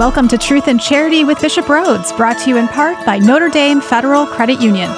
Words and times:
Welcome 0.00 0.28
to 0.28 0.38
Truth 0.38 0.66
and 0.68 0.80
Charity 0.80 1.24
with 1.24 1.42
Bishop 1.42 1.66
Rhoades, 1.66 2.16
brought 2.16 2.38
to 2.38 2.48
you 2.48 2.56
in 2.56 2.68
part 2.68 3.04
by 3.04 3.18
Notre 3.18 3.50
Dame 3.50 3.82
Federal 3.82 4.24
Credit 4.24 4.58
Union. 4.58 4.88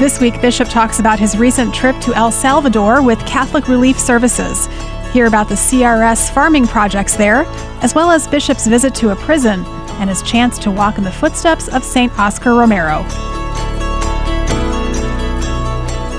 This 0.00 0.18
week, 0.18 0.40
Bishop 0.40 0.66
talks 0.66 0.98
about 0.98 1.18
his 1.18 1.36
recent 1.36 1.74
trip 1.74 1.94
to 2.00 2.14
El 2.14 2.32
Salvador 2.32 3.02
with 3.02 3.18
Catholic 3.26 3.68
Relief 3.68 3.98
Services. 3.98 4.66
Hear 5.12 5.26
about 5.26 5.50
the 5.50 5.56
CRS 5.56 6.32
farming 6.32 6.68
projects 6.68 7.16
there, 7.16 7.44
as 7.82 7.94
well 7.94 8.10
as 8.10 8.26
Bishop's 8.26 8.66
visit 8.66 8.94
to 8.94 9.10
a 9.10 9.16
prison 9.16 9.62
and 10.00 10.08
his 10.08 10.22
chance 10.22 10.58
to 10.60 10.70
walk 10.70 10.96
in 10.96 11.04
the 11.04 11.12
footsteps 11.12 11.68
of 11.68 11.84
St. 11.84 12.18
Oscar 12.18 12.54
Romero. 12.54 13.04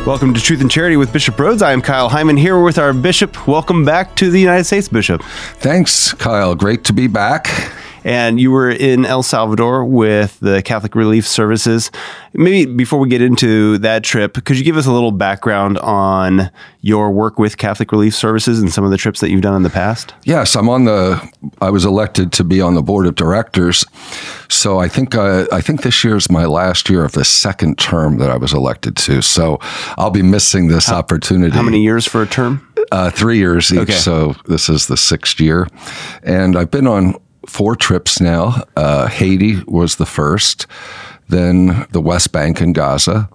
Welcome 0.06 0.34
to 0.34 0.42
Truth 0.42 0.62
and 0.62 0.72
Charity 0.72 0.98
with 0.98 1.14
Bishop 1.14 1.36
Rhoades. 1.36 1.62
I 1.62 1.74
am 1.74 1.82
Kyle 1.82 2.10
Heimann 2.10 2.40
here 2.40 2.60
with 2.60 2.80
our 2.80 2.92
bishop. 2.92 3.48
Welcome 3.48 3.86
back 3.86 4.16
to 4.16 4.32
the 4.32 4.40
United 4.40 4.64
States, 4.64 4.88
Bishop. 4.88 5.22
Thanks, 5.58 6.12
Kyle. 6.14 6.55
Great 6.55 6.84
to 6.86 6.94
be 6.94 7.05
back. 7.05 7.72
And 8.04 8.40
you 8.40 8.52
were 8.52 8.70
in 8.70 9.05
El 9.05 9.23
Salvador 9.23 9.86
with 9.86 10.40
the 10.40 10.62
Catholic 10.64 10.96
Relief 10.96 11.28
Services. 11.28 11.92
Maybe 12.34 12.72
before 12.72 13.00
we 13.00 13.09
get 13.09 13.22
into 13.22 13.78
that 13.80 14.04
trip, 14.04 14.44
could 14.46 14.58
you 14.58 14.64
give 14.64 14.78
us 14.78 14.86
a 14.86 14.92
little 14.92 15.12
background 15.12 15.78
on 15.80 16.50
your 16.82 17.12
work 17.12 17.38
with 17.38 17.58
Catholic 17.58 17.92
Relief 17.92 18.16
Services 18.16 18.59
and 18.59 18.72
some 18.72 18.84
of 18.84 18.92
the 18.92 18.98
trips 18.98 19.20
that 19.20 19.30
you've 19.30 19.42
done 19.42 19.56
in 19.56 19.64
the 19.64 19.70
past? 19.70 20.14
Yes, 20.23 20.56
I'm 20.56 20.70
on 20.70 20.86
the. 20.86 21.22
I 21.62 21.70
was 21.70 21.86
elected 21.86 22.32
to 22.34 22.44
be 22.44 22.62
on 22.62 22.73
the 22.73 22.82
board 22.82 23.06
of 23.06 23.16
directors, 23.16 23.86
so 24.50 24.80
I 24.80 24.88
think 24.88 25.14
uh, 25.14 25.45
I 25.52 25.62
think 25.62 25.84
this 25.84 26.04
year 26.04 26.16
is 26.16 26.30
my 26.30 26.45
last 26.45 26.90
year 26.90 27.06
of 27.06 27.12
the 27.12 27.26
second 27.26 27.78
term 27.78 28.18
that 28.18 28.31
I 28.31 28.38
was 28.38 28.54
elected 28.54 28.95
to. 28.98 29.22
So 29.22 29.59
I'll 29.98 30.09
be 30.09 30.23
missing 30.23 30.68
this 30.68 30.88
how, 30.88 30.98
opportunity. 30.98 31.56
How 31.56 31.62
many 31.62 31.84
years 31.84 32.08
for 32.08 32.22
a 32.23 32.28
term? 32.28 32.68
Uh, 32.92 33.09
three 33.09 33.38
years 33.38 33.72
each. 33.72 33.80
Okay. 33.80 33.94
So 33.94 34.36
this 34.48 34.68
is 34.68 34.88
the 34.88 34.98
sixth 34.98 35.40
year, 35.40 35.68
and 36.23 36.58
I've 36.58 36.72
been 36.72 36.88
on 36.88 37.16
four 37.48 37.76
trips 37.76 38.22
now. 38.22 38.64
Uh, 38.75 39.08
Haiti 39.08 39.64
was 39.67 39.95
the 39.95 40.06
first, 40.06 40.67
then 41.30 41.88
the 41.92 42.02
West 42.02 42.31
Bank 42.31 42.61
and 42.61 42.75
Gaza, 42.75 43.30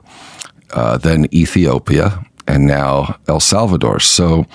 uh, 0.73 0.99
then 0.99 1.27
Ethiopia, 1.35 2.25
and 2.47 2.67
now 2.67 3.19
El 3.29 3.41
Salvador. 3.41 4.01
So 4.01 4.47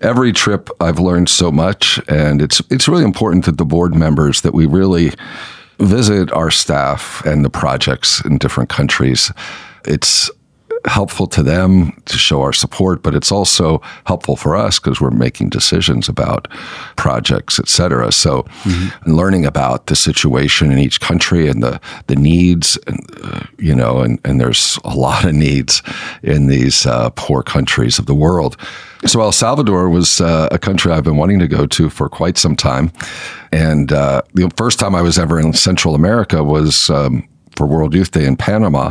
every 0.00 0.32
trip 0.32 0.70
I've 0.80 0.98
learned 0.98 1.28
so 1.28 1.50
much, 1.50 2.00
and 2.08 2.40
it's 2.40 2.62
it's 2.70 2.88
really 2.88 3.04
important 3.04 3.44
that 3.46 3.58
the 3.58 3.64
board 3.64 3.94
members 3.94 4.42
that 4.42 4.54
we 4.54 4.66
really 4.66 5.12
visit 5.78 6.30
our 6.32 6.50
staff 6.50 7.24
and 7.26 7.44
the 7.44 7.50
projects 7.50 8.24
in 8.24 8.38
different 8.38 8.70
countries. 8.70 9.32
It's 9.84 10.30
helpful 10.86 11.26
to 11.26 11.42
them 11.42 11.92
to 12.06 12.18
show 12.18 12.42
our 12.42 12.52
support, 12.52 13.02
but 13.02 13.14
it's 13.14 13.32
also 13.32 13.80
helpful 14.06 14.36
for 14.36 14.56
us 14.56 14.78
because 14.78 15.00
we're 15.00 15.10
making 15.10 15.50
decisions 15.50 16.08
about 16.08 16.48
projects, 16.96 17.58
et 17.58 17.68
cetera. 17.68 18.10
So, 18.12 18.42
mm-hmm. 18.64 19.12
learning 19.12 19.46
about 19.46 19.86
the 19.86 19.96
situation 19.96 20.72
in 20.72 20.78
each 20.78 21.00
country 21.00 21.48
and 21.48 21.62
the 21.62 21.80
the 22.06 22.16
needs, 22.16 22.78
and, 22.86 22.98
uh, 23.22 23.40
you 23.58 23.74
know, 23.74 24.00
and, 24.00 24.18
and 24.24 24.40
there's 24.40 24.78
a 24.84 24.94
lot 24.94 25.24
of 25.24 25.34
needs 25.34 25.82
in 26.22 26.48
these 26.48 26.86
uh, 26.86 27.10
poor 27.10 27.42
countries 27.42 27.98
of 27.98 28.06
the 28.06 28.14
world. 28.14 28.56
So 29.04 29.20
El 29.20 29.32
Salvador 29.32 29.88
was 29.88 30.20
uh, 30.20 30.48
a 30.52 30.58
country 30.58 30.92
I've 30.92 31.02
been 31.02 31.16
wanting 31.16 31.40
to 31.40 31.48
go 31.48 31.66
to 31.66 31.90
for 31.90 32.08
quite 32.08 32.38
some 32.38 32.56
time, 32.56 32.92
and 33.52 33.92
uh, 33.92 34.22
the 34.34 34.50
first 34.56 34.78
time 34.78 34.94
I 34.94 35.02
was 35.02 35.18
ever 35.18 35.40
in 35.40 35.52
Central 35.52 35.94
America 35.94 36.44
was 36.44 36.90
um, 36.90 37.28
for 37.62 37.66
World 37.68 37.94
Youth 37.94 38.10
Day 38.10 38.26
in 38.26 38.36
Panama. 38.36 38.90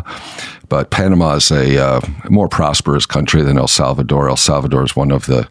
But 0.70 0.92
Panama 0.92 1.34
is 1.34 1.52
a 1.52 1.78
uh, 1.78 2.00
more 2.30 2.48
prosperous 2.48 3.06
country 3.06 3.42
than 3.42 3.58
El 3.58 3.68
Salvador. 3.68 4.30
El 4.30 4.38
Salvador 4.38 4.86
is 4.86 4.96
one 4.96 5.12
of 5.12 5.26
the 5.26 5.50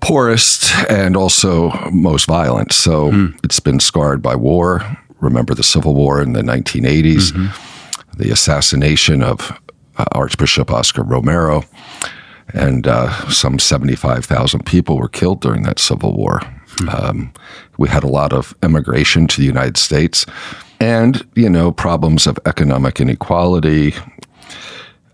poorest 0.00 0.74
and 0.88 1.18
also 1.18 1.70
most 1.90 2.24
violent. 2.24 2.72
So 2.72 3.10
mm. 3.10 3.38
it's 3.44 3.60
been 3.60 3.78
scarred 3.78 4.22
by 4.22 4.36
war. 4.36 4.80
Remember 5.20 5.52
the 5.54 5.62
Civil 5.62 5.94
War 5.94 6.22
in 6.22 6.32
the 6.32 6.40
1980s, 6.40 7.32
mm-hmm. 7.32 8.16
the 8.16 8.30
assassination 8.30 9.22
of 9.22 9.52
uh, 9.98 10.06
Archbishop 10.12 10.70
Oscar 10.70 11.02
Romero, 11.02 11.62
and 12.54 12.86
uh, 12.86 13.28
some 13.28 13.58
75,000 13.58 14.64
people 14.64 14.96
were 14.96 15.10
killed 15.10 15.42
during 15.42 15.62
that 15.64 15.78
Civil 15.78 16.16
War. 16.16 16.40
Mm. 16.78 16.94
Um, 16.94 17.32
we 17.76 17.90
had 17.90 18.02
a 18.02 18.08
lot 18.08 18.32
of 18.32 18.54
immigration 18.62 19.26
to 19.26 19.40
the 19.42 19.46
United 19.46 19.76
States 19.76 20.24
and, 20.80 21.26
you 21.34 21.48
know, 21.48 21.72
problems 21.72 22.26
of 22.26 22.38
economic 22.46 23.00
inequality, 23.00 23.94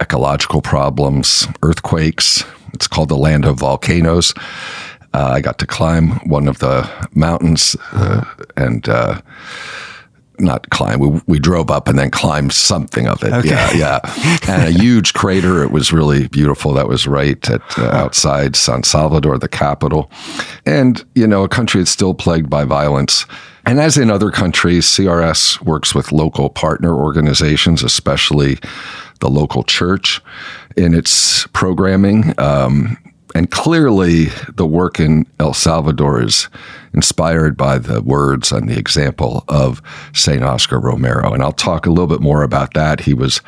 ecological 0.00 0.62
problems, 0.62 1.46
earthquakes. 1.62 2.44
It's 2.72 2.86
called 2.86 3.08
the 3.08 3.16
land 3.16 3.44
of 3.44 3.58
volcanoes. 3.58 4.34
Uh, 5.14 5.30
I 5.34 5.40
got 5.40 5.58
to 5.60 5.66
climb 5.66 6.10
one 6.28 6.48
of 6.48 6.58
the 6.58 6.90
mountains 7.14 7.76
uh, 7.92 8.24
and 8.56 8.88
uh, 8.88 9.20
not 10.38 10.68
climb. 10.70 10.98
We, 10.98 11.20
we 11.26 11.38
drove 11.38 11.70
up 11.70 11.88
and 11.88 11.98
then 11.98 12.10
climbed 12.10 12.52
something 12.52 13.06
of 13.06 13.22
it. 13.22 13.32
Okay. 13.32 13.48
Yeah, 13.48 13.70
yeah. 13.74 14.00
and 14.48 14.62
a 14.64 14.70
huge 14.72 15.14
crater. 15.14 15.62
It 15.62 15.70
was 15.70 15.92
really 15.92 16.26
beautiful. 16.28 16.72
That 16.72 16.88
was 16.88 17.06
right 17.06 17.48
at 17.48 17.78
uh, 17.78 17.90
outside 17.92 18.56
San 18.56 18.82
Salvador, 18.82 19.38
the 19.38 19.48
capital, 19.48 20.10
and 20.66 21.04
you 21.14 21.26
know, 21.26 21.44
a 21.44 21.48
country 21.48 21.80
that's 21.80 21.92
still 21.92 22.14
plagued 22.14 22.50
by 22.50 22.64
violence. 22.64 23.26
And 23.66 23.80
as 23.80 23.96
in 23.96 24.10
other 24.10 24.30
countries, 24.30 24.86
CRS 24.86 25.60
works 25.62 25.94
with 25.94 26.12
local 26.12 26.50
partner 26.50 26.94
organizations, 26.94 27.82
especially 27.82 28.58
the 29.20 29.30
local 29.30 29.62
church, 29.62 30.20
in 30.76 30.94
its 30.94 31.46
programming. 31.48 32.38
Um, 32.38 32.98
and 33.34 33.50
clearly, 33.50 34.26
the 34.54 34.66
work 34.66 35.00
in 35.00 35.26
El 35.40 35.54
Salvador 35.54 36.22
is 36.22 36.48
inspired 36.92 37.56
by 37.56 37.78
the 37.78 38.00
words 38.00 38.52
and 38.52 38.68
the 38.68 38.78
example 38.78 39.44
of 39.48 39.82
St. 40.12 40.42
Oscar 40.42 40.78
Romero. 40.78 41.32
And 41.32 41.42
I'll 41.42 41.52
talk 41.52 41.86
a 41.86 41.90
little 41.90 42.06
bit 42.06 42.20
more 42.20 42.42
about 42.42 42.74
that. 42.74 43.00
He 43.00 43.14
was 43.14 43.40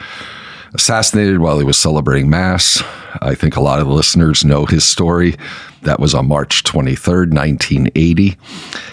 assassinated 0.75 1.39
while 1.39 1.59
he 1.59 1.65
was 1.65 1.79
celebrating 1.79 2.29
Mass. 2.29 2.83
I 3.23 3.35
think 3.35 3.57
a 3.57 3.63
lot 3.63 3.79
of 3.79 3.87
the 3.87 3.93
listeners 3.93 4.45
know 4.45 4.67
his 4.67 4.85
story. 4.85 5.37
That 5.87 6.01
was 6.01 6.15
on 6.15 6.27
March 6.27 6.65
23rd, 6.65 7.33
1980. 7.33 8.37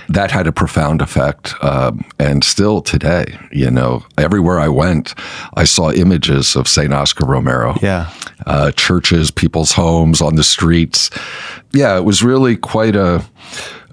That 0.10 0.30
had 0.30 0.46
a 0.46 0.52
profound 0.52 1.02
effect. 1.02 1.54
Um, 1.64 2.06
and 2.20 2.44
still 2.44 2.82
today, 2.82 3.38
you 3.52 3.72
know, 3.72 4.06
everywhere 4.18 4.60
I 4.60 4.68
went, 4.68 5.16
I 5.56 5.64
saw 5.64 5.92
images 5.92 6.56
of 6.56 6.68
St. 6.68 6.94
Oscar 6.94 7.26
Romero. 7.26 7.76
Yeah. 7.82 8.14
Uh, 8.46 8.72
churches, 8.72 9.32
people's 9.32 9.72
homes, 9.72 10.22
on 10.22 10.36
the 10.36 10.44
streets. 10.44 11.10
Yeah, 11.72 11.98
it 11.98 12.04
was 12.04 12.24
really 12.24 12.56
quite 12.56 12.96
a 12.96 13.26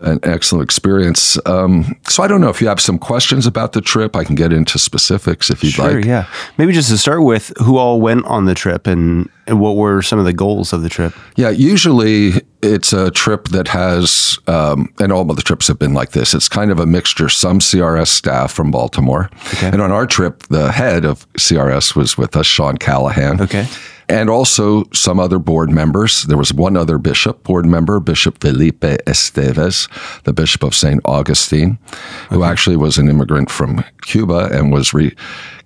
an 0.03 0.19
excellent 0.23 0.65
experience. 0.65 1.39
Um, 1.47 1.95
so 2.09 2.23
I 2.23 2.27
don't 2.27 2.41
know 2.41 2.49
if 2.49 2.61
you 2.61 2.69
have 2.69 2.81
some 2.81 2.99
questions 2.99 3.47
about 3.47 3.73
the 3.73 3.81
trip. 3.81 4.17
I 4.17 4.25
can 4.25 4.35
get 4.35 4.53
into 4.53 4.79
specifics 4.79 5.51
if 5.51 5.63
you'd 5.63 5.75
sure, 5.75 5.97
like. 5.97 6.05
Yeah, 6.05 6.27
maybe 6.59 6.73
just 6.73 6.89
to 6.89 6.99
start 6.99 7.23
with, 7.23 7.53
who 7.59 7.77
all 7.77 8.01
went 8.01 8.25
on 8.25 8.47
the 8.47 8.55
trip 8.55 8.87
and, 8.87 9.29
and 9.47 9.61
what 9.61 9.77
were 9.77 10.01
some 10.03 10.19
of 10.19 10.25
the 10.25 10.33
goals 10.33 10.73
of 10.73 10.83
the 10.83 10.89
trip? 10.89 11.15
Yeah, 11.37 11.51
usually 11.51 12.43
it's 12.63 12.93
a 12.93 13.11
trip 13.11 13.49
that 13.49 13.69
has, 13.69 14.39
um, 14.47 14.93
and 15.01 15.13
all 15.13 15.31
of 15.31 15.37
the 15.37 15.43
trips 15.43 15.69
have 15.69 15.79
been 15.79 15.95
like 15.95 16.11
this. 16.13 16.35
It's 16.35 16.49
kind 16.49 16.71
of 16.71 16.79
a 16.79 16.87
mixture. 16.87 17.29
Some 17.29 17.59
CRS 17.59 18.09
staff 18.09 18.53
from 18.53 18.71
Baltimore, 18.71 19.31
okay. 19.55 19.69
and 19.69 19.81
on 19.81 19.91
our 19.91 20.07
trip, 20.07 20.43
the 20.49 20.73
head 20.73 21.05
of 21.05 21.31
CRS 21.35 21.97
was 21.97 22.19
with 22.19 22.37
us, 22.37 22.47
Sean 22.47 22.77
Callahan. 22.77 23.41
Okay 23.41 23.67
and 24.11 24.29
also 24.29 24.85
some 24.93 25.21
other 25.21 25.39
board 25.39 25.71
members. 25.71 26.25
There 26.25 26.37
was 26.37 26.53
one 26.53 26.77
other 26.77 26.99
bishop, 26.99 27.45
board 27.45 27.65
member, 27.65 28.01
Bishop 28.01 28.41
Felipe 28.41 28.81
Estévez, 28.81 29.89
the 30.25 30.33
Bishop 30.33 30.65
of 30.65 30.75
St. 30.75 31.01
Augustine, 31.05 31.79
who 32.29 32.43
okay. 32.43 32.51
actually 32.51 32.77
was 32.77 32.99
an 32.99 33.09
immigrant 33.09 33.51
from 33.51 33.85
Cuba 34.03 34.51
and 34.53 34.73
was 34.73 34.93
re- 34.93 35.15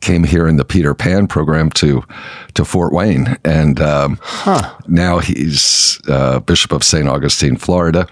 came 0.00 0.25
here 0.25 0.47
in 0.47 0.56
the 0.56 0.65
Peter 0.65 0.94
Pan 0.94 1.27
program 1.27 1.71
to 1.71 2.04
to 2.53 2.65
Fort 2.65 2.93
Wayne, 2.93 3.38
and 3.44 3.81
um, 3.81 4.19
huh. 4.21 4.75
now 4.87 5.19
he's 5.19 5.99
uh, 6.06 6.38
Bishop 6.41 6.71
of 6.71 6.84
St. 6.84 7.09
Augustine, 7.09 7.56
Florida. 7.56 8.06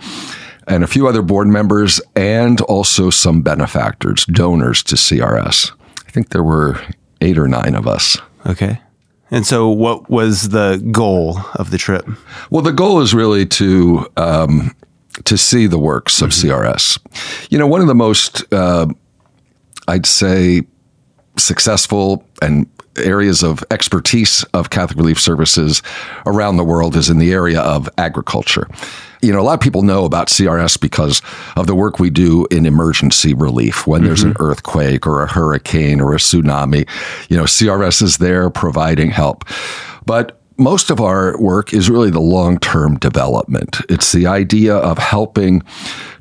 And 0.68 0.84
a 0.84 0.86
few 0.86 1.08
other 1.08 1.22
board 1.22 1.48
members, 1.48 2.00
and 2.14 2.60
also 2.62 3.10
some 3.10 3.42
benefactors, 3.42 4.24
donors 4.26 4.82
to 4.84 4.94
CRS. 4.94 5.72
I 6.06 6.10
think 6.10 6.28
there 6.28 6.44
were 6.44 6.80
eight 7.20 7.36
or 7.36 7.48
nine 7.48 7.74
of 7.74 7.86
us. 7.88 8.16
Okay. 8.46 8.80
And 9.32 9.46
so, 9.46 9.70
what 9.70 10.10
was 10.10 10.50
the 10.50 10.76
goal 10.92 11.40
of 11.54 11.70
the 11.70 11.78
trip? 11.78 12.06
Well, 12.50 12.62
the 12.62 12.70
goal 12.70 13.00
is 13.00 13.14
really 13.14 13.46
to 13.46 14.06
um, 14.18 14.76
to 15.24 15.38
see 15.38 15.66
the 15.66 15.78
works 15.78 16.20
of 16.20 16.30
mm-hmm. 16.30 16.50
CRS. 16.50 16.98
You 17.50 17.58
know, 17.58 17.66
one 17.66 17.80
of 17.80 17.86
the 17.86 17.94
most, 17.94 18.44
uh, 18.52 18.86
I'd 19.88 20.06
say, 20.06 20.62
successful 21.38 22.24
and 22.42 22.68
areas 22.98 23.42
of 23.42 23.64
expertise 23.70 24.44
of 24.52 24.68
Catholic 24.68 24.98
Relief 24.98 25.18
Services 25.18 25.82
around 26.26 26.58
the 26.58 26.64
world 26.64 26.94
is 26.94 27.08
in 27.08 27.18
the 27.18 27.32
area 27.32 27.60
of 27.60 27.88
agriculture. 27.96 28.68
You 29.22 29.32
know, 29.32 29.40
a 29.40 29.42
lot 29.42 29.54
of 29.54 29.60
people 29.60 29.82
know 29.82 30.04
about 30.04 30.28
CRS 30.28 30.80
because 30.80 31.22
of 31.56 31.66
the 31.66 31.74
work 31.74 31.98
we 31.98 32.10
do 32.10 32.46
in 32.50 32.66
emergency 32.66 33.34
relief 33.34 33.86
when 33.86 34.00
mm-hmm. 34.00 34.08
there's 34.08 34.22
an 34.22 34.34
mm-hmm. 34.34 34.42
earthquake 34.42 35.06
or 35.06 35.22
a 35.22 35.30
hurricane 35.30 36.00
or 36.00 36.12
a 36.12 36.18
tsunami. 36.18 36.88
You 37.30 37.36
know, 37.36 37.44
CRS 37.44 38.02
is 38.02 38.18
there 38.18 38.50
providing 38.50 39.10
help. 39.10 39.44
But 40.04 40.40
most 40.58 40.90
of 40.90 41.00
our 41.00 41.38
work 41.40 41.72
is 41.72 41.88
really 41.88 42.10
the 42.10 42.20
long 42.20 42.58
term 42.58 42.98
development. 42.98 43.78
It's 43.88 44.12
the 44.12 44.26
idea 44.26 44.76
of 44.76 44.98
helping 44.98 45.62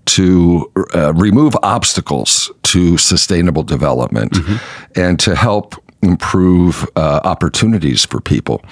to 0.05 0.71
uh, 0.95 1.13
remove 1.13 1.55
obstacles 1.63 2.51
to 2.63 2.97
sustainable 2.97 3.63
development 3.63 4.33
mm-hmm. 4.33 4.99
and 4.99 5.19
to 5.19 5.35
help 5.35 5.75
improve 6.01 6.89
uh, 6.95 7.21
opportunities 7.23 8.05
for 8.05 8.19
people, 8.19 8.63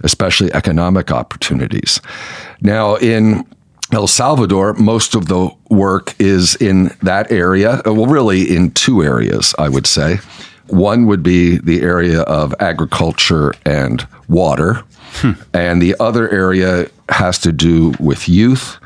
especially 0.00 0.52
economic 0.54 1.10
opportunities. 1.10 2.00
Now, 2.60 2.96
in 2.96 3.44
El 3.96 4.06
Salvador, 4.06 4.74
most 4.74 5.14
of 5.14 5.24
the 5.28 5.50
work 5.70 6.14
is 6.18 6.54
in 6.56 6.94
that 7.00 7.32
area. 7.32 7.80
Uh, 7.86 7.94
well, 7.94 8.04
really 8.04 8.42
in 8.54 8.70
two 8.72 9.02
areas, 9.02 9.54
I 9.58 9.70
would 9.70 9.86
say. 9.86 10.18
One 10.66 11.06
would 11.06 11.22
be 11.22 11.56
the 11.56 11.80
area 11.80 12.20
of 12.20 12.54
agriculture 12.60 13.54
and 13.64 14.06
water, 14.28 14.84
hmm. 15.14 15.32
and 15.54 15.80
the 15.80 15.96
other 15.98 16.28
area 16.28 16.90
has 17.08 17.38
to 17.38 17.52
do 17.52 17.94
with 17.98 18.28
youth 18.28 18.76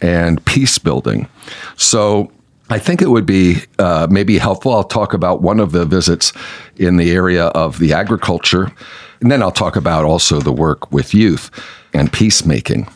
and 0.00 0.44
peace 0.44 0.78
building. 0.78 1.28
So 1.76 2.32
I 2.68 2.80
think 2.80 3.00
it 3.00 3.10
would 3.10 3.26
be 3.26 3.58
uh, 3.78 4.08
maybe 4.10 4.36
helpful. 4.36 4.72
I'll 4.72 4.82
talk 4.82 5.14
about 5.14 5.42
one 5.42 5.60
of 5.60 5.70
the 5.70 5.84
visits 5.84 6.32
in 6.74 6.96
the 6.96 7.12
area 7.12 7.44
of 7.44 7.78
the 7.78 7.92
agriculture, 7.92 8.72
and 9.20 9.30
then 9.30 9.42
I'll 9.42 9.52
talk 9.52 9.76
about 9.76 10.04
also 10.04 10.40
the 10.40 10.50
work 10.50 10.90
with 10.90 11.14
youth 11.14 11.52
and 11.94 12.12
peacemaking. 12.12 12.88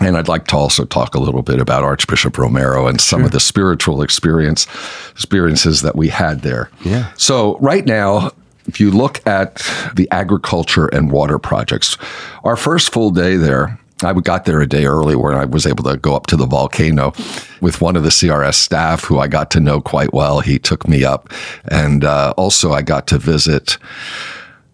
And 0.00 0.16
I'd 0.16 0.28
like 0.28 0.46
to 0.48 0.56
also 0.56 0.84
talk 0.84 1.14
a 1.14 1.20
little 1.20 1.42
bit 1.42 1.58
about 1.58 1.82
Archbishop 1.82 2.38
Romero 2.38 2.86
and 2.86 3.00
some 3.00 3.20
sure. 3.20 3.26
of 3.26 3.32
the 3.32 3.40
spiritual 3.40 4.02
experience 4.02 4.66
experiences 5.10 5.82
that 5.82 5.96
we 5.96 6.08
had 6.08 6.42
there. 6.42 6.70
Yeah. 6.84 7.12
So 7.16 7.58
right 7.58 7.84
now, 7.84 8.30
if 8.66 8.78
you 8.78 8.90
look 8.90 9.26
at 9.26 9.56
the 9.96 10.08
agriculture 10.10 10.86
and 10.86 11.10
water 11.10 11.38
projects, 11.38 11.96
our 12.44 12.56
first 12.56 12.92
full 12.92 13.10
day 13.10 13.36
there, 13.36 13.78
I 14.04 14.12
got 14.12 14.44
there 14.44 14.60
a 14.60 14.66
day 14.66 14.84
early 14.84 15.16
where 15.16 15.34
I 15.34 15.44
was 15.44 15.66
able 15.66 15.82
to 15.84 15.96
go 15.96 16.14
up 16.14 16.28
to 16.28 16.36
the 16.36 16.46
volcano 16.46 17.12
with 17.60 17.80
one 17.80 17.96
of 17.96 18.04
the 18.04 18.10
CRS 18.10 18.54
staff 18.54 19.02
who 19.04 19.18
I 19.18 19.26
got 19.26 19.50
to 19.52 19.60
know 19.60 19.80
quite 19.80 20.12
well. 20.12 20.40
He 20.40 20.58
took 20.58 20.86
me 20.86 21.02
up. 21.02 21.32
And 21.64 22.04
uh, 22.04 22.32
also, 22.36 22.72
I 22.72 22.82
got 22.82 23.08
to 23.08 23.18
visit 23.18 23.76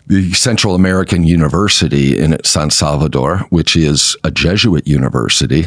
the 0.06 0.32
Central 0.32 0.74
American 0.74 1.24
University 1.24 2.18
in 2.18 2.36
San 2.44 2.70
Salvador, 2.70 3.38
which 3.48 3.74
is 3.74 4.16
a 4.22 4.30
Jesuit 4.30 4.86
university. 4.86 5.66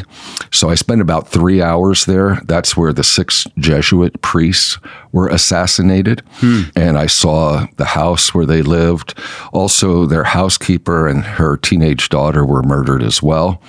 So 0.52 0.70
I 0.70 0.76
spent 0.76 1.00
about 1.00 1.28
three 1.28 1.60
hours 1.60 2.06
there. 2.06 2.40
That's 2.44 2.76
where 2.76 2.92
the 2.92 3.02
six 3.02 3.46
Jesuit 3.58 4.20
priests 4.22 4.78
were 5.10 5.28
assassinated. 5.28 6.22
Hmm. 6.34 6.62
And 6.76 6.98
I 6.98 7.06
saw 7.06 7.66
the 7.76 7.84
house 7.84 8.32
where 8.32 8.46
they 8.46 8.62
lived. 8.62 9.18
Also, 9.52 10.06
their 10.06 10.24
housekeeper 10.24 11.08
and 11.08 11.24
her 11.24 11.56
teenage 11.56 12.08
daughter 12.08 12.44
were 12.44 12.62
murdered 12.62 13.02
as 13.02 13.20
well 13.20 13.60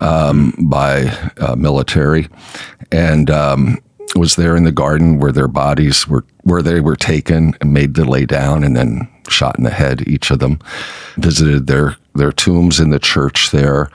um, 0.00 0.54
by 0.58 1.06
uh, 1.38 1.56
military. 1.56 2.28
And 2.92 3.28
um, 3.30 3.78
was 4.14 4.36
there 4.36 4.56
in 4.56 4.64
the 4.64 4.72
garden 4.72 5.18
where 5.18 5.32
their 5.32 5.48
bodies 5.48 6.06
were 6.06 6.24
where 6.42 6.62
they 6.62 6.80
were 6.80 6.96
taken 6.96 7.54
and 7.60 7.74
made 7.74 7.94
to 7.96 8.04
lay 8.04 8.24
down 8.24 8.62
and 8.62 8.76
then 8.76 9.08
shot 9.28 9.58
in 9.58 9.64
the 9.64 9.70
head 9.70 10.06
each 10.06 10.30
of 10.30 10.38
them. 10.38 10.60
Visited 11.16 11.66
their 11.66 11.96
their 12.14 12.32
tombs 12.32 12.78
in 12.80 12.90
the 12.90 12.98
church 12.98 13.50
there 13.50 13.90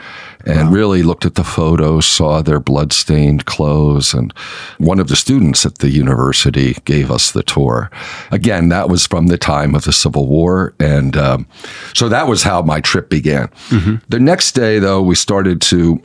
and 0.45 0.69
wow. 0.69 0.73
really 0.75 1.01
looked 1.01 1.25
at 1.25 1.35
the 1.35 1.43
photos 1.43 2.05
saw 2.05 2.41
their 2.41 2.59
blood-stained 2.59 3.45
clothes. 3.45 4.13
And 4.13 4.33
one 4.79 4.99
of 4.99 5.07
the 5.07 5.15
students 5.15 5.65
at 5.65 5.79
the 5.79 5.89
university 5.89 6.73
gave 6.85 7.09
us 7.09 7.31
the 7.31 7.43
tour. 7.43 7.89
Again 8.31 8.69
that 8.69 8.89
was 8.89 9.07
from 9.07 9.27
the 9.27 9.37
time 9.37 9.75
of 9.75 9.85
the 9.85 9.93
civil 9.93 10.27
war. 10.27 10.73
And 10.79 11.15
um, 11.15 11.47
so 11.93 12.09
that 12.09 12.27
was 12.27 12.43
how 12.43 12.61
my 12.61 12.81
trip 12.81 13.09
began. 13.09 13.47
Mm-hmm. 13.69 13.95
the 14.09 14.19
next 14.19 14.51
day 14.53 14.79
though 14.79 15.01
we 15.01 15.15
started 15.15 15.61
to 15.61 16.03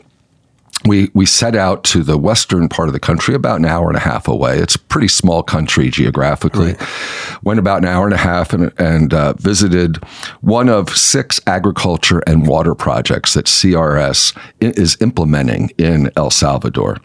we 0.85 1.11
we 1.15 1.27
set 1.27 1.55
out 1.55 1.85
to 1.85 2.03
the 2.03 2.19
western 2.19 2.69
part 2.69 2.89
of 2.89 2.93
the 2.93 3.01
country, 3.01 3.35
about 3.35 3.59
an 3.59 3.65
hour 3.65 3.89
and 3.89 3.97
a 3.97 4.01
half 4.01 4.29
away. 4.29 4.59
It's 4.59 4.75
a 4.75 4.79
pretty 4.79 5.09
small 5.09 5.43
country 5.43 5.91
geographically. 5.91 6.75
Right. 6.75 7.43
Went 7.43 7.59
about 7.59 7.79
an 7.79 7.89
hour 7.89 8.05
and 8.05 8.15
a 8.15 8.19
half 8.19 8.53
and, 8.53 8.73
and 8.79 9.13
uh, 9.15 9.35
visited 9.35 9.97
one 10.41 10.69
of 10.69 10.97
six 10.97 11.41
agriculture 11.47 12.21
and 12.27 12.47
water 12.47 12.75
projects 12.75 13.35
that 13.35 13.47
CRS 13.47 14.37
is 14.61 14.97
implementing 15.01 15.71
in 15.79 16.11
El 16.17 16.31
Salvador. 16.31 16.99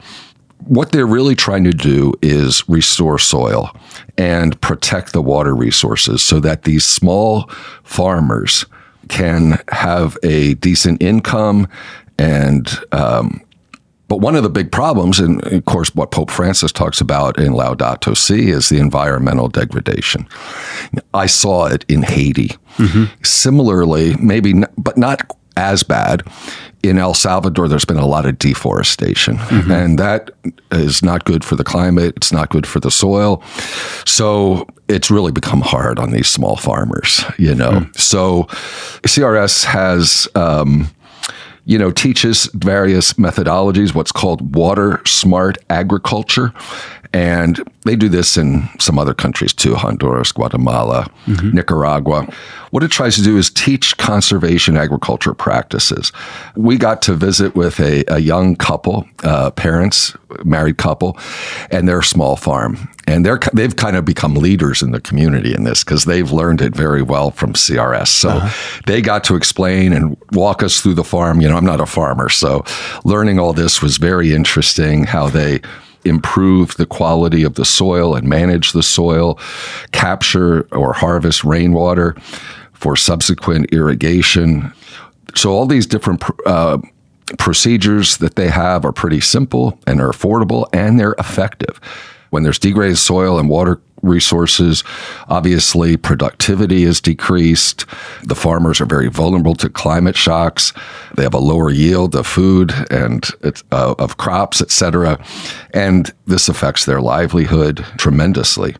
What 0.66 0.92
they're 0.92 1.08
really 1.08 1.36
trying 1.36 1.64
to 1.64 1.72
do 1.72 2.14
is 2.22 2.68
restore 2.70 3.18
soil 3.18 3.76
and 4.18 4.60
protect 4.62 5.12
the 5.12 5.22
water 5.22 5.56
resources 5.56 6.22
so 6.22 6.40
that 6.42 6.64
these 6.64 6.86
small 6.86 7.50
farmers 7.84 8.66
can 9.10 9.60
have 9.70 10.18
a 10.22 10.54
decent 10.56 11.02
income 11.02 11.68
and 12.20 12.70
um, 12.92 13.42
but 14.12 14.20
one 14.20 14.36
of 14.36 14.44
the 14.44 14.50
big 14.50 14.74
problems, 14.74 15.22
and 15.22 15.42
of 15.54 15.64
course, 15.64 15.96
what 15.96 16.12
Pope 16.12 16.30
Francis 16.30 16.74
talks 16.74 17.00
about 17.00 17.40
in 17.40 17.54
Laudato 17.54 18.14
Si, 18.18 18.50
is 18.50 18.68
the 18.68 18.78
environmental 18.78 19.48
degradation. 19.48 20.28
I 21.14 21.28
saw 21.28 21.68
it 21.68 21.86
in 21.88 22.04
Haiti. 22.04 22.50
Mm-hmm. 22.76 23.06
Similarly, 23.24 24.18
maybe, 24.18 24.66
but 24.78 24.98
not 24.98 25.32
as 25.56 25.84
bad. 25.84 26.24
In 26.84 26.98
El 26.98 27.14
Salvador, 27.14 27.70
there's 27.70 27.86
been 27.86 27.96
a 27.96 28.06
lot 28.06 28.26
of 28.26 28.38
deforestation, 28.38 29.38
mm-hmm. 29.38 29.72
and 29.72 29.98
that 29.98 30.32
is 30.74 31.02
not 31.02 31.24
good 31.24 31.46
for 31.46 31.56
the 31.56 31.64
climate. 31.64 32.14
It's 32.18 32.34
not 32.34 32.50
good 32.50 32.68
for 32.68 32.82
the 32.82 32.92
soil. 32.92 33.42
So 34.06 34.68
it's 34.90 35.10
really 35.10 35.32
become 35.32 35.62
hard 35.62 36.00
on 36.00 36.12
these 36.12 36.28
small 36.28 36.58
farmers, 36.58 37.24
you 37.38 37.56
know. 37.56 37.72
Mm. 37.72 37.98
So 37.98 38.44
CRS 39.04 39.64
has. 39.64 40.28
Um, 40.36 40.90
you 41.66 41.78
know, 41.78 41.92
teaches 41.92 42.46
various 42.54 43.14
methodologies, 43.14 43.94
what's 43.94 44.12
called 44.12 44.56
water 44.56 45.02
smart 45.06 45.58
agriculture. 45.70 46.54
And 47.14 47.60
they 47.84 47.96
do 47.96 48.08
this 48.08 48.38
in 48.38 48.70
some 48.80 48.98
other 48.98 49.14
countries 49.14 49.54
too 49.54 49.76
Honduras, 49.76 50.32
Guatemala, 50.32 51.12
mm-hmm. 51.26 51.56
Nicaragua. 51.56 52.28
What 52.70 52.84
it 52.84 52.92
tries 52.92 53.16
to 53.16 53.22
do 53.22 53.38
is 53.38 53.50
teach 53.50 53.98
conservation 53.98 54.78
agriculture 54.78 55.34
practices. 55.34 56.14
We 56.56 56.78
got 56.78 57.02
to 57.04 57.14
visit 57.14 57.54
with 57.54 57.82
a, 57.82 58.06
a 58.08 58.20
young 58.20 58.56
couple, 58.56 59.06
uh, 59.24 59.52
parents, 59.52 60.16
married 60.46 60.78
couple, 60.78 61.18
and 61.70 61.86
their 61.86 62.02
small 62.02 62.38
farm. 62.38 62.88
And 63.08 63.26
they're, 63.26 63.40
they've 63.54 63.76
kind 63.76 63.98
of 63.98 64.06
become 64.06 64.36
leaders 64.36 64.82
in 64.82 64.92
the 64.92 65.02
community 65.02 65.54
in 65.54 65.66
this 65.66 65.84
because 65.84 66.06
they've 66.06 66.32
learned 66.32 66.62
it 66.62 66.74
very 66.74 67.02
well 67.02 67.32
from 67.32 67.54
CRS. 67.54 68.08
So 68.08 68.30
uh-huh. 68.30 68.82
they 68.88 69.02
got 69.02 69.26
to 69.26 69.36
explain 69.36 69.92
and 69.92 70.16
walk 70.32 70.64
us 70.64 70.80
through 70.80 70.94
the 70.94 71.04
farm. 71.04 71.42
You 71.42 71.50
know, 71.50 71.58
I'm 71.58 71.66
not 71.66 71.82
a 71.82 71.86
farmer, 71.86 72.30
so 72.30 72.64
learning 73.04 73.38
all 73.38 73.52
this 73.52 73.82
was 73.82 73.98
very 73.98 74.34
interesting 74.34 75.04
how 75.04 75.28
they 75.28 75.60
improve 76.06 76.76
the 76.78 76.86
quality 76.86 77.44
of 77.44 77.56
the 77.56 77.66
soil 77.66 78.16
and 78.16 78.28
manage 78.28 78.72
the 78.72 78.84
soil, 78.84 79.40
capture 79.92 80.68
or 80.72 80.94
harvest 80.94 81.44
rainwater 81.44 82.16
for 82.74 82.96
subsequent 82.96 83.72
irrigation. 83.72 84.74
So, 85.36 85.52
all 85.52 85.66
these 85.66 85.86
different 85.86 86.24
uh, 86.46 86.80
procedures 87.38 88.18
that 88.18 88.36
they 88.36 88.50
have 88.50 88.86
are 88.86 88.92
pretty 88.92 89.22
simple 89.22 89.78
and 89.88 90.02
are 90.02 90.10
affordable 90.10 90.68
and 90.74 91.00
they're 91.00 91.16
effective. 91.18 91.80
When 92.32 92.44
there's 92.44 92.60
degraded 92.60 92.98
soil 92.98 93.38
and 93.38 93.48
water 93.48 93.80
resources. 94.02 94.84
Obviously, 95.28 95.98
productivity 95.98 96.84
is 96.84 97.02
decreased. 97.02 97.86
The 98.24 98.36
farmers 98.36 98.82
are 98.82 98.86
very 98.86 99.10
vulnerable 99.10 99.56
to 99.56 99.70
climate 99.70 100.18
shocks. 100.18 100.74
They 101.16 101.24
have 101.24 101.34
a 101.34 101.40
lower 101.40 101.70
yield 101.70 102.16
of 102.16 102.28
food 102.28 102.74
and 102.90 103.28
uh, 103.44 103.96
of 103.98 104.18
crops, 104.18 104.62
etc. 104.62 105.24
And 105.74 106.12
this 106.26 106.50
affects 106.50 106.86
their 106.86 107.02
livelihood 107.02 107.86
tremendously. 107.98 108.76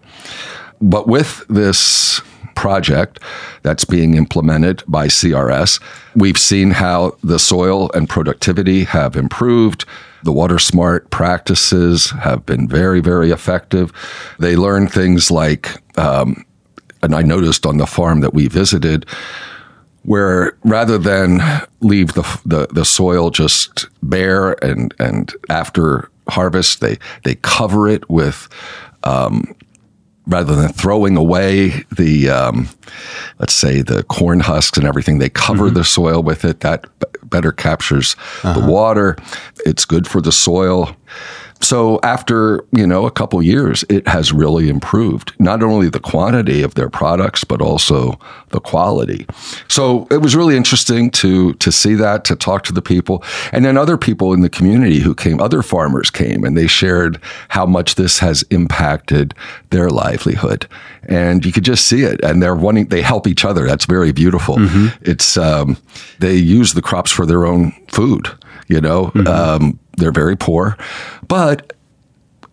But 0.82 1.08
with 1.08 1.46
this 1.48 2.22
project 2.56 3.20
that's 3.64 3.86
being 3.86 4.16
implemented 4.16 4.84
by 4.88 5.08
CRS, 5.08 5.82
we've 6.16 6.38
seen 6.38 6.72
how 6.72 7.18
the 7.24 7.40
soil 7.40 7.90
and 7.94 8.10
productivity 8.10 8.84
have 8.86 9.16
improved. 9.16 9.86
The 10.24 10.32
water 10.32 10.60
smart 10.60 11.10
practices 11.10 12.12
have 12.12 12.46
been 12.46 12.68
very, 12.68 13.02
very 13.02 13.32
effective. 13.32 13.92
They 14.40 14.56
learn 14.56 14.88
things 14.88 15.32
like, 15.32 15.82
um, 15.98 16.46
and 17.04 17.16
I 17.16 17.22
noticed 17.22 17.66
on 17.66 17.78
the 17.78 17.88
farm 17.88 18.22
that 18.22 18.34
we 18.34 18.48
visited, 18.48 19.06
where 20.04 20.58
rather 20.64 20.98
than 20.98 21.42
leave 21.80 22.14
the, 22.14 22.24
the, 22.46 22.68
the 22.72 22.86
soil 22.86 23.30
just 23.30 23.88
bare 24.02 24.64
and, 24.64 24.94
and 25.00 25.34
after 25.50 26.10
harvest, 26.28 26.82
they, 26.82 26.98
they 27.24 27.36
cover 27.36 27.88
it 27.88 28.10
with 28.10 28.48
um, 29.04 29.56
rather 30.28 30.56
than 30.56 30.72
throwing 30.72 31.18
away 31.18 31.84
the, 31.92 32.30
um, 32.30 32.70
let's 33.40 33.54
say, 33.54 33.82
the 33.82 34.04
corn 34.04 34.40
husks 34.40 34.78
and 34.78 34.88
everything, 34.88 35.20
they 35.20 35.30
cover 35.30 35.66
mm-hmm. 35.66 35.76
the 35.76 35.84
soil 35.84 36.22
with 36.22 36.46
it. 36.46 36.60
That 36.62 36.88
b- 37.00 37.08
better 37.24 37.52
captures 37.52 38.16
uh-huh. 38.44 38.60
the 38.60 38.72
water. 38.72 39.18
It's 39.66 39.86
good 39.86 40.08
for 40.08 40.22
the 40.22 40.32
soil. 40.32 40.96
So 41.64 42.00
after, 42.04 42.66
you 42.76 42.88
know, 42.88 43.06
a 43.06 43.12
couple 43.12 43.42
years, 43.42 43.86
it 43.90 44.08
has 44.08 44.34
really 44.34 44.68
improved, 44.68 45.34
not 45.40 45.62
only 45.62 45.90
the 45.90 46.00
quantity 46.00 46.64
of 46.64 46.74
their 46.74 46.90
products, 46.90 47.44
but 47.44 47.62
also 47.62 48.20
the 48.50 48.60
quality. 48.60 49.26
So 49.68 50.08
it 50.10 50.18
was 50.18 50.36
really 50.36 50.58
interesting 50.58 51.12
to, 51.12 51.54
to 51.54 51.72
see 51.72 51.94
that, 51.96 52.26
to 52.26 52.36
talk 52.36 52.64
to 52.64 52.74
the 52.74 52.82
people. 52.82 53.24
And 53.52 53.64
then 53.64 53.78
other 53.78 53.98
people 53.98 54.34
in 54.34 54.42
the 54.42 54.50
community 54.50 55.00
who 55.00 55.14
came, 55.14 55.40
other 55.40 55.62
farmers 55.62 56.10
came 56.10 56.44
and 56.44 56.58
they 56.58 56.68
shared 56.68 57.22
how 57.50 57.66
much 57.66 57.96
this 57.96 58.20
has 58.20 58.44
impacted 58.50 59.34
their 59.70 59.90
livelihood. 59.90 60.68
And 61.08 61.46
you 61.46 61.52
could 61.52 61.66
just 61.66 61.88
see 61.88 62.04
it. 62.04 62.24
And 62.24 62.42
they're 62.42 62.56
wanting, 62.56 62.88
they 62.88 63.02
help 63.02 63.28
each 63.28 63.46
other. 63.46 63.66
That's 63.66 63.86
very 63.86 64.12
beautiful. 64.12 64.56
Mm-hmm. 64.56 65.04
It's, 65.04 65.38
um, 65.38 65.78
they 66.20 66.36
use 66.36 66.74
the 66.74 66.82
crops 66.82 67.12
for 67.12 67.26
their 67.26 67.46
own 67.46 67.72
food, 67.88 68.28
you 68.68 68.82
know, 68.82 69.08
mm-hmm. 69.08 69.28
um, 69.28 69.80
they're 70.02 70.12
very 70.12 70.36
poor. 70.36 70.78
But 71.28 71.74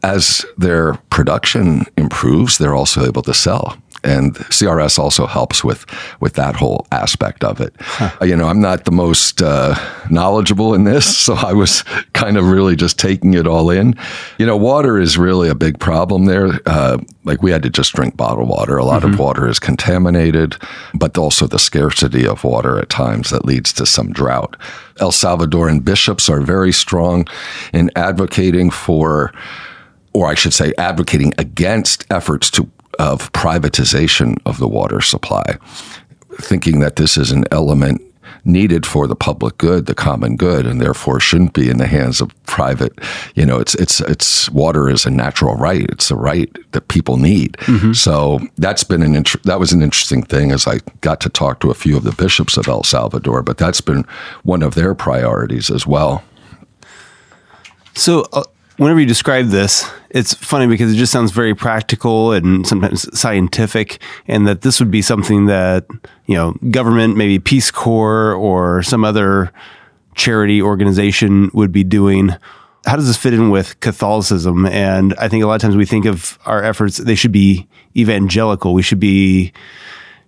as 0.02 0.44
their 0.56 0.94
production 1.10 1.84
improves, 1.96 2.58
they're 2.58 2.74
also 2.74 3.04
able 3.04 3.22
to 3.22 3.34
sell. 3.34 3.76
And 4.04 4.34
CRS 4.36 4.98
also 4.98 5.26
helps 5.26 5.64
with 5.64 5.84
with 6.20 6.34
that 6.34 6.56
whole 6.56 6.86
aspect 6.92 7.44
of 7.44 7.60
it. 7.60 7.74
Huh. 7.80 8.24
You 8.24 8.36
know, 8.36 8.48
I'm 8.48 8.60
not 8.60 8.84
the 8.84 8.92
most 8.92 9.42
uh, 9.42 9.74
knowledgeable 10.10 10.74
in 10.74 10.84
this, 10.84 11.16
so 11.26 11.34
I 11.34 11.52
was 11.52 11.82
kind 12.12 12.36
of 12.36 12.46
really 12.46 12.76
just 12.76 12.98
taking 12.98 13.34
it 13.34 13.46
all 13.46 13.70
in. 13.70 13.94
You 14.38 14.46
know, 14.46 14.56
water 14.56 14.98
is 14.98 15.18
really 15.18 15.48
a 15.48 15.54
big 15.54 15.78
problem 15.78 16.26
there. 16.26 16.60
Uh, 16.66 16.98
like 17.24 17.42
we 17.42 17.50
had 17.50 17.62
to 17.62 17.70
just 17.70 17.92
drink 17.94 18.16
bottled 18.16 18.48
water. 18.48 18.76
A 18.76 18.84
lot 18.84 19.02
mm-hmm. 19.02 19.14
of 19.14 19.18
water 19.18 19.48
is 19.48 19.58
contaminated, 19.58 20.56
but 20.94 21.18
also 21.18 21.46
the 21.46 21.58
scarcity 21.58 22.26
of 22.26 22.44
water 22.44 22.78
at 22.78 22.88
times 22.88 23.30
that 23.30 23.44
leads 23.44 23.72
to 23.74 23.86
some 23.86 24.12
drought. 24.12 24.56
El 25.00 25.12
Salvadoran 25.12 25.84
bishops 25.84 26.28
are 26.28 26.40
very 26.40 26.72
strong 26.72 27.26
in 27.72 27.90
advocating 27.94 28.70
for, 28.70 29.32
or 30.12 30.26
I 30.26 30.34
should 30.34 30.54
say, 30.54 30.72
advocating 30.78 31.32
against 31.38 32.06
efforts 32.10 32.50
to 32.52 32.68
of 32.98 33.32
privatization 33.32 34.36
of 34.46 34.58
the 34.58 34.68
water 34.68 35.00
supply, 35.00 35.56
thinking 36.40 36.80
that 36.80 36.96
this 36.96 37.16
is 37.16 37.30
an 37.30 37.44
element 37.50 38.02
needed 38.44 38.86
for 38.86 39.06
the 39.06 39.16
public 39.16 39.58
good, 39.58 39.86
the 39.86 39.94
common 39.94 40.36
good, 40.36 40.66
and 40.66 40.80
therefore 40.80 41.20
shouldn't 41.20 41.52
be 41.52 41.68
in 41.68 41.78
the 41.78 41.86
hands 41.86 42.20
of 42.20 42.32
private. 42.46 42.92
You 43.34 43.46
know, 43.46 43.58
it's 43.58 43.74
it's 43.76 44.00
it's 44.00 44.50
water 44.50 44.88
is 44.88 45.06
a 45.06 45.10
natural 45.10 45.54
right. 45.54 45.86
It's 45.90 46.10
a 46.10 46.16
right 46.16 46.50
that 46.72 46.88
people 46.88 47.16
need. 47.16 47.52
Mm-hmm. 47.60 47.92
So 47.92 48.40
that's 48.56 48.84
been 48.84 49.02
an 49.02 49.14
int- 49.14 49.42
that 49.44 49.60
was 49.60 49.72
an 49.72 49.82
interesting 49.82 50.22
thing 50.22 50.50
as 50.50 50.66
I 50.66 50.80
got 51.00 51.20
to 51.20 51.28
talk 51.28 51.60
to 51.60 51.70
a 51.70 51.74
few 51.74 51.96
of 51.96 52.04
the 52.04 52.12
bishops 52.12 52.56
of 52.56 52.68
El 52.68 52.82
Salvador. 52.82 53.42
But 53.42 53.58
that's 53.58 53.80
been 53.80 54.04
one 54.42 54.62
of 54.62 54.74
their 54.74 54.94
priorities 54.94 55.70
as 55.70 55.86
well. 55.86 56.24
So. 57.94 58.26
Uh, 58.32 58.44
whenever 58.78 59.00
you 59.00 59.06
describe 59.06 59.48
this, 59.48 59.88
it's 60.08 60.32
funny 60.32 60.66
because 60.66 60.92
it 60.92 60.96
just 60.96 61.12
sounds 61.12 61.32
very 61.32 61.54
practical 61.54 62.32
and 62.32 62.66
sometimes 62.66 63.06
scientific, 63.18 64.00
and 64.26 64.48
that 64.48 64.62
this 64.62 64.80
would 64.80 64.90
be 64.90 65.02
something 65.02 65.46
that 65.46 65.86
you 66.26 66.34
know 66.34 66.54
government, 66.70 67.16
maybe 67.16 67.38
Peace 67.38 67.70
Corps 67.70 68.32
or 68.32 68.82
some 68.82 69.04
other 69.04 69.52
charity 70.14 70.62
organization 70.62 71.50
would 71.52 71.72
be 71.72 71.84
doing. 71.84 72.34
How 72.86 72.96
does 72.96 73.06
this 73.06 73.18
fit 73.18 73.34
in 73.34 73.50
with 73.50 73.78
Catholicism? 73.80 74.64
And 74.66 75.12
I 75.18 75.28
think 75.28 75.44
a 75.44 75.46
lot 75.46 75.56
of 75.56 75.60
times 75.60 75.76
we 75.76 75.84
think 75.84 76.06
of 76.06 76.38
our 76.46 76.62
efforts, 76.62 76.96
they 76.96 77.16
should 77.16 77.32
be 77.32 77.68
evangelical. 77.96 78.72
We 78.72 78.82
should 78.82 79.00
be 79.00 79.52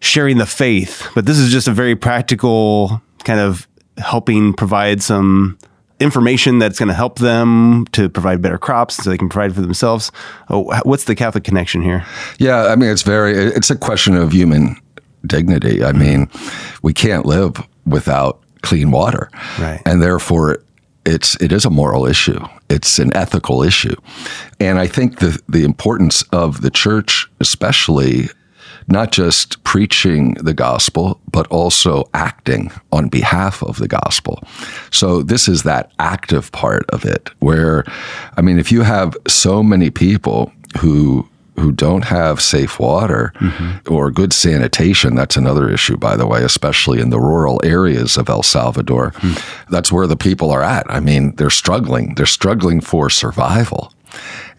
sharing 0.00 0.38
the 0.38 0.46
faith. 0.46 1.08
But 1.14 1.26
this 1.26 1.38
is 1.38 1.50
just 1.50 1.68
a 1.68 1.72
very 1.72 1.96
practical 1.96 3.00
kind 3.24 3.40
of 3.40 3.66
helping 3.98 4.52
provide 4.52 5.02
some 5.02 5.58
information 6.00 6.58
that's 6.58 6.78
going 6.78 6.88
to 6.88 6.94
help 6.94 7.18
them 7.18 7.86
to 7.92 8.08
provide 8.08 8.42
better 8.42 8.58
crops 8.58 8.96
so 8.96 9.10
they 9.10 9.18
can 9.18 9.28
provide 9.28 9.54
for 9.54 9.60
themselves. 9.60 10.10
Oh, 10.48 10.72
what's 10.84 11.04
the 11.04 11.14
Catholic 11.14 11.44
connection 11.44 11.82
here? 11.82 12.04
Yeah, 12.38 12.66
I 12.66 12.76
mean, 12.76 12.90
it's 12.90 13.02
very, 13.02 13.32
it's 13.34 13.70
a 13.70 13.76
question 13.76 14.16
of 14.16 14.32
human 14.32 14.76
dignity. 15.26 15.84
I 15.84 15.92
mean, 15.92 16.28
we 16.82 16.92
can't 16.92 17.26
live 17.26 17.56
without 17.86 18.40
clean 18.62 18.90
water. 18.90 19.30
Right. 19.58 19.82
And 19.84 20.02
therefore, 20.02 20.62
it's 21.06 21.40
it 21.40 21.52
is 21.52 21.64
a 21.64 21.70
moral 21.70 22.06
issue. 22.06 22.38
It's 22.68 22.98
an 22.98 23.14
ethical 23.16 23.62
issue, 23.62 23.96
and 24.60 24.78
I 24.78 24.86
think 24.86 25.18
the 25.18 25.40
the 25.48 25.64
importance 25.64 26.22
of 26.24 26.60
the 26.60 26.70
church, 26.70 27.26
especially 27.40 28.28
not 28.90 29.12
just 29.12 29.62
preaching 29.64 30.34
the 30.34 30.54
gospel, 30.54 31.20
but 31.30 31.46
also 31.48 32.08
acting 32.12 32.70
on 32.92 33.08
behalf 33.08 33.62
of 33.62 33.78
the 33.78 33.88
gospel. 33.88 34.42
So 34.90 35.22
this 35.22 35.48
is 35.48 35.62
that 35.62 35.92
active 35.98 36.50
part 36.52 36.88
of 36.90 37.04
it 37.04 37.30
where, 37.38 37.84
I 38.36 38.42
mean, 38.42 38.58
if 38.58 38.72
you 38.72 38.82
have 38.82 39.16
so 39.26 39.62
many 39.62 39.90
people 39.90 40.52
who 40.78 41.28
who 41.60 41.72
don't 41.72 42.04
have 42.04 42.40
safe 42.40 42.80
water 42.80 43.32
mm-hmm. 43.36 43.92
or 43.92 44.10
good 44.10 44.32
sanitation. 44.32 45.14
That's 45.14 45.36
another 45.36 45.68
issue, 45.68 45.96
by 45.96 46.16
the 46.16 46.26
way, 46.26 46.42
especially 46.42 47.00
in 47.00 47.10
the 47.10 47.20
rural 47.20 47.60
areas 47.62 48.16
of 48.16 48.28
El 48.28 48.42
Salvador. 48.42 49.10
Mm-hmm. 49.12 49.72
That's 49.72 49.92
where 49.92 50.06
the 50.06 50.16
people 50.16 50.50
are 50.50 50.62
at. 50.62 50.90
I 50.90 51.00
mean, 51.00 51.36
they're 51.36 51.50
struggling. 51.50 52.14
They're 52.14 52.26
struggling 52.26 52.80
for 52.80 53.10
survival. 53.10 53.92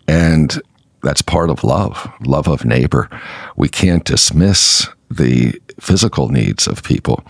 And 0.08 0.62
that's 1.04 1.22
part 1.22 1.50
of 1.50 1.64
love, 1.64 2.12
love 2.22 2.48
of 2.48 2.66
neighbor. 2.66 3.10
We 3.56 3.70
can't 3.70 4.06
dismiss 4.06 4.88
the 5.10 5.60
physical 5.80 6.30
needs 6.30 6.68
of 6.68 6.84
people. 6.84 7.24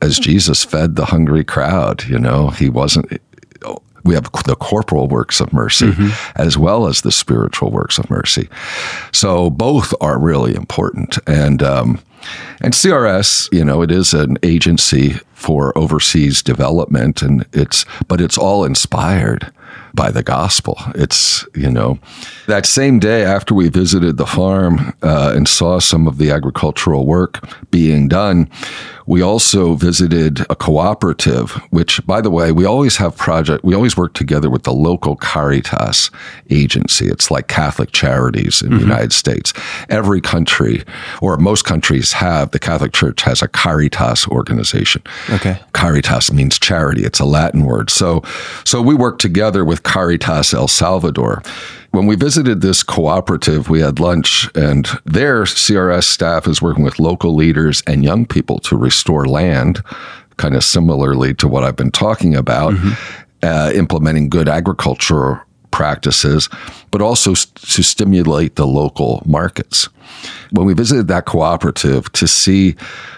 As 0.00 0.18
Jesus 0.18 0.64
fed 0.64 0.96
the 0.96 1.06
hungry 1.06 1.44
crowd, 1.44 2.04
you 2.04 2.18
know, 2.18 2.50
he 2.50 2.68
wasn't 2.68 3.20
we 4.06 4.14
have 4.14 4.30
the 4.44 4.54
corporal 4.54 5.08
works 5.08 5.40
of 5.40 5.52
mercy 5.52 5.88
mm-hmm. 5.88 6.40
as 6.40 6.56
well 6.56 6.86
as 6.86 7.00
the 7.00 7.10
spiritual 7.10 7.70
works 7.70 7.98
of 7.98 8.08
mercy. 8.08 8.48
So 9.12 9.50
both 9.50 9.92
are 10.00 10.18
really 10.18 10.54
important. 10.54 11.18
And 11.26 11.62
um, 11.62 12.00
and 12.60 12.72
CRS, 12.72 13.52
you 13.52 13.64
know, 13.64 13.82
it 13.82 13.90
is 13.90 14.14
an 14.14 14.38
agency 14.42 15.16
for 15.36 15.76
overseas 15.76 16.42
development, 16.42 17.22
and 17.22 17.44
it's 17.52 17.84
but 18.08 18.20
it's 18.20 18.38
all 18.38 18.64
inspired 18.64 19.52
by 19.96 20.10
the 20.10 20.22
gospel. 20.22 20.78
It's, 20.94 21.44
you 21.54 21.70
know, 21.70 21.98
that 22.46 22.66
same 22.66 22.98
day 22.98 23.24
after 23.24 23.54
we 23.54 23.68
visited 23.68 24.18
the 24.18 24.26
farm 24.26 24.94
uh, 25.02 25.32
and 25.34 25.48
saw 25.48 25.80
some 25.80 26.06
of 26.06 26.18
the 26.18 26.30
agricultural 26.30 27.06
work 27.06 27.48
being 27.70 28.06
done, 28.06 28.48
we 29.06 29.22
also 29.22 29.74
visited 29.74 30.40
a 30.50 30.56
cooperative, 30.56 31.52
which, 31.70 32.04
by 32.06 32.20
the 32.20 32.30
way, 32.30 32.52
we 32.52 32.64
always 32.64 32.96
have 32.96 33.16
project. 33.16 33.64
We 33.64 33.74
always 33.74 33.96
work 33.96 34.14
together 34.14 34.50
with 34.50 34.64
the 34.64 34.72
local 34.72 35.16
Caritas 35.16 36.10
agency. 36.50 37.06
It's 37.06 37.30
like 37.30 37.46
Catholic 37.46 37.92
Charities 37.92 38.62
in 38.62 38.68
mm-hmm. 38.68 38.78
the 38.78 38.84
United 38.84 39.12
States. 39.12 39.52
Every 39.88 40.20
country, 40.20 40.84
or 41.22 41.36
most 41.36 41.64
countries, 41.64 42.12
have 42.12 42.50
the 42.50 42.58
Catholic 42.58 42.92
Church 42.92 43.22
has 43.22 43.42
a 43.42 43.48
Caritas 43.48 44.26
organization. 44.28 45.02
Okay, 45.30 45.58
Caritas 45.72 46.32
means 46.32 46.58
charity. 46.58 47.04
It's 47.04 47.20
a 47.20 47.24
Latin 47.24 47.64
word. 47.64 47.90
So, 47.90 48.22
so 48.64 48.80
we 48.80 48.94
work 48.94 49.18
together 49.18 49.64
with 49.64 49.82
Caritas 49.82 50.54
El 50.54 50.68
Salvador 50.68 51.42
when 51.96 52.06
we 52.06 52.14
visited 52.14 52.60
this 52.60 52.82
cooperative, 52.82 53.70
we 53.70 53.80
had 53.80 53.98
lunch, 53.98 54.50
and 54.54 54.86
their 55.06 55.44
CRS 55.44 56.04
staff 56.04 56.46
is 56.46 56.60
working 56.60 56.84
with 56.84 56.98
local 56.98 57.34
leaders 57.34 57.82
and 57.86 58.04
young 58.04 58.26
people 58.26 58.58
to 58.60 58.76
restore 58.76 59.26
land, 59.26 59.82
kind 60.36 60.54
of 60.54 60.62
similarly 60.62 61.32
to 61.34 61.48
what 61.48 61.64
I've 61.64 61.74
been 61.74 61.90
talking 61.90 62.36
about, 62.36 62.74
mm-hmm. 62.74 62.92
uh, 63.42 63.70
implementing 63.74 64.28
good 64.28 64.46
agricultural 64.46 65.40
practices, 65.76 66.48
but 66.90 67.02
also 67.02 67.34
to 67.34 67.82
stimulate 67.82 68.56
the 68.56 68.66
local 68.66 69.22
markets. 69.26 69.90
When 70.50 70.66
we 70.66 70.72
visited 70.72 71.06
that 71.08 71.26
cooperative 71.26 72.10
to 72.12 72.26
see 72.26 72.76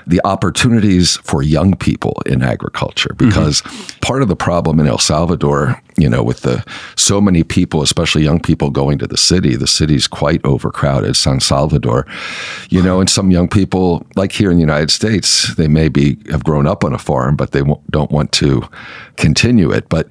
the 0.08 0.20
opportunities 0.24 1.18
for 1.18 1.40
young 1.40 1.76
people 1.76 2.20
in 2.26 2.42
agriculture, 2.42 3.10
mm-hmm. 3.10 3.28
because 3.28 3.62
mm-hmm. 3.62 4.00
part 4.00 4.22
of 4.22 4.28
the 4.28 4.34
problem 4.34 4.80
in 4.80 4.88
El 4.88 4.98
Salvador, 4.98 5.80
you 5.96 6.08
know, 6.08 6.24
with 6.24 6.40
the 6.40 6.64
so 6.96 7.20
many 7.20 7.44
people, 7.44 7.80
especially 7.80 8.24
young 8.24 8.40
people 8.40 8.70
going 8.70 8.98
to 8.98 9.06
the 9.06 9.16
city, 9.16 9.54
the 9.54 9.68
city's 9.68 10.08
quite 10.08 10.44
overcrowded, 10.44 11.14
San 11.14 11.38
Salvador, 11.38 12.06
you 12.70 12.82
know, 12.82 12.98
and 12.98 13.08
some 13.08 13.30
young 13.30 13.46
people, 13.46 14.04
like 14.16 14.32
here 14.32 14.50
in 14.50 14.56
the 14.56 14.66
United 14.72 14.90
States, 14.90 15.54
they 15.54 15.68
maybe 15.68 16.18
have 16.28 16.42
grown 16.42 16.66
up 16.66 16.82
on 16.82 16.92
a 16.92 16.98
farm, 16.98 17.36
but 17.36 17.52
they 17.52 17.62
don't 17.90 18.10
want 18.10 18.32
to 18.32 18.68
continue 19.16 19.70
it. 19.70 19.88
But 19.88 20.08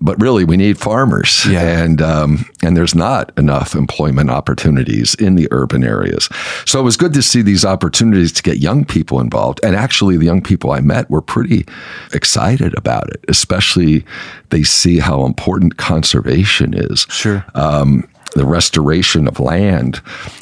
but 0.00 0.20
really 0.20 0.44
we 0.44 0.56
need 0.56 0.78
farmers. 0.78 1.44
Yeah. 1.46 1.82
and 1.82 2.02
um, 2.02 2.44
and 2.62 2.76
there's 2.76 2.94
not 2.94 3.36
enough 3.38 3.74
employment 3.74 4.30
opportunities 4.30 5.14
in 5.14 5.34
the 5.34 5.48
urban 5.50 5.84
areas. 5.84 6.28
So 6.66 6.80
it 6.80 6.84
was 6.84 6.96
good 6.96 7.12
to 7.14 7.22
see 7.22 7.42
these 7.42 7.64
opportunities 7.64 8.32
to 8.32 8.42
get 8.42 8.58
young 8.58 8.84
people 8.84 9.20
involved. 9.20 9.60
And 9.62 9.74
actually 9.74 10.16
the 10.16 10.24
young 10.24 10.42
people 10.42 10.72
i 10.72 10.80
met 10.80 11.08
were 11.10 11.22
pretty 11.22 11.66
excited 12.12 12.76
about 12.76 13.08
it 13.10 13.24
especially 13.28 14.04
they 14.50 14.62
see 14.62 14.98
how 14.98 15.24
important 15.24 15.76
conservation 15.76 16.74
is. 16.74 17.06
Sure. 17.10 17.44
Um, 17.54 18.08
the 18.34 18.44
restoration 18.44 19.26
of 19.28 19.40
land. 19.40 20.00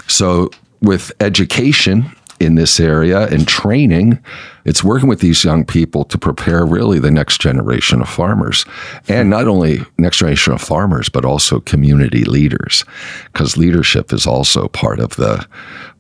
So 0.09 0.51
with 0.81 1.13
education 1.21 2.16
in 2.41 2.55
this 2.55 2.79
area 2.81 3.27
and 3.29 3.47
training. 3.47 4.19
It's 4.65 4.83
working 4.83 5.09
with 5.09 5.21
these 5.21 5.45
young 5.45 5.65
people 5.65 6.05
to 6.05 6.19
prepare 6.19 6.67
really 6.67 6.99
the 6.99 7.11
next 7.11 7.41
generation 7.41 8.03
of 8.03 8.09
farmers. 8.09 8.65
And 9.09 9.31
not 9.31 9.47
only 9.47 9.81
next 9.99 10.19
generation 10.19 10.53
of 10.53 10.61
farmers, 10.61 11.09
but 11.09 11.25
also 11.25 11.61
community 11.61 12.25
leaders, 12.25 12.85
because 13.33 13.57
leadership 13.57 14.13
is 14.13 14.27
also 14.27 14.69
part 14.69 15.01
of 15.01 15.17
the, 15.17 15.47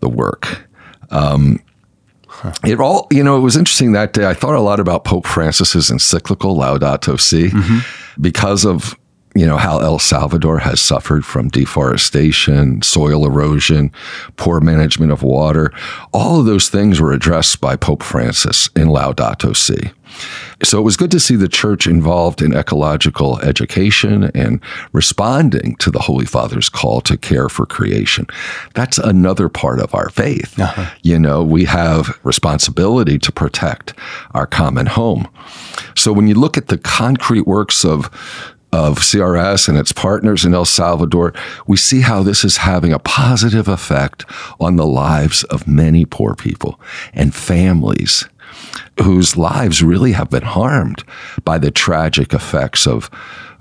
the 0.00 0.08
work. 0.08 0.66
Um, 1.10 1.60
it 2.64 2.80
all, 2.80 3.06
you 3.10 3.24
know, 3.24 3.36
it 3.36 3.40
was 3.40 3.56
interesting 3.56 3.92
that 3.92 4.12
day. 4.12 4.26
I 4.26 4.34
thought 4.34 4.54
a 4.54 4.60
lot 4.60 4.80
about 4.80 5.04
Pope 5.04 5.26
Francis's 5.26 5.90
encyclical 5.90 6.56
Laudato 6.56 7.18
Si 7.18 7.48
mm-hmm. 7.48 8.20
because 8.20 8.64
of 8.66 8.94
you 9.36 9.46
know, 9.46 9.56
how 9.56 9.78
El 9.80 9.98
Salvador 9.98 10.58
has 10.58 10.80
suffered 10.80 11.24
from 11.24 11.48
deforestation, 11.48 12.80
soil 12.82 13.26
erosion, 13.26 13.92
poor 14.36 14.60
management 14.60 15.12
of 15.12 15.22
water. 15.22 15.72
All 16.12 16.40
of 16.40 16.46
those 16.46 16.68
things 16.68 17.00
were 17.00 17.12
addressed 17.12 17.60
by 17.60 17.76
Pope 17.76 18.02
Francis 18.02 18.68
in 18.74 18.88
Laudato 18.88 19.54
Si. 19.54 19.92
So 20.62 20.78
it 20.78 20.82
was 20.82 20.96
good 20.96 21.10
to 21.10 21.20
see 21.20 21.36
the 21.36 21.48
church 21.48 21.86
involved 21.86 22.40
in 22.40 22.56
ecological 22.56 23.38
education 23.40 24.30
and 24.34 24.60
responding 24.92 25.76
to 25.76 25.90
the 25.90 25.98
Holy 25.98 26.24
Father's 26.24 26.70
call 26.70 27.02
to 27.02 27.18
care 27.18 27.50
for 27.50 27.66
creation. 27.66 28.26
That's 28.74 28.96
another 28.96 29.50
part 29.50 29.80
of 29.80 29.94
our 29.94 30.08
faith. 30.08 30.58
Uh-huh. 30.58 30.90
You 31.02 31.18
know, 31.18 31.42
we 31.42 31.64
have 31.64 32.18
responsibility 32.22 33.18
to 33.18 33.32
protect 33.32 33.92
our 34.32 34.46
common 34.46 34.86
home. 34.86 35.28
So 35.94 36.12
when 36.12 36.26
you 36.26 36.34
look 36.34 36.56
at 36.56 36.68
the 36.68 36.78
concrete 36.78 37.46
works 37.46 37.84
of 37.84 38.10
of 38.76 38.98
CRS 38.98 39.70
and 39.70 39.78
its 39.78 39.90
partners 39.90 40.44
in 40.44 40.52
El 40.52 40.66
Salvador, 40.66 41.32
we 41.66 41.78
see 41.78 42.02
how 42.02 42.22
this 42.22 42.44
is 42.44 42.58
having 42.58 42.92
a 42.92 42.98
positive 42.98 43.68
effect 43.68 44.26
on 44.60 44.76
the 44.76 44.86
lives 44.86 45.44
of 45.44 45.66
many 45.66 46.04
poor 46.04 46.34
people 46.34 46.78
and 47.14 47.34
families 47.34 48.28
whose 49.02 49.34
lives 49.34 49.82
really 49.82 50.12
have 50.12 50.28
been 50.28 50.42
harmed 50.42 51.02
by 51.42 51.56
the 51.56 51.70
tragic 51.70 52.34
effects 52.34 52.86
of, 52.86 53.08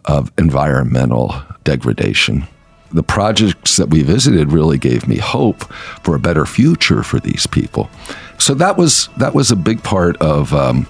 of 0.04 0.34
environmental 0.38 1.34
degradation. 1.64 2.46
The 2.92 3.02
projects 3.02 3.78
that 3.78 3.90
we 3.90 4.04
visited 4.04 4.52
really 4.52 4.78
gave 4.78 5.08
me 5.08 5.18
hope 5.18 5.64
for 6.04 6.16
a 6.16 6.20
better 6.20 6.46
future 6.46 7.04
for 7.04 7.22
these 7.22 7.48
people. 7.48 7.90
So 8.38 8.54
that 8.56 8.78
was 8.78 9.08
that 9.18 9.34
was 9.34 9.50
a 9.50 9.56
big 9.56 9.82
part 9.82 10.18
of 10.18 10.54
um, 10.54 10.88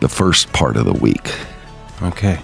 the 0.00 0.08
first 0.10 0.52
part 0.52 0.76
of 0.76 0.84
the 0.84 0.92
week. 0.92 1.32
Okay. 2.02 2.38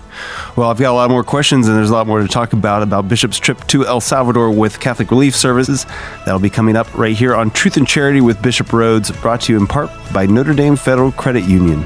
Well, 0.57 0.71
I've 0.71 0.79
got 0.79 0.93
a 0.93 0.95
lot 0.95 1.11
more 1.11 1.23
questions, 1.23 1.69
and 1.69 1.77
there's 1.77 1.91
a 1.91 1.93
lot 1.93 2.07
more 2.07 2.21
to 2.21 2.29
talk 2.29 2.53
about 2.55 2.83
about 2.83 3.09
Bishop's 3.09 3.39
trip 3.39 3.67
to 3.69 3.87
El 3.87 4.01
Salvador 4.01 4.51
with 4.51 4.81
Catholic 4.81 5.11
Relief 5.11 5.37
Services. 5.37 5.85
That'll 6.25 6.41
be 6.41 6.51
coming 6.51 6.75
up 6.75 6.93
right 6.97 7.15
here 7.15 7.35
on 7.35 7.51
Truth 7.51 7.77
and 7.77 7.87
Charity 7.87 8.23
with 8.23 8.41
Bishop 8.41 8.69
Rhoades, 8.69 9.19
brought 9.21 9.43
to 9.43 9.53
you 9.53 9.59
in 9.59 9.67
part 9.67 9.91
by 10.13 10.25
Notre 10.27 10.55
Dame 10.55 10.77
Federal 10.77 11.13
Credit 11.13 11.45
Union. 11.45 11.85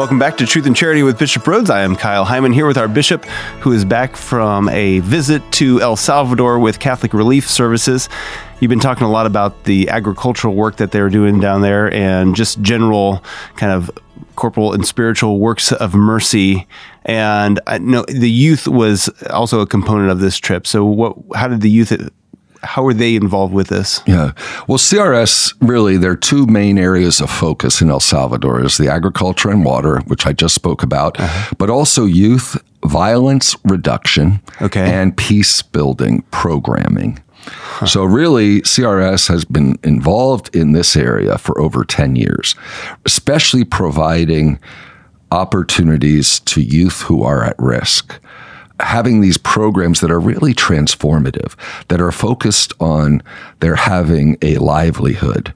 Welcome 0.00 0.18
back 0.18 0.38
to 0.38 0.46
Truth 0.46 0.64
and 0.64 0.74
Charity 0.74 1.02
with 1.02 1.18
Bishop 1.18 1.42
Rhoades. 1.42 1.68
I 1.68 1.82
am 1.82 1.94
Kyle 1.94 2.24
Heimann 2.24 2.54
here 2.54 2.66
with 2.66 2.78
our 2.78 2.88
bishop, 2.88 3.26
who 3.60 3.70
is 3.72 3.84
back 3.84 4.16
from 4.16 4.66
a 4.70 5.00
visit 5.00 5.42
to 5.52 5.78
El 5.82 5.94
Salvador 5.94 6.58
with 6.58 6.78
Catholic 6.78 7.12
Relief 7.12 7.46
Services. 7.46 8.08
You've 8.60 8.70
been 8.70 8.80
talking 8.80 9.04
a 9.04 9.10
lot 9.10 9.26
about 9.26 9.64
the 9.64 9.90
agricultural 9.90 10.54
work 10.54 10.76
that 10.76 10.90
they're 10.90 11.10
doing 11.10 11.38
down 11.38 11.60
there 11.60 11.92
and 11.92 12.34
just 12.34 12.62
general 12.62 13.22
kind 13.56 13.72
of 13.72 13.90
corporal 14.36 14.72
and 14.72 14.86
spiritual 14.86 15.38
works 15.38 15.70
of 15.70 15.94
mercy. 15.94 16.66
And 17.04 17.60
I 17.66 17.76
know 17.76 18.06
the 18.08 18.30
youth 18.30 18.66
was 18.66 19.10
also 19.28 19.60
a 19.60 19.66
component 19.66 20.10
of 20.10 20.20
this 20.20 20.38
trip. 20.38 20.66
So, 20.66 20.82
what? 20.82 21.18
How 21.34 21.46
did 21.46 21.60
the 21.60 21.70
youth 21.70 21.92
how 22.62 22.86
are 22.86 22.94
they 22.94 23.16
involved 23.16 23.54
with 23.54 23.68
this? 23.68 24.00
Yeah. 24.06 24.32
Well, 24.68 24.78
CRS 24.78 25.54
really, 25.60 25.96
there 25.96 26.12
are 26.12 26.16
two 26.16 26.46
main 26.46 26.78
areas 26.78 27.20
of 27.20 27.30
focus 27.30 27.80
in 27.80 27.90
El 27.90 28.00
Salvador 28.00 28.64
is 28.64 28.76
the 28.76 28.88
agriculture 28.88 29.50
and 29.50 29.64
water, 29.64 30.00
which 30.06 30.26
I 30.26 30.32
just 30.32 30.54
spoke 30.54 30.82
about, 30.82 31.18
uh-huh. 31.18 31.54
but 31.58 31.70
also 31.70 32.04
youth 32.04 32.62
violence 32.84 33.56
reduction 33.64 34.40
okay. 34.60 34.90
and 34.92 35.16
peace 35.16 35.62
building 35.62 36.22
programming. 36.30 37.22
Huh. 37.42 37.86
So, 37.86 38.04
really, 38.04 38.60
CRS 38.62 39.28
has 39.28 39.44
been 39.46 39.78
involved 39.82 40.54
in 40.54 40.72
this 40.72 40.94
area 40.94 41.38
for 41.38 41.58
over 41.58 41.84
10 41.84 42.16
years, 42.16 42.54
especially 43.06 43.64
providing 43.64 44.58
opportunities 45.32 46.40
to 46.40 46.60
youth 46.60 47.02
who 47.02 47.22
are 47.22 47.44
at 47.44 47.56
risk 47.58 48.20
having 48.80 49.20
these 49.20 49.38
programs 49.38 50.00
that 50.00 50.10
are 50.10 50.20
really 50.20 50.54
transformative, 50.54 51.54
that 51.88 52.00
are 52.00 52.12
focused 52.12 52.72
on 52.80 53.22
their 53.60 53.76
having 53.76 54.36
a 54.42 54.56
livelihood, 54.56 55.54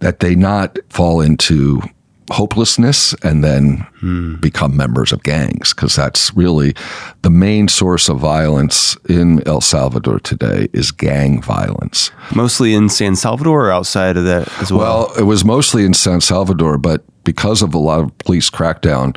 that 0.00 0.20
they 0.20 0.34
not 0.34 0.78
fall 0.88 1.20
into 1.20 1.82
hopelessness 2.30 3.14
and 3.22 3.44
then 3.44 3.86
hmm. 4.00 4.34
become 4.36 4.76
members 4.76 5.12
of 5.12 5.22
gangs 5.22 5.72
because 5.72 5.94
that's 5.94 6.34
really 6.34 6.74
the 7.22 7.30
main 7.30 7.68
source 7.68 8.08
of 8.08 8.18
violence 8.18 8.96
in 9.08 9.46
El 9.46 9.60
Salvador 9.60 10.18
today 10.18 10.68
is 10.72 10.90
gang 10.90 11.40
violence. 11.40 12.10
Mostly 12.34 12.74
in 12.74 12.88
San 12.88 13.14
Salvador 13.16 13.66
or 13.66 13.70
outside 13.70 14.16
of 14.16 14.24
that 14.24 14.48
as 14.60 14.72
well? 14.72 15.06
Well, 15.06 15.18
it 15.18 15.22
was 15.22 15.44
mostly 15.44 15.84
in 15.84 15.94
San 15.94 16.20
Salvador, 16.20 16.78
but 16.78 17.04
because 17.24 17.62
of 17.62 17.74
a 17.74 17.78
lot 17.78 18.00
of 18.00 18.18
police 18.18 18.50
crackdown, 18.50 19.16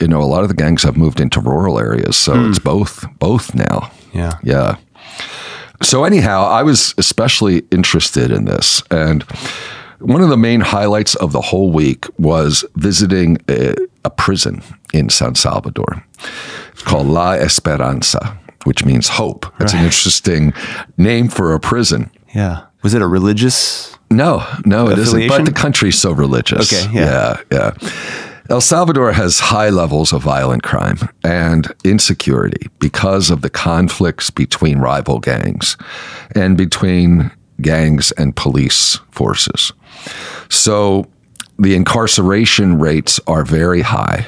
you 0.00 0.08
know, 0.08 0.20
a 0.20 0.24
lot 0.24 0.42
of 0.42 0.48
the 0.48 0.54
gangs 0.54 0.82
have 0.82 0.96
moved 0.96 1.20
into 1.20 1.40
rural 1.40 1.78
areas, 1.78 2.16
so 2.16 2.34
mm. 2.34 2.50
it's 2.50 2.58
both 2.58 3.06
both 3.18 3.54
now. 3.54 3.90
Yeah, 4.12 4.38
yeah. 4.42 4.76
So 5.82 6.04
anyhow, 6.04 6.44
I 6.44 6.62
was 6.62 6.94
especially 6.98 7.62
interested 7.70 8.30
in 8.30 8.44
this, 8.44 8.82
and 8.90 9.22
one 9.98 10.22
of 10.22 10.28
the 10.28 10.36
main 10.36 10.60
highlights 10.60 11.14
of 11.16 11.32
the 11.32 11.40
whole 11.40 11.70
week 11.70 12.06
was 12.18 12.64
visiting 12.76 13.38
a, 13.48 13.74
a 14.04 14.10
prison 14.10 14.62
in 14.92 15.08
San 15.08 15.34
Salvador. 15.34 16.04
It's 16.72 16.82
called 16.82 17.06
La 17.06 17.32
Esperanza, 17.32 18.38
which 18.64 18.84
means 18.84 19.08
hope. 19.08 19.46
It's 19.60 19.72
right. 19.72 19.80
an 19.80 19.86
interesting 19.86 20.52
name 20.96 21.28
for 21.28 21.54
a 21.54 21.60
prison. 21.60 22.10
Yeah. 22.34 22.66
Was 22.82 22.94
it 22.94 23.00
a 23.00 23.06
religious? 23.06 23.96
No, 24.10 24.46
no, 24.66 24.88
it 24.90 24.98
isn't. 24.98 25.28
But 25.28 25.46
the 25.46 25.52
country's 25.52 25.98
so 25.98 26.12
religious. 26.12 26.72
Okay. 26.72 26.92
Yeah. 26.92 27.40
Yeah. 27.50 27.72
yeah. 27.80 28.30
El 28.50 28.60
Salvador 28.60 29.12
has 29.12 29.40
high 29.40 29.70
levels 29.70 30.12
of 30.12 30.22
violent 30.22 30.62
crime 30.62 30.98
and 31.22 31.72
insecurity 31.82 32.68
because 32.78 33.30
of 33.30 33.40
the 33.40 33.48
conflicts 33.48 34.28
between 34.28 34.78
rival 34.78 35.18
gangs 35.18 35.78
and 36.34 36.56
between 36.56 37.30
gangs 37.62 38.12
and 38.12 38.36
police 38.36 38.98
forces. 39.10 39.72
So 40.50 41.06
the 41.58 41.74
incarceration 41.74 42.78
rates 42.78 43.18
are 43.26 43.44
very 43.44 43.80
high. 43.80 44.26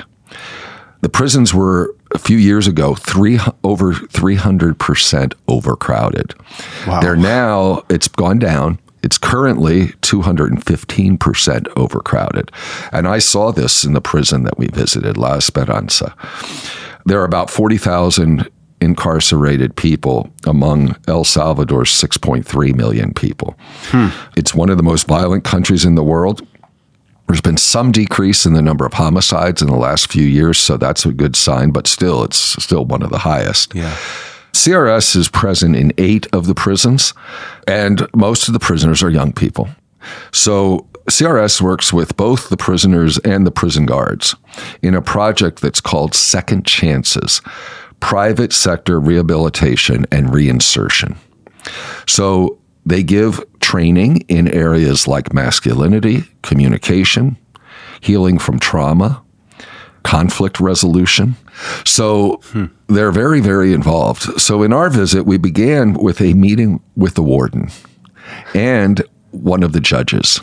The 1.02 1.10
prisons 1.10 1.52
were 1.52 1.94
a 2.14 2.18
few 2.18 2.38
years 2.38 2.66
ago 2.66 2.94
three 2.94 3.38
over 3.62 3.92
300% 3.92 5.34
overcrowded. 5.46 6.34
Wow. 6.86 7.00
They're 7.00 7.16
now 7.16 7.84
it's 7.90 8.08
gone 8.08 8.38
down 8.38 8.78
it's 9.06 9.18
currently 9.18 9.86
215% 10.02 11.68
overcrowded. 11.76 12.50
And 12.90 13.06
I 13.06 13.20
saw 13.20 13.52
this 13.52 13.84
in 13.84 13.92
the 13.92 14.00
prison 14.00 14.42
that 14.42 14.58
we 14.58 14.66
visited, 14.66 15.16
La 15.16 15.34
Esperanza. 15.34 16.12
There 17.04 17.20
are 17.20 17.24
about 17.24 17.48
40,000 17.48 18.50
incarcerated 18.80 19.76
people 19.76 20.28
among 20.44 20.96
El 21.06 21.22
Salvador's 21.22 21.92
6.3 21.92 22.74
million 22.74 23.14
people. 23.14 23.56
Hmm. 23.90 24.08
It's 24.36 24.56
one 24.56 24.70
of 24.70 24.76
the 24.76 24.82
most 24.82 25.06
violent 25.06 25.44
countries 25.44 25.84
in 25.84 25.94
the 25.94 26.02
world. 26.02 26.44
There's 27.28 27.40
been 27.40 27.58
some 27.58 27.92
decrease 27.92 28.44
in 28.44 28.54
the 28.54 28.62
number 28.62 28.84
of 28.84 28.94
homicides 28.94 29.62
in 29.62 29.68
the 29.68 29.76
last 29.76 30.10
few 30.10 30.26
years, 30.26 30.58
so 30.58 30.76
that's 30.76 31.06
a 31.06 31.12
good 31.12 31.36
sign, 31.36 31.70
but 31.70 31.86
still, 31.86 32.24
it's 32.24 32.60
still 32.60 32.84
one 32.84 33.02
of 33.02 33.10
the 33.10 33.18
highest. 33.18 33.72
Yeah. 33.72 33.96
CRS 34.56 35.14
is 35.14 35.28
present 35.28 35.76
in 35.76 35.92
eight 35.98 36.26
of 36.32 36.46
the 36.46 36.54
prisons, 36.54 37.12
and 37.68 38.08
most 38.16 38.48
of 38.48 38.54
the 38.54 38.58
prisoners 38.58 39.02
are 39.02 39.10
young 39.10 39.32
people. 39.32 39.68
So 40.32 40.88
CRS 41.10 41.60
works 41.60 41.92
with 41.92 42.16
both 42.16 42.48
the 42.48 42.56
prisoners 42.56 43.18
and 43.18 43.46
the 43.46 43.50
prison 43.50 43.84
guards 43.84 44.34
in 44.80 44.94
a 44.94 45.02
project 45.02 45.60
that's 45.60 45.82
called 45.82 46.14
Second 46.14 46.66
Chances 46.66 47.42
Private 48.00 48.52
Sector 48.52 48.98
Rehabilitation 48.98 50.06
and 50.10 50.28
Reinsertion. 50.28 51.18
So 52.06 52.58
they 52.86 53.02
give 53.02 53.44
training 53.60 54.24
in 54.28 54.48
areas 54.48 55.06
like 55.06 55.34
masculinity, 55.34 56.24
communication, 56.42 57.36
healing 58.00 58.38
from 58.38 58.58
trauma, 58.58 59.22
conflict 60.06 60.60
resolution. 60.60 61.34
So 61.84 62.40
hmm. 62.44 62.66
they're 62.86 63.12
very, 63.12 63.40
very 63.40 63.72
involved. 63.72 64.40
So 64.40 64.62
in 64.62 64.72
our 64.72 64.88
visit, 64.88 65.24
we 65.24 65.36
began 65.36 65.94
with 65.94 66.20
a 66.20 66.32
meeting 66.34 66.80
with 66.96 67.14
the 67.14 67.22
warden 67.22 67.70
and 68.54 69.02
one 69.32 69.64
of 69.64 69.72
the 69.72 69.80
judges. 69.80 70.40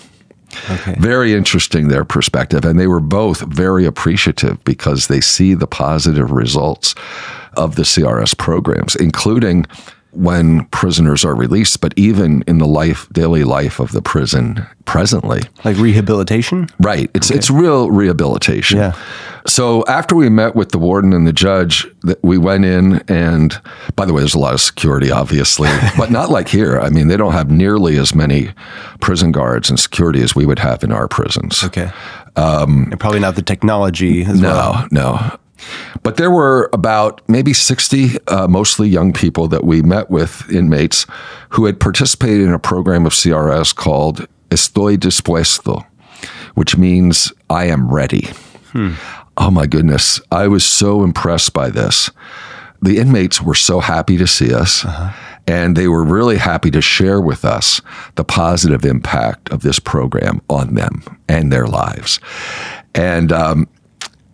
Okay. 0.70 0.96
Very 1.00 1.34
interesting, 1.34 1.88
their 1.88 2.06
perspective. 2.06 2.66
And 2.66 2.80
they 2.80 2.88
were 2.88 3.00
both 3.00 3.42
very 3.42 3.86
appreciative 3.86 4.64
because 4.66 5.08
they 5.08 5.22
see 5.22 5.54
the 5.54 5.66
positive 5.66 6.30
results 6.32 6.94
of 7.54 7.76
the 7.76 7.84
CRS 7.84 8.38
programs, 8.38 8.96
including 8.98 9.66
when 10.14 10.66
prisoners 10.66 11.26
are 11.26 11.36
released, 11.36 11.82
but 11.82 11.94
even 11.98 12.44
in 12.48 12.60
the 12.60 12.68
life, 12.68 13.08
daily 13.12 13.44
life 13.44 13.80
of 13.80 13.92
the 13.92 14.02
prison 14.02 14.66
presently. 14.86 15.42
Like 15.66 15.78
rehabilitation? 15.78 16.68
Right. 16.80 17.10
It's, 17.14 17.32
okay. 17.32 17.38
it's 17.38 17.50
real 17.50 17.90
rehabilitation. 17.90 18.78
Yeah. 18.78 18.94
So 19.46 19.84
after 19.88 20.16
we 20.16 20.30
met 20.30 20.56
with 20.56 20.72
the 20.72 20.78
warden 20.78 21.14
and 21.14 21.28
the 21.28 21.34
judge, 21.34 21.86
we 22.22 22.38
went 22.38 22.64
in 22.64 23.00
and, 23.10 23.60
by 23.96 24.06
the 24.06 24.14
way, 24.14 24.22
there's 24.22 24.36
a 24.36 24.40
lot 24.40 24.54
of 24.54 24.62
security, 24.62 25.12
obviously, 25.12 25.70
but 25.98 26.12
not 26.12 26.30
like 26.30 26.48
here. 26.48 26.80
I 26.80 26.90
mean, 26.90 27.08
they 27.08 27.18
don't 27.18 27.34
have 27.34 27.52
nearly 27.52 27.98
as 27.98 28.16
many 28.16 28.52
prison 29.02 29.32
guards 29.32 29.70
and 29.70 29.80
security 29.80 30.22
as 30.22 30.36
we 30.36 30.46
would 30.46 30.60
have 30.60 30.84
in 30.84 30.92
our 30.92 31.08
prisons. 31.08 31.64
Okay. 31.64 31.92
Um, 32.36 32.88
and 32.92 33.00
probably 33.00 33.20
not 33.20 33.36
the 33.36 33.42
technology 33.42 34.24
as 34.24 34.40
no, 34.40 34.48
well. 34.50 34.88
No, 34.92 35.16
no. 35.16 35.38
But 36.04 36.18
there 36.18 36.32
were 36.32 36.70
about 36.74 37.22
maybe 37.28 37.54
60, 37.54 38.18
uh, 38.28 38.48
mostly 38.48 38.90
young 38.90 39.14
people 39.14 39.48
that 39.48 39.64
we 39.64 39.82
met 39.82 40.10
with, 40.10 40.50
inmates, 40.52 41.06
who 41.50 41.66
had 41.66 41.80
participated 41.80 42.42
in 42.42 42.54
a 42.54 42.60
program 42.60 43.06
of 43.06 43.14
CRS 43.14 43.74
called 43.74 44.28
Estoy 44.50 44.98
Dispuesto, 44.98 45.86
which 46.56 46.78
means 46.78 47.32
I 47.50 47.66
am 47.66 47.92
ready. 47.92 48.28
Hmm. 48.72 48.94
Oh 49.38 49.50
my 49.50 49.66
goodness. 49.66 50.20
I 50.32 50.48
was 50.48 50.64
so 50.64 51.04
impressed 51.04 51.54
by 51.54 51.70
this. 51.70 52.10
The 52.82 52.98
inmates 52.98 53.42
were 53.42 53.56
so 53.56 53.80
happy 53.80 54.18
to 54.18 54.28
see 54.28 54.54
us. 54.54 54.84
Uh-huh. 54.86 55.12
And 55.48 55.76
they 55.76 55.88
were 55.88 56.04
really 56.04 56.38
happy 56.38 56.72
to 56.72 56.82
share 56.82 57.20
with 57.20 57.44
us 57.44 57.82
the 58.16 58.24
positive 58.24 58.86
impact 58.86 59.50
of 59.50 59.62
this 59.62 59.80
program 59.80 60.42
on 60.50 60.76
them 60.76 61.04
and 61.28 61.52
their 61.52 61.68
lives. 61.68 62.20
And 62.96 63.32
um, 63.32 63.68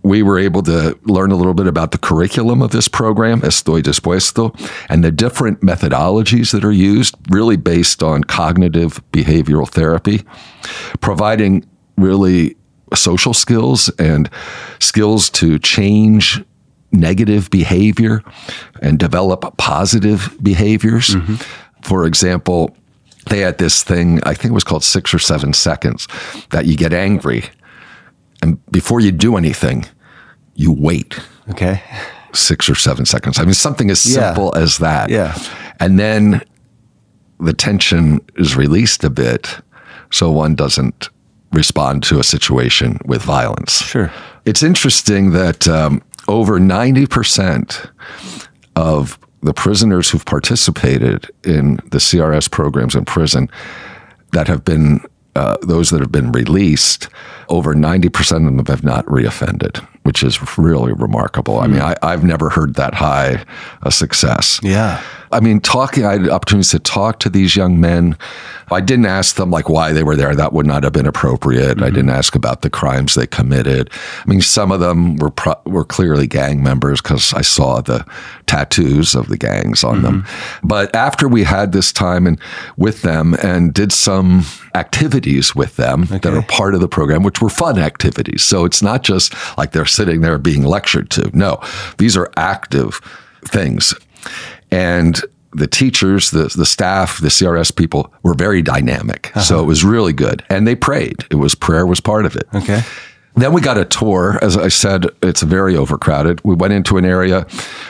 we 0.04 0.24
were 0.24 0.40
able 0.40 0.62
to 0.64 0.98
learn 1.04 1.32
a 1.32 1.36
little 1.36 1.54
bit 1.54 1.68
about 1.68 1.92
the 1.92 1.98
curriculum 1.98 2.62
of 2.62 2.72
this 2.72 2.88
program, 2.88 3.42
Estoy 3.42 3.82
Dispuesto, 3.82 4.56
and 4.90 5.04
the 5.04 5.12
different 5.12 5.62
methodologies 5.62 6.52
that 6.52 6.64
are 6.64 6.72
used, 6.72 7.16
really 7.30 7.58
based 7.58 8.02
on 8.02 8.24
cognitive 8.24 9.02
behavioral 9.12 9.68
therapy, 9.68 10.24
providing 11.02 11.66
really 11.98 12.56
social 12.96 13.34
skills 13.34 13.90
and 14.00 14.30
skills 14.80 15.30
to 15.30 15.60
change 15.60 16.44
negative 16.92 17.50
behavior 17.50 18.24
and 18.82 18.98
develop 18.98 19.58
positive 19.58 20.36
behaviors. 20.42 21.10
Mm-hmm. 21.10 21.36
For 21.84 22.06
example, 22.06 22.76
they 23.28 23.40
had 23.40 23.58
this 23.58 23.84
thing, 23.84 24.22
I 24.24 24.34
think 24.34 24.52
it 24.52 24.56
was 24.56 24.64
called 24.64 24.84
six 24.84 25.14
or 25.14 25.20
seven 25.20 25.54
seconds, 25.54 26.08
that 26.50 26.66
you 26.66 26.76
get 26.76 26.94
angry 26.94 27.44
and 28.42 28.64
before 28.72 29.00
you 29.00 29.12
do 29.12 29.38
anything, 29.38 29.86
you 30.56 30.72
wait. 30.72 31.20
Okay. 31.50 31.82
Six 32.34 32.70
or 32.70 32.76
seven 32.76 33.06
seconds. 33.06 33.40
I 33.40 33.44
mean, 33.44 33.54
something 33.54 33.90
as 33.90 34.00
simple 34.00 34.52
yeah. 34.56 34.62
as 34.62 34.78
that. 34.78 35.10
Yeah. 35.10 35.38
And 35.80 36.00
then 36.00 36.42
the 37.40 37.54
tension 37.54 38.20
is 38.36 38.56
released 38.56 39.04
a 39.04 39.10
bit 39.10 39.60
so 40.12 40.32
one 40.32 40.56
doesn't 40.56 41.10
respond 41.52 42.04
to 42.04 42.20
a 42.20 42.24
situation 42.24 43.00
with 43.06 43.22
violence. 43.22 43.82
Sure. 43.84 44.12
It's 44.46 44.64
interesting 44.64 45.32
that 45.32 45.68
um, 45.68 46.02
over 46.28 46.60
90% 46.60 47.90
of 48.76 49.20
the 49.42 49.54
prisoners 49.54 50.10
who've 50.10 50.26
participated 50.26 51.30
in 51.44 51.78
the 51.92 51.98
CRS 51.98 52.50
programs 52.52 52.96
in 52.96 53.06
prison 53.06 53.50
that 54.32 54.48
have 54.48 54.64
been 54.64 55.02
uh, 55.40 55.58
those 55.62 55.90
that 55.90 56.02
have 56.02 56.12
been 56.12 56.34
released, 56.34 57.08
over 57.48 57.74
90% 57.74 58.48
of 58.48 58.58
them 58.58 58.66
have 58.66 58.84
not 58.84 59.06
reoffended, 59.06 59.78
which 60.04 60.22
is 60.22 60.58
really 60.58 60.92
remarkable. 60.92 61.56
Mm. 61.56 61.64
I 61.64 61.68
mean, 61.68 61.80
hmm. 61.80 61.94
I, 62.04 62.12
have 62.12 62.26
never 62.26 62.50
heard 62.50 62.76
that 62.76 62.94
high 62.94 63.46
a 63.84 63.92
success. 63.92 64.60
Yeah. 64.62 65.02
I 65.32 65.40
mean, 65.40 65.60
talking, 65.60 66.06
I 66.06 66.14
had 66.14 66.30
opportunities 66.30 66.72
to 66.72 66.80
talk 66.80 67.20
to 67.20 67.30
these 67.30 67.56
young 67.56 67.80
men. 67.80 68.18
I 68.72 68.82
didn't 68.82 69.06
ask 69.06 69.36
them 69.36 69.50
like 69.50 69.70
why 69.70 69.94
they 69.94 70.04
were 70.04 70.16
there. 70.16 70.36
That 70.36 70.54
would 70.54 70.66
not 70.66 70.84
have 70.84 70.94
been 70.94 71.08
appropriate. 71.08 71.78
Mm-hmm. 71.78 71.84
I 71.84 71.90
didn't 71.90 72.10
ask 72.10 72.36
about 72.36 72.62
the 72.62 72.70
crimes 72.70 73.16
they 73.16 73.28
committed. 73.28 73.90
I 73.94 74.30
mean, 74.30 74.42
some 74.42 74.72
of 74.72 74.80
them 74.80 75.18
were 75.18 75.32
pro- 75.32 75.60
were 75.66 75.86
clearly 75.86 76.28
gang 76.28 76.62
members 76.62 77.02
because 77.02 77.34
I 77.34 77.42
saw 77.42 77.82
the 77.82 78.06
tattoos 78.46 79.16
of 79.16 79.28
the 79.28 79.38
gangs 79.38 79.84
on 79.84 79.96
mm-hmm. 79.98 80.04
them. 80.04 80.26
But 80.64 80.94
after 80.96 81.28
we 81.28 81.44
had 81.44 81.72
this 81.72 81.92
time 81.92 82.28
and 82.28 82.40
with 82.78 83.02
them 83.02 83.36
and 83.42 83.74
did 83.74 83.92
some 83.92 84.46
activities 84.76 85.56
with 85.56 85.76
them 85.78 86.04
okay. 86.04 86.20
that 86.20 86.34
are 86.34 86.44
part 86.44 86.76
of 86.76 86.82
the 86.82 86.88
program, 86.88 87.24
which 87.24 87.42
were 87.42 87.50
fun 87.50 87.80
activities. 87.80 88.44
So 88.44 88.66
it's 88.66 88.82
not 88.82 89.04
just 89.04 89.34
like 89.58 89.72
they're 89.72 89.86
sitting 89.86 90.22
there 90.22 90.38
being 90.38 90.64
lectured 90.64 91.10
to. 91.12 91.30
No, 91.36 91.60
these 91.98 92.16
are 92.16 92.32
active 92.38 93.02
things. 93.46 93.94
And 94.72 95.20
the 95.52 95.68
teachers, 95.68 96.32
the, 96.32 96.52
the 96.56 96.66
staff, 96.66 97.20
the 97.20 97.30
CRS 97.30 97.76
people 97.76 98.14
were 98.24 98.34
very 98.34 98.62
dynamic. 98.62 99.32
Uh-huh. 99.36 99.42
So 99.42 99.60
it 99.60 99.66
was 99.66 99.84
really 99.84 100.14
good. 100.14 100.44
And 100.50 100.68
they 100.68 100.76
prayed. 100.76 101.26
It 101.32 101.36
was 101.36 101.56
prayer 101.56 101.86
was 101.86 102.00
part 102.00 102.26
of 102.26 102.36
it. 102.36 102.48
Okay. 102.54 102.82
Then 103.36 103.54
we 103.54 103.62
got 103.62 103.78
a 103.78 103.86
tour. 103.86 104.38
As 104.42 104.58
I 104.58 104.68
said, 104.68 105.06
it's 105.24 105.42
very 105.44 105.78
overcrowded. 105.78 106.42
We 106.44 106.56
went 106.56 106.74
into 106.74 106.98
an 106.98 107.06
area, 107.06 107.46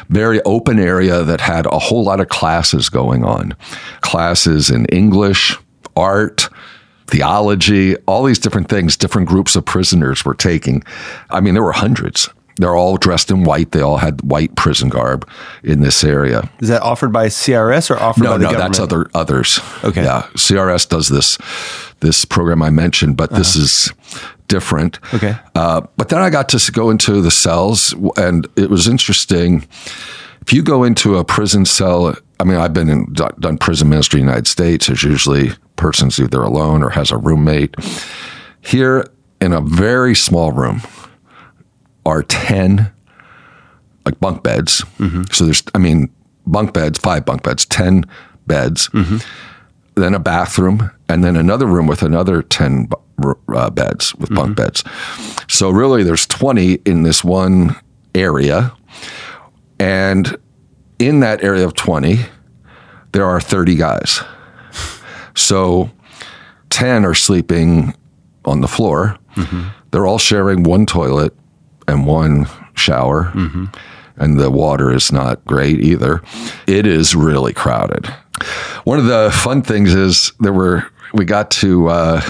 very 0.09 0.41
open 0.43 0.79
area 0.79 1.23
that 1.23 1.41
had 1.41 1.65
a 1.65 1.79
whole 1.79 2.03
lot 2.03 2.19
of 2.19 2.29
classes 2.29 2.89
going 2.89 3.23
on. 3.23 3.55
Classes 4.01 4.69
in 4.69 4.85
English, 4.85 5.57
art, 5.95 6.49
theology, 7.07 7.95
all 8.05 8.23
these 8.23 8.39
different 8.39 8.69
things 8.69 8.95
different 8.95 9.27
groups 9.27 9.55
of 9.55 9.65
prisoners 9.65 10.23
were 10.23 10.35
taking. 10.35 10.83
I 11.31 11.41
mean, 11.41 11.55
there 11.55 11.63
were 11.63 11.71
hundreds. 11.71 12.29
They're 12.59 12.75
all 12.75 12.97
dressed 12.97 13.31
in 13.31 13.45
white. 13.45 13.71
They 13.71 13.79
all 13.79 13.97
had 13.97 14.21
white 14.21 14.53
prison 14.55 14.89
garb 14.89 15.27
in 15.63 15.79
this 15.79 16.03
area. 16.03 16.49
Is 16.59 16.67
that 16.67 16.81
offered 16.81 17.13
by 17.13 17.27
CRS 17.27 17.89
or 17.89 17.97
offered 17.97 18.25
no, 18.25 18.31
by 18.31 18.37
the 18.37 18.43
no, 18.43 18.51
government? 18.51 18.73
that's 18.73 18.79
other 18.79 19.09
others. 19.13 19.61
Okay, 19.85 20.03
yeah, 20.03 20.27
CRS 20.33 20.87
does 20.87 21.07
this 21.07 21.37
this 22.01 22.25
program 22.25 22.61
I 22.61 22.69
mentioned, 22.69 23.15
but 23.15 23.31
uh-huh. 23.31 23.39
this 23.39 23.55
is 23.55 23.93
different. 24.49 24.99
Okay, 25.13 25.35
uh, 25.55 25.81
but 25.95 26.09
then 26.09 26.19
I 26.19 26.29
got 26.29 26.49
to 26.49 26.71
go 26.73 26.89
into 26.89 27.21
the 27.21 27.31
cells, 27.31 27.95
and 28.17 28.45
it 28.57 28.69
was 28.69 28.89
interesting. 28.89 29.65
If 30.41 30.51
you 30.51 30.61
go 30.61 30.83
into 30.83 31.17
a 31.17 31.23
prison 31.23 31.65
cell, 31.65 32.13
I 32.41 32.43
mean, 32.43 32.57
I've 32.57 32.73
been 32.73 32.89
in 32.89 33.13
done 33.13 33.57
prison 33.57 33.87
ministry 33.87 34.19
in 34.19 34.25
the 34.25 34.31
United 34.31 34.47
States. 34.47 34.87
There's 34.87 35.03
usually 35.03 35.51
persons 35.77 36.19
either 36.19 36.41
alone 36.41 36.83
or 36.83 36.89
has 36.89 37.09
a 37.09 37.17
roommate. 37.17 37.73
Here, 38.61 39.07
in 39.39 39.53
a 39.53 39.61
very 39.61 40.13
small 40.13 40.51
room 40.51 40.81
are 42.09 42.23
10 42.23 42.91
like 44.05 44.19
bunk 44.19 44.43
beds. 44.43 44.81
Mm-hmm. 44.97 45.23
So 45.31 45.45
there's, 45.45 45.63
I 45.75 45.77
mean, 45.77 46.09
bunk 46.47 46.73
beds, 46.73 46.97
five 46.97 47.25
bunk 47.25 47.43
beds, 47.43 47.65
10 47.65 48.05
beds, 48.47 48.89
mm-hmm. 48.89 49.17
then 49.95 50.15
a 50.15 50.19
bathroom, 50.19 50.89
and 51.07 51.23
then 51.23 51.35
another 51.35 51.67
room 51.67 51.85
with 51.85 52.01
another 52.01 52.41
10 52.41 52.89
uh, 53.53 53.69
beds 53.69 54.15
with 54.15 54.33
bunk 54.33 54.57
mm-hmm. 54.57 54.63
beds. 54.63 54.83
So 55.47 55.69
really, 55.69 56.03
there's 56.03 56.25
20 56.25 56.73
in 56.85 57.03
this 57.03 57.23
one 57.23 57.75
area. 58.15 58.73
And 59.79 60.35
in 60.97 61.19
that 61.19 61.43
area 61.43 61.65
of 61.65 61.75
20, 61.75 62.19
there 63.11 63.25
are 63.25 63.39
30 63.39 63.75
guys. 63.75 64.21
So 65.35 65.89
10 66.71 67.05
are 67.05 67.13
sleeping 67.13 67.93
on 68.45 68.61
the 68.61 68.67
floor. 68.67 69.17
Mm-hmm. 69.35 69.69
They're 69.91 70.05
all 70.05 70.17
sharing 70.17 70.63
one 70.63 70.85
toilet 70.85 71.33
and 71.89 72.05
one 72.05 72.47
shower. 72.75 73.25
Mm-hmm. 73.33 73.65
And 74.17 74.39
the 74.39 74.51
water 74.51 74.93
is 74.93 75.11
not 75.11 75.43
great 75.45 75.79
either. 75.79 76.21
It 76.67 76.85
is 76.85 77.15
really 77.15 77.53
crowded. 77.53 78.05
One 78.83 78.99
of 78.99 79.05
the 79.05 79.31
fun 79.33 79.61
things 79.61 79.93
is 79.93 80.33
there 80.39 80.53
were, 80.53 80.85
we 81.13 81.25
got 81.25 81.51
to, 81.51 81.87
uh, 81.87 82.21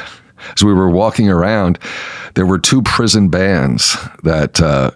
as 0.55 0.63
we 0.63 0.73
were 0.73 0.89
walking 0.89 1.29
around, 1.29 1.79
there 2.35 2.45
were 2.45 2.59
two 2.59 2.81
prison 2.83 3.29
bands 3.29 3.97
that 4.23 4.61
uh, 4.61 4.91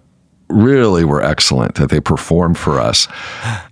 really 0.50 1.04
were 1.04 1.22
excellent 1.22 1.76
that 1.76 1.90
they 1.90 2.00
performed 2.00 2.58
for 2.58 2.80
us. 2.80 3.06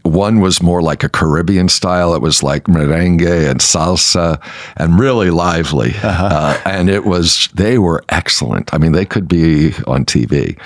One 0.04 0.40
was 0.40 0.62
more 0.62 0.82
like 0.82 1.04
a 1.04 1.10
Caribbean 1.10 1.70
style. 1.70 2.14
It 2.14 2.22
was 2.22 2.42
like 2.42 2.66
merengue 2.66 3.50
and 3.50 3.60
salsa 3.60 4.42
and 4.78 5.00
really 5.00 5.30
lively. 5.30 5.92
Uh-huh. 6.02 6.30
Uh, 6.32 6.62
and 6.66 6.90
it 6.90 7.06
was, 7.06 7.50
they 7.54 7.78
were 7.78 8.04
excellent. 8.10 8.74
I 8.74 8.78
mean, 8.78 8.94
they 8.94 9.06
could 9.06 9.28
be 9.28 9.74
on 9.86 10.06
TV. 10.06 10.58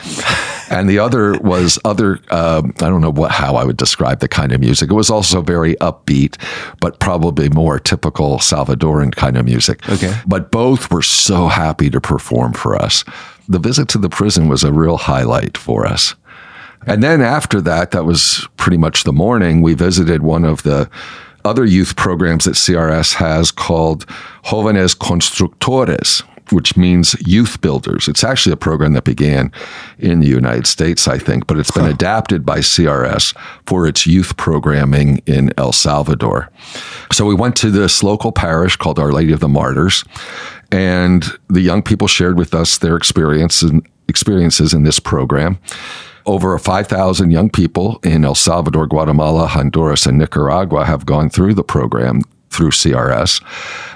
and 0.72 0.90
the 0.90 1.00
other 1.00 1.38
was 1.40 1.78
other, 1.84 2.20
um, 2.32 2.74
I 2.78 2.90
don't 2.90 3.02
know 3.02 3.12
what, 3.12 3.32
how 3.32 3.56
I 3.56 3.64
would 3.64 3.78
describe 3.78 4.20
the 4.20 4.28
kind 4.28 4.52
of 4.52 4.62
music. 4.62 4.90
It 4.90 4.96
was 4.96 5.10
also 5.10 5.42
very 5.42 5.76
upbeat, 5.76 6.42
but 6.80 7.00
probably 7.00 7.50
more 7.50 7.80
typical 7.80 8.38
Salvadoran 8.38 9.14
kind 9.16 9.38
of 9.38 9.46
music. 9.46 9.88
Okay. 9.90 10.18
But 10.26 10.52
both 10.52 10.92
were 10.92 11.02
so 11.02 11.48
happy 11.48 11.90
to 11.90 12.00
perform 12.00 12.54
for 12.54 12.76
us 12.76 13.04
the 13.48 13.60
visit 13.60 13.88
to 13.90 13.98
the 13.98 14.10
prison 14.10 14.48
was 14.48 14.64
a 14.64 14.74
real 14.74 14.98
highlight 14.98 15.58
for 15.58 15.86
us. 15.86 16.16
And 16.88 17.02
then 17.02 17.22
after 17.22 17.62
that, 17.62 17.92
that 17.92 18.06
was 18.06 18.48
pretty 18.58 18.78
much 18.78 19.04
the 19.04 19.14
morning, 19.14 19.62
we 19.62 19.74
visited 19.74 20.22
one 20.22 20.46
of 20.46 20.64
the 20.64 20.90
other 21.44 21.66
youth 21.66 21.96
programs 21.96 22.46
that 22.46 22.56
CRS 22.56 23.16
has 23.16 23.52
called 23.52 24.06
Jóvenes 24.46 24.96
Constructores. 24.96 26.24
Which 26.52 26.78
means 26.78 27.16
youth 27.26 27.62
builders. 27.62 28.08
It's 28.08 28.24
actually 28.24 28.54
a 28.54 28.58
program 28.58 28.94
that 28.94 29.04
began 29.04 29.52
in 30.00 30.20
the 30.20 30.28
United 30.28 30.68
States, 30.68 31.08
I 31.08 31.18
think, 31.18 31.48
but 31.48 31.58
it's 31.58 31.72
been 31.72 31.86
huh. 31.86 31.92
adapted 31.92 32.46
by 32.46 32.60
CRS 32.60 33.36
for 33.66 33.88
its 33.88 34.06
youth 34.06 34.38
programming 34.38 35.22
in 35.26 35.52
El 35.58 35.72
Salvador. 35.72 36.52
So 37.12 37.26
we 37.26 37.36
went 37.36 37.56
to 37.58 37.72
this 37.72 38.04
local 38.04 38.32
parish 38.32 38.76
called 38.76 39.00
Our 39.00 39.12
Lady 39.12 39.34
of 39.34 39.40
the 39.40 39.48
Martyrs, 39.48 40.04
and 40.72 41.26
the 41.48 41.62
young 41.62 41.82
people 41.82 42.08
shared 42.08 42.38
with 42.38 42.54
us 42.54 42.78
their 42.78 42.96
experience 42.96 43.62
and 43.62 43.88
experiences 44.08 44.74
in 44.74 44.84
this 44.84 45.00
program. 45.00 45.60
Over 46.26 46.58
5,000 46.58 47.30
young 47.30 47.52
people 47.52 48.00
in 48.04 48.26
El 48.26 48.34
Salvador, 48.34 48.88
Guatemala, 48.88 49.46
Honduras, 49.46 50.08
and 50.08 50.18
Nicaragua 50.18 50.86
have 50.86 51.06
gone 51.06 51.30
through 51.30 51.54
the 51.54 51.64
program 51.64 52.22
through 52.56 52.72
CRS. 52.72 53.44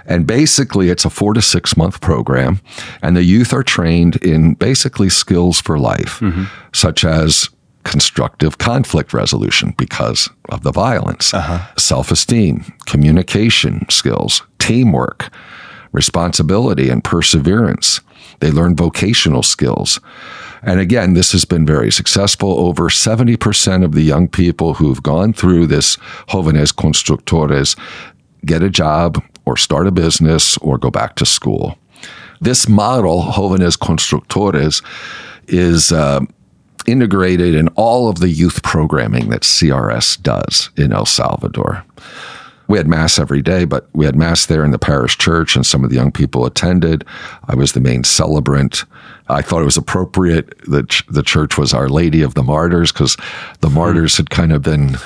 And 0.06 0.26
basically, 0.26 0.90
it's 0.90 1.06
a 1.06 1.10
four 1.10 1.34
to 1.34 1.42
six 1.42 1.78
month 1.78 2.02
program. 2.02 2.62
And 3.02 3.16
the 3.16 3.24
youth 3.24 3.54
are 3.54 3.64
trained 3.64 4.18
in 4.18 4.56
basically 4.56 5.10
skills 5.10 5.62
for 5.62 5.78
life, 5.78 6.20
mm-hmm. 6.20 6.46
such 6.74 7.04
as 7.06 7.50
constructive 7.84 8.58
conflict 8.58 9.14
resolution 9.14 9.74
because 9.78 10.30
of 10.50 10.64
the 10.64 10.72
violence, 10.72 11.34
uh-huh. 11.34 11.76
self 11.78 12.12
esteem, 12.12 12.74
communication 12.86 13.86
skills, 13.90 14.44
teamwork, 14.60 15.32
responsibility, 15.92 16.90
and 16.90 17.04
perseverance. 17.04 18.02
They 18.40 18.52
learn 18.52 18.76
vocational 18.76 19.44
skills. 19.44 20.00
And 20.62 20.80
again, 20.80 21.14
this 21.14 21.32
has 21.32 21.46
been 21.46 21.66
very 21.66 21.92
successful. 21.92 22.60
Over 22.60 22.90
70% 22.90 23.84
of 23.84 23.94
the 23.94 24.02
young 24.02 24.28
people 24.28 24.76
who've 24.76 25.02
gone 25.02 25.34
through 25.34 25.68
this 25.68 25.98
Jóvenes 26.28 26.74
Constructores 26.74 27.78
get 28.46 28.64
a 28.64 28.70
job 28.70 29.24
or 29.46 29.58
start 29.58 29.88
a 29.88 29.92
business 29.92 30.58
or 30.58 30.78
go 30.78 30.92
back 30.92 31.16
to 31.16 31.26
school. 31.26 31.78
This 32.42 32.70
model, 32.70 33.24
Jóvenes 33.24 33.78
Constructores, 33.78 34.84
is 35.48 35.92
uh, 35.92 36.22
integrated 36.86 37.56
in 37.56 37.68
all 37.70 38.08
of 38.08 38.20
the 38.20 38.30
youth 38.30 38.64
programming 38.64 39.30
that 39.30 39.42
CRS 39.42 40.22
does 40.22 40.70
in 40.78 40.94
El 40.94 41.06
Salvador. 41.06 41.84
We 42.68 42.78
had 42.78 42.88
mass 42.88 43.18
every 43.18 43.42
day, 43.42 43.66
but 43.66 43.90
we 43.94 44.06
had 44.06 44.16
mass 44.16 44.46
there 44.46 44.64
in 44.64 44.70
the 44.70 44.78
parish 44.78 45.18
church, 45.18 45.56
and 45.56 45.66
some 45.66 45.84
of 45.84 45.90
the 45.90 45.96
young 45.96 46.12
people 46.12 46.46
attended. 46.46 47.04
I 47.48 47.56
was 47.56 47.74
the 47.74 47.80
main 47.80 48.04
celebrant. 48.04 48.86
I 49.28 49.42
thought 49.42 49.64
it 49.64 49.66
was 49.66 49.78
appropriate 49.78 50.56
that 50.68 51.02
the 51.10 51.24
church 51.24 51.58
was 51.58 51.74
Our 51.74 51.90
Lady 51.90 52.22
of 52.22 52.36
the 52.36 52.44
Martyrs 52.44 52.92
because 52.92 53.18
the 53.62 53.72
martyrs 53.72 54.18
had 54.18 54.30
kind 54.30 54.52
of 54.52 54.62
been 54.62 54.98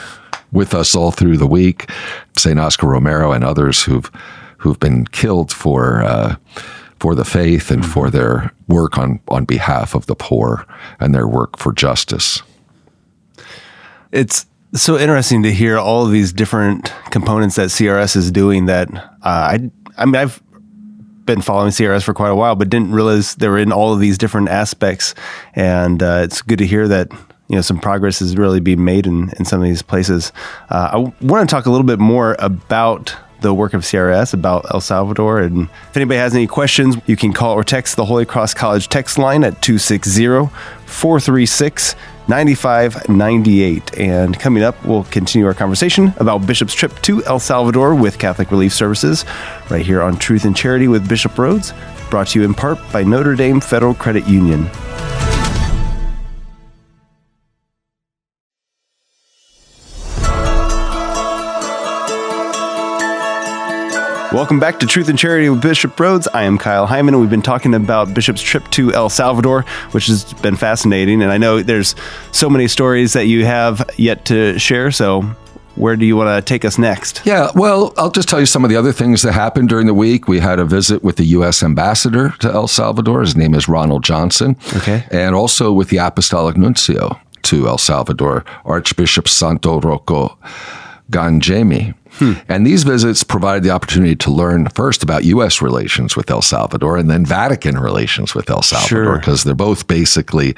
with 0.54 0.74
us 0.74 0.96
all 0.96 1.12
through 1.12 1.38
the 1.38 1.48
week. 1.48 1.90
St. 2.38 2.60
Oscar 2.60 2.88
Romero 2.88 3.32
and 3.32 3.44
others 3.44 3.84
who've 3.84 4.10
who've 4.58 4.80
been 4.80 5.06
killed 5.08 5.52
for 5.52 6.04
uh, 6.04 6.36
for 7.00 7.16
the 7.16 7.26
faith 7.26 7.70
and 7.70 7.86
for 7.86 8.10
their 8.10 8.54
work 8.68 8.98
on 8.98 9.20
on 9.28 9.46
behalf 9.46 9.96
of 9.96 10.06
the 10.06 10.16
poor 10.16 10.66
and 11.00 11.14
their 11.14 11.28
work 11.28 11.58
for 11.58 11.74
justice. 11.74 12.42
It's 14.12 14.46
so 14.74 14.98
interesting 14.98 15.44
to 15.44 15.52
hear 15.52 15.78
all 15.78 16.06
of 16.06 16.12
these 16.12 16.32
different 16.32 16.94
components 17.10 17.56
that 17.56 17.70
CRS 17.70 18.16
is 18.16 18.32
doing. 18.32 18.68
That 18.68 18.94
uh, 18.96 19.02
I 19.24 19.72
I 19.98 20.06
mean 20.06 20.16
I've 20.16 20.42
been 21.26 21.42
following 21.42 21.72
CRS 21.72 22.04
for 22.04 22.14
quite 22.14 22.32
a 22.32 22.36
while, 22.36 22.56
but 22.56 22.70
didn't 22.70 22.92
realize 22.92 23.36
they 23.36 23.48
were 23.48 23.58
in 23.58 23.72
all 23.72 23.94
of 23.94 24.00
these 24.00 24.18
different 24.18 24.50
aspects. 24.50 25.16
And 25.56 26.02
uh, 26.04 26.22
it's 26.24 26.42
good 26.42 26.60
to 26.60 26.66
hear 26.66 26.88
that 26.88 27.12
you 27.54 27.58
know 27.58 27.62
some 27.62 27.78
progress 27.78 28.20
is 28.20 28.36
really 28.36 28.60
being 28.60 28.84
made 28.84 29.06
in, 29.06 29.30
in 29.38 29.46
some 29.46 29.62
of 29.62 29.68
these 29.68 29.84
places. 29.84 30.32
Uh, 30.72 30.90
I 30.92 30.98
want 31.24 31.48
to 31.48 31.56
talk 31.56 31.68
a 31.68 31.70
little 31.70 31.86
bit 31.86 32.00
more 32.00 32.36
about 32.40 33.16
the 33.42 33.54
work 33.54 33.76
of 33.76 33.84
CRS 33.84 34.34
about 34.34 34.66
El 34.74 34.82
Salvador. 34.82 35.40
And 35.40 35.70
if 35.90 35.96
anybody 35.96 36.18
has 36.18 36.34
any 36.34 36.48
questions, 36.48 36.96
you 37.06 37.16
can 37.16 37.32
call 37.32 37.54
or 37.54 37.64
text 37.64 37.96
the 37.96 38.06
Holy 38.06 38.26
Cross 38.26 38.56
College 38.56 38.90
text 38.90 39.20
line 39.20 39.44
at 39.44 39.62
260 39.62 40.50
436 40.88 41.96
9598. 42.28 44.00
And 44.00 44.40
coming 44.40 44.64
up, 44.64 44.84
we'll 44.84 45.04
continue 45.04 45.46
our 45.46 45.54
conversation 45.54 46.12
about 46.18 46.48
Bishop's 46.48 46.74
trip 46.74 47.00
to 47.04 47.24
El 47.26 47.40
Salvador 47.40 47.94
with 47.94 48.18
Catholic 48.18 48.50
Relief 48.50 48.74
Services 48.74 49.26
right 49.70 49.86
here 49.86 50.02
on 50.02 50.18
Truth 50.18 50.46
and 50.46 50.58
Charity 50.58 50.88
with 50.88 51.08
Bishop 51.08 51.34
Rhoades, 51.34 51.72
brought 52.10 52.30
to 52.30 52.40
you 52.40 52.46
in 52.46 52.56
part 52.56 52.80
by 52.92 53.04
Notre 53.04 53.36
Dame 53.36 53.60
Federal 53.60 53.94
Credit 53.94 54.26
Union. 54.26 54.70
Welcome 64.34 64.60
back 64.60 64.80
to 64.80 64.88
Truth 64.88 65.10
and 65.10 65.20
Charity 65.20 65.48
with 65.48 65.62
Bishop 65.62 65.96
Rhoades. 65.96 66.28
I 66.34 66.42
am 66.42 66.58
Kyle 66.58 66.88
Heimann, 66.88 67.10
and 67.10 67.22
we've 67.22 67.30
been 67.30 67.44
talking 67.44 67.76
about 67.76 68.16
Bishop's 68.16 68.42
trip 68.42 68.68
to 68.72 68.92
El 68.92 69.08
Salvador, 69.10 69.62
which 69.92 70.08
has 70.08 70.34
been 70.34 70.56
fascinating. 70.56 71.22
And 71.22 71.32
I 71.32 71.38
know 71.38 71.62
there's 71.62 71.94
so 72.32 72.50
many 72.50 72.68
stories 72.68 73.14
that 73.14 73.28
you 73.28 73.46
have 73.46 73.88
yet 73.96 74.26
to 74.26 74.58
share. 74.58 74.90
So, 74.90 75.22
where 75.76 75.96
do 75.96 76.08
you 76.08 76.16
want 76.16 76.36
to 76.36 76.42
take 76.42 76.66
us 76.66 76.80
next? 76.80 77.22
Yeah, 77.26 77.52
well, 77.54 77.94
I'll 77.96 78.10
just 78.10 78.28
tell 78.28 78.40
you 78.40 78.48
some 78.48 78.64
of 78.64 78.72
the 78.72 78.76
other 78.76 78.92
things 78.92 79.22
that 79.22 79.34
happened 79.34 79.70
during 79.70 79.86
the 79.86 79.94
week. 79.94 80.28
We 80.28 80.40
had 80.40 80.58
a 80.58 80.66
visit 80.66 81.04
with 81.04 81.18
the 81.18 81.26
U.S. 81.26 81.62
ambassador 81.62 82.34
to 82.40 82.52
El 82.52 82.68
Salvador. 82.68 83.22
His 83.22 83.36
name 83.36 83.54
is 83.54 83.70
Ronald 83.70 84.04
Johnson. 84.04 84.58
Okay. 84.78 85.06
And 85.12 85.36
also 85.36 85.72
with 85.72 85.90
the 85.90 85.98
Apostolic 85.98 86.58
Nuncio 86.58 87.20
to 87.44 87.68
El 87.68 87.78
Salvador, 87.78 88.46
Archbishop 88.66 89.28
Santo 89.28 89.80
Rocco 89.80 90.40
Gangemi. 91.12 91.94
Hmm. 92.14 92.34
And 92.48 92.66
these 92.66 92.84
visits 92.84 93.24
provided 93.24 93.64
the 93.64 93.72
opportunity 93.72 94.16
to 94.18 94.32
learn 94.32 94.70
first 94.70 95.04
about 95.04 95.24
U.S. 95.26 95.62
relations 95.62 96.16
with 96.16 96.30
El 96.30 96.42
Salvador 96.42 96.98
and 96.98 97.10
then 97.10 97.26
Vatican 97.26 97.78
relations 97.78 98.36
with 98.36 98.50
El 98.50 98.62
Salvador, 98.62 99.18
because 99.18 99.42
sure. 99.42 99.50
they're 99.50 99.56
both 99.56 99.88
basically 99.88 100.56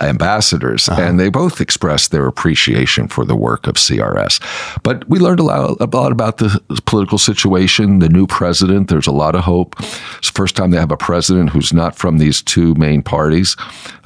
ambassadors. 0.00 0.88
Uh-huh. 0.88 1.00
And 1.00 1.18
they 1.18 1.28
both 1.28 1.60
expressed 1.60 2.10
their 2.10 2.26
appreciation 2.26 3.08
for 3.08 3.24
the 3.24 3.36
work 3.36 3.66
of 3.66 3.76
CRS. 3.76 4.40
But 4.82 5.08
we 5.08 5.18
learned 5.18 5.40
a 5.40 5.44
lot, 5.44 5.80
a 5.80 5.86
lot 5.86 6.12
about 6.12 6.38
the 6.38 6.60
political 6.84 7.18
situation, 7.18 8.00
the 8.00 8.08
new 8.08 8.26
president. 8.26 8.88
There's 8.88 9.06
a 9.06 9.12
lot 9.12 9.34
of 9.34 9.44
hope. 9.44 9.76
It's 10.18 10.30
the 10.30 10.36
first 10.36 10.56
time 10.56 10.70
they 10.70 10.78
have 10.78 10.92
a 10.92 10.96
president 10.96 11.50
who's 11.50 11.72
not 11.72 11.96
from 11.96 12.18
these 12.18 12.42
two 12.42 12.74
main 12.74 13.02
parties 13.02 13.56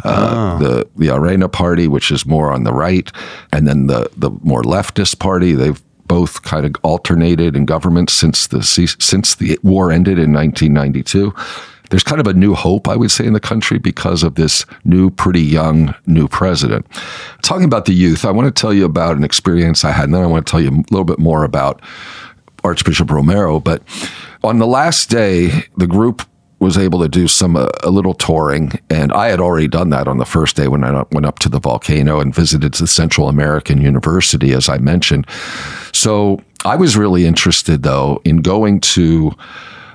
uh, 0.05 0.59
oh. 0.61 0.65
the, 0.65 0.89
the 0.97 1.15
Arena 1.15 1.49
party, 1.49 1.89
which 1.89 2.11
is 2.11 2.27
more 2.27 2.53
on 2.53 2.65
the 2.65 2.73
right, 2.73 3.11
and 3.53 3.67
then 3.67 3.87
the, 3.87 4.11
the 4.17 4.31
more 4.43 4.63
leftist 4.63 5.19
party. 5.19 5.55
They've 5.55 5.81
both 6.07 6.43
kind 6.43 6.67
of 6.67 6.75
alternated 6.83 7.57
in 7.57 7.65
government 7.65 8.11
since 8.11 8.47
the 8.47 8.63
since 8.63 9.35
the 9.35 9.59
war 9.63 9.91
ended 9.91 10.19
in 10.19 10.33
1992. 10.33 11.35
There's 11.91 12.03
kind 12.03 12.23
of 12.23 12.27
a 12.27 12.33
new 12.33 12.55
hope, 12.55 12.89
I 12.89 12.97
would 12.97 13.11
say, 13.11 13.27
in 13.27 13.35
the 13.35 13.41
country 13.41 13.79
because 13.79 14.23
of 14.23 14.35
this 14.35 14.65
new, 14.83 15.11
pretty 15.11 15.43
young 15.43 15.95
new 16.07 16.27
president. 16.27 16.87
Talking 17.43 17.67
about 17.67 17.85
the 17.85 17.93
youth, 17.93 18.25
I 18.25 18.31
want 18.31 18.47
to 18.47 18.61
tell 18.61 18.73
you 18.73 18.87
about 18.87 19.19
an 19.19 19.25
experience 19.25 19.85
I 19.85 19.91
had, 19.91 20.05
and 20.05 20.15
then 20.15 20.23
I 20.23 20.27
want 20.27 20.47
to 20.47 20.51
tell 20.51 20.61
you 20.61 20.71
a 20.71 20.85
little 20.91 21.05
bit 21.05 21.19
more 21.19 21.45
about 21.45 21.83
Archbishop 22.65 23.11
Romero. 23.11 23.61
But 23.61 23.83
on 24.43 24.59
the 24.59 24.67
last 24.67 25.11
day, 25.11 25.65
the 25.77 25.87
group 25.87 26.23
was 26.63 26.79
able 26.79 27.01
to 27.01 27.09
do 27.09 27.27
some 27.27 27.57
uh, 27.57 27.67
a 27.83 27.91
little 27.91 28.15
touring, 28.15 28.71
and 28.89 29.13
I 29.13 29.29
had 29.29 29.41
already 29.41 29.67
done 29.67 29.91
that 29.91 30.07
on 30.07 30.19
the 30.19 30.25
first 30.25 30.55
day 30.55 30.69
when 30.69 30.85
I 30.85 31.05
went 31.11 31.27
up 31.27 31.41
to 31.41 31.49
the 31.49 31.59
volcano 31.59 32.21
and 32.21 32.33
visited 32.33 32.75
the 32.75 32.87
Central 32.87 33.29
American 33.29 33.83
University, 33.83 34.53
as 34.53 34.69
I 34.69 34.79
mentioned. 34.79 35.27
So 35.93 36.41
I 36.65 36.77
was 36.77 36.97
really 36.97 37.27
interested, 37.27 37.83
though, 37.83 38.23
in 38.25 38.43
going 38.43 38.81
to 38.81 39.33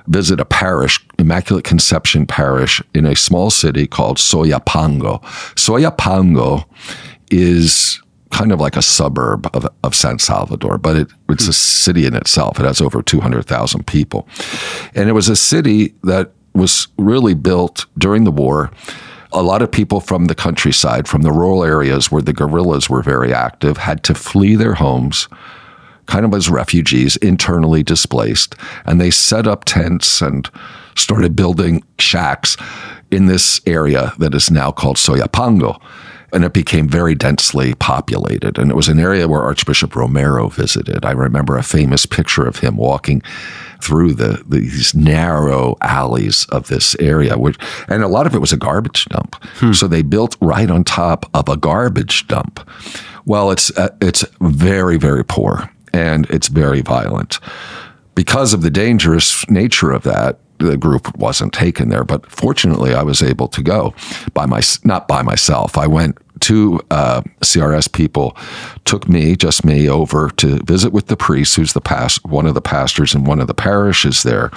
visit 0.08 0.40
a 0.40 0.44
parish, 0.44 1.04
Immaculate 1.18 1.64
Conception 1.64 2.26
Parish, 2.26 2.82
in 2.92 3.06
a 3.06 3.16
small 3.16 3.50
city 3.50 3.86
called 3.86 4.18
Soyapango. 4.18 5.22
Soyapango 5.54 6.66
is 7.30 8.00
kind 8.30 8.52
of 8.52 8.60
like 8.60 8.76
a 8.76 8.82
suburb 8.82 9.48
of, 9.54 9.66
of 9.84 9.94
San 9.94 10.18
Salvador, 10.18 10.76
but 10.76 10.96
it, 10.96 11.08
it's 11.30 11.48
a 11.48 11.52
city 11.54 12.04
in 12.04 12.14
itself. 12.14 12.60
It 12.60 12.66
has 12.66 12.82
over 12.82 13.02
200,000 13.02 13.86
people. 13.86 14.28
And 14.94 15.08
it 15.08 15.12
was 15.12 15.30
a 15.30 15.36
city 15.36 15.94
that 16.02 16.32
was 16.54 16.88
really 16.98 17.34
built 17.34 17.86
during 17.96 18.24
the 18.24 18.30
war. 18.30 18.70
A 19.32 19.42
lot 19.42 19.62
of 19.62 19.70
people 19.70 20.00
from 20.00 20.24
the 20.24 20.34
countryside, 20.34 21.06
from 21.06 21.22
the 21.22 21.32
rural 21.32 21.62
areas 21.62 22.10
where 22.10 22.22
the 22.22 22.32
guerrillas 22.32 22.88
were 22.88 23.02
very 23.02 23.32
active, 23.32 23.76
had 23.76 24.02
to 24.04 24.14
flee 24.14 24.54
their 24.54 24.74
homes, 24.74 25.28
kind 26.06 26.24
of 26.24 26.32
as 26.32 26.48
refugees, 26.48 27.16
internally 27.16 27.82
displaced. 27.82 28.54
And 28.86 29.00
they 29.00 29.10
set 29.10 29.46
up 29.46 29.64
tents 29.64 30.22
and 30.22 30.48
started 30.96 31.36
building 31.36 31.84
shacks 31.98 32.56
in 33.10 33.26
this 33.26 33.60
area 33.66 34.12
that 34.18 34.34
is 34.34 34.50
now 34.50 34.72
called 34.72 34.96
Soyapango 34.96 35.80
and 36.32 36.44
it 36.44 36.52
became 36.52 36.88
very 36.88 37.14
densely 37.14 37.74
populated. 37.74 38.58
And 38.58 38.70
it 38.70 38.74
was 38.74 38.88
an 38.88 38.98
area 38.98 39.28
where 39.28 39.42
Archbishop 39.42 39.96
Romero 39.96 40.48
visited. 40.48 41.04
I 41.04 41.12
remember 41.12 41.56
a 41.56 41.62
famous 41.62 42.06
picture 42.06 42.46
of 42.46 42.58
him 42.58 42.76
walking 42.76 43.22
through 43.80 44.14
the 44.14 44.42
these 44.46 44.94
narrow 44.94 45.76
alleys 45.80 46.44
of 46.46 46.68
this 46.68 46.96
area, 46.96 47.38
which 47.38 47.56
and 47.88 48.02
a 48.02 48.08
lot 48.08 48.26
of 48.26 48.34
it 48.34 48.40
was 48.40 48.52
a 48.52 48.56
garbage 48.56 49.06
dump. 49.06 49.36
Hmm. 49.56 49.72
So 49.72 49.86
they 49.86 50.02
built 50.02 50.36
right 50.40 50.70
on 50.70 50.84
top 50.84 51.26
of 51.34 51.48
a 51.48 51.56
garbage 51.56 52.26
dump. 52.26 52.68
Well, 53.24 53.50
it's 53.50 53.76
uh, 53.78 53.94
it's 54.00 54.24
very 54.40 54.96
very 54.96 55.24
poor 55.24 55.70
and 55.92 56.28
it's 56.30 56.48
very 56.48 56.80
violent. 56.80 57.40
Because 58.14 58.52
of 58.52 58.62
the 58.62 58.70
dangerous 58.70 59.48
nature 59.48 59.92
of 59.92 60.02
that, 60.02 60.40
the 60.58 60.76
group 60.76 61.16
wasn't 61.16 61.52
taken 61.52 61.88
there. 61.88 62.04
But 62.04 62.30
fortunately, 62.30 62.94
I 62.94 63.02
was 63.02 63.22
able 63.22 63.48
to 63.48 63.62
go 63.62 63.94
by 64.34 64.46
my 64.46 64.62
not 64.84 65.08
by 65.08 65.22
myself. 65.22 65.78
I 65.78 65.86
went 65.86 66.18
two 66.40 66.80
uh, 66.90 67.22
CRS 67.40 67.92
people 67.92 68.36
took 68.84 69.08
me, 69.08 69.36
just 69.36 69.64
me, 69.64 69.88
over 69.88 70.30
to 70.36 70.58
visit 70.64 70.92
with 70.92 71.06
the 71.06 71.16
priest, 71.16 71.56
who's 71.56 71.72
the 71.72 71.80
past 71.80 72.24
one 72.24 72.46
of 72.46 72.54
the 72.54 72.60
pastors 72.60 73.14
in 73.14 73.24
one 73.24 73.40
of 73.40 73.46
the 73.46 73.54
parishes 73.54 74.22
there, 74.22 74.50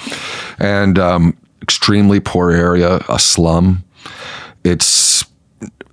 and 0.59 0.99
um, 0.99 1.37
extremely 1.61 2.19
poor 2.19 2.51
area, 2.51 3.03
a 3.09 3.19
slum. 3.19 3.83
It's 4.63 5.25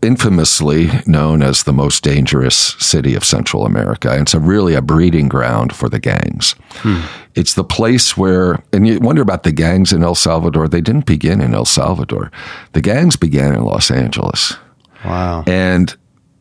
infamously 0.03 0.91
known 1.07 1.43
as 1.43 1.63
the 1.63 1.73
most 1.73 2.05
dangerous 2.05 2.57
city 2.57 3.15
of 3.15 3.25
Central 3.25 3.67
America. 3.67 4.11
And 4.11 4.23
it's 4.23 4.35
a 4.35 4.41
really 4.41 4.75
a 4.75 4.83
breeding 4.83 5.29
ground 5.29 5.75
for 5.75 5.89
the 5.89 5.99
gangs. 5.99 6.55
Hmm. 6.71 7.01
It's 7.35 7.55
the 7.55 7.65
place 7.65 8.17
where, 8.17 8.63
and 8.73 8.87
you 8.87 8.99
wonder 9.01 9.23
about 9.23 9.43
the 9.43 9.53
gangs 9.53 9.93
in 9.93 10.03
El 10.03 10.15
Salvador. 10.15 10.69
They 10.69 10.81
didn't 10.81 11.07
begin 11.07 11.41
in 11.41 11.55
El 11.55 11.65
Salvador. 11.65 12.31
The 12.73 12.81
gangs 12.81 13.17
began 13.17 13.55
in 13.55 13.63
Los 13.63 13.91
Angeles. 13.91 14.57
Wow. 15.05 15.45
And 15.47 15.97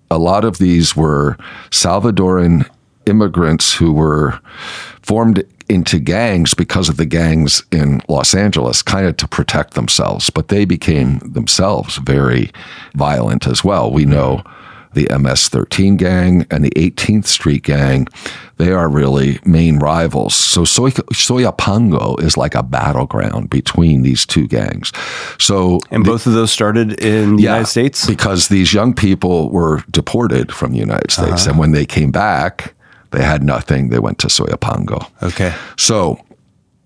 a 0.10 0.18
lot 0.18 0.46
of 0.46 0.58
these 0.58 0.96
were 0.96 1.38
Salvadoran 1.70 2.70
immigrants 3.08 3.74
who 3.74 3.94
were 3.94 4.40
formed 5.02 5.44
into 5.70 6.00
gangs 6.00 6.54
because 6.54 6.90
of 6.90 6.98
the 6.98 7.06
gangs 7.06 7.64
in 7.72 8.02
Los 8.08 8.34
Angeles, 8.34 8.82
kind 8.82 9.06
of 9.06 9.18
to 9.18 9.28
protect 9.28 9.74
themselves. 9.74 10.30
But 10.30 10.48
they 10.48 10.66
became 10.66 11.20
themselves 11.20 11.98
very 11.98 12.52
violent 12.96 13.48
as 13.48 13.64
well. 13.64 13.92
We 13.92 14.06
know 14.06 14.44
the 14.98 15.08
MS 15.18 15.50
13 15.50 15.96
gang 15.96 16.46
and 16.50 16.66
the 16.66 16.72
18th 16.72 17.26
Street 17.26 17.64
gang, 17.64 18.08
they 18.58 18.72
are 18.72 18.90
really 18.90 19.40
main 19.46 19.78
rivals. 19.78 20.34
So 20.34 20.66
Soy- 20.66 20.90
Soyapango 20.90 22.20
is 22.22 22.36
like 22.36 22.56
a 22.56 22.64
battleground 22.64 23.50
between 23.50 24.02
these 24.02 24.26
two 24.26 24.48
gangs. 24.48 24.92
So 25.38 25.80
And 25.92 26.04
both 26.04 26.24
the, 26.24 26.32
of 26.32 26.36
those 26.36 26.52
started 26.52 27.00
in 27.00 27.36
the 27.36 27.44
yeah, 27.44 27.52
United 27.52 27.68
States? 27.68 28.08
Because 28.08 28.48
these 28.48 28.74
young 28.74 28.94
people 28.94 29.52
were 29.52 29.84
deported 29.92 30.52
from 30.52 30.72
the 30.72 30.80
United 30.80 31.12
States. 31.12 31.44
Uh-huh. 31.44 31.52
And 31.52 31.60
when 31.60 31.72
they 31.72 31.86
came 31.86 32.12
back, 32.12 32.74
they 33.12 33.24
had 33.24 33.44
nothing. 33.44 33.90
They 33.90 34.00
went 34.00 34.20
to 34.20 34.28
Soyapango. 34.28 35.10
Okay. 35.24 35.54
So 35.78 36.20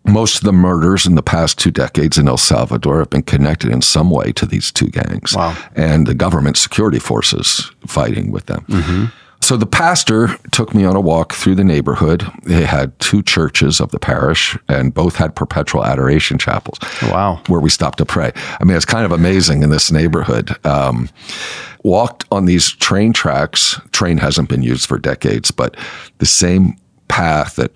most 0.06 0.38
of 0.38 0.44
the 0.44 0.52
murders 0.52 1.06
in 1.06 1.16
the 1.16 1.24
past 1.24 1.60
two 1.60 1.72
decades 1.72 2.18
in 2.18 2.28
El 2.28 2.38
Salvador 2.38 3.00
have 3.00 3.10
been 3.10 3.24
connected 3.24 3.72
in 3.72 3.82
some 3.82 4.10
way 4.10 4.32
to 4.34 4.46
these 4.46 4.72
two 4.72 4.88
gangs. 4.88 5.36
Wow. 5.36 5.56
And 5.76 6.08
the 6.08 6.16
government 6.16 6.58
security 6.58 7.00
forces 7.00 7.72
fighting 7.86 8.32
with 8.32 8.48
them. 8.48 8.66
Mm-hmm. 8.68 9.06
So 9.52 9.58
the 9.58 9.66
pastor 9.66 10.30
took 10.52 10.74
me 10.74 10.86
on 10.86 10.96
a 10.96 11.02
walk 11.02 11.34
through 11.34 11.56
the 11.56 11.64
neighborhood. 11.66 12.26
They 12.44 12.64
had 12.64 12.98
two 13.02 13.22
churches 13.22 13.82
of 13.82 13.92
the 13.92 14.00
parish, 14.00 14.58
and 14.70 14.94
both 14.94 15.18
had 15.18 15.36
perpetual 15.36 15.84
adoration 15.84 16.38
chapels. 16.38 16.80
Wow. 17.02 17.42
Where 17.48 17.60
we 17.60 17.70
stopped 17.70 17.98
to 17.98 18.06
pray. 18.06 18.32
I 18.62 18.64
mean, 18.64 18.78
it's 18.78 18.86
kind 18.86 19.04
of 19.04 19.12
amazing 19.12 19.62
in 19.62 19.70
this 19.70 19.92
neighborhood. 19.92 20.56
Um, 20.66 21.10
walked 21.84 22.24
on 22.32 22.46
these 22.46 22.72
train 22.72 23.12
tracks. 23.12 23.78
Train 23.92 24.20
hasn't 24.20 24.48
been 24.48 24.64
used 24.64 24.88
for 24.88 24.98
decades, 24.98 25.52
but 25.52 25.76
the 26.20 26.26
same 26.26 26.78
path 27.10 27.58
that 27.58 27.76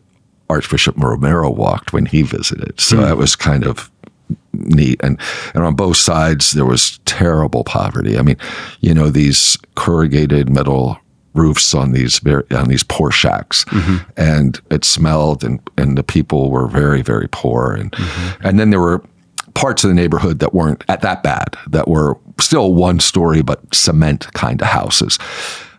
Archbishop 0.50 0.96
Romero 0.98 1.50
walked 1.50 1.92
when 1.92 2.06
he 2.06 2.22
visited. 2.22 2.80
So 2.80 2.96
mm. 2.96 3.02
that 3.02 3.18
was 3.18 3.36
kind 3.36 3.66
of 3.66 3.92
neat. 4.54 5.02
And 5.04 5.20
and 5.54 5.66
on 5.66 5.76
both 5.76 5.98
sides 5.98 6.54
there 6.54 6.64
was 6.64 7.00
terrible 7.04 7.66
poverty. 7.66 8.18
I 8.18 8.22
mean, 8.22 8.38
you 8.80 8.94
know, 8.94 9.10
these 9.10 9.58
corrugated 9.76 10.50
metal 10.50 11.02
roofs 11.36 11.74
on 11.74 11.92
these 11.92 12.20
very 12.20 12.44
on 12.52 12.68
these 12.68 12.84
poor 12.84 13.12
shacks, 13.12 13.66
mm-hmm. 13.66 14.10
and 14.18 14.60
it 14.72 14.86
smelled, 14.86 15.44
and 15.44 15.60
and 15.78 15.98
the 15.98 16.04
people 16.04 16.50
were 16.50 16.68
very 16.68 17.02
very 17.02 17.28
poor, 17.32 17.74
and 17.74 17.92
mm-hmm. 17.92 18.48
and 18.48 18.60
then 18.60 18.70
there 18.70 18.80
were 18.80 19.04
parts 19.54 19.84
of 19.84 19.90
the 19.90 19.94
neighborhood 19.94 20.40
that 20.40 20.54
weren't 20.54 20.84
at 20.90 21.02
that 21.02 21.24
bad, 21.24 21.58
that 21.70 21.88
were 21.88 22.18
still 22.40 22.74
one 22.74 23.00
story 23.00 23.42
but 23.42 23.74
cement 23.74 24.32
kind 24.34 24.62
of 24.62 24.68
houses. 24.68 25.18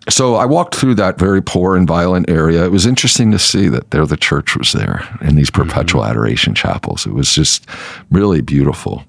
So 0.08 0.36
I 0.36 0.44
walked 0.44 0.76
through 0.76 0.94
that 0.96 1.18
very 1.18 1.42
poor 1.42 1.76
and 1.76 1.86
violent 1.86 2.30
area. 2.30 2.64
It 2.64 2.70
was 2.70 2.86
interesting 2.86 3.32
to 3.32 3.38
see 3.38 3.68
that 3.68 3.90
there 3.90 4.06
the 4.06 4.16
church 4.16 4.56
was 4.56 4.72
there 4.72 5.06
in 5.20 5.34
these 5.34 5.50
mm-hmm. 5.50 5.68
perpetual 5.68 6.02
mm-hmm. 6.02 6.10
adoration 6.10 6.54
chapels. 6.54 7.06
It 7.06 7.12
was 7.12 7.34
just 7.34 7.66
really 8.10 8.40
beautiful. 8.40 9.04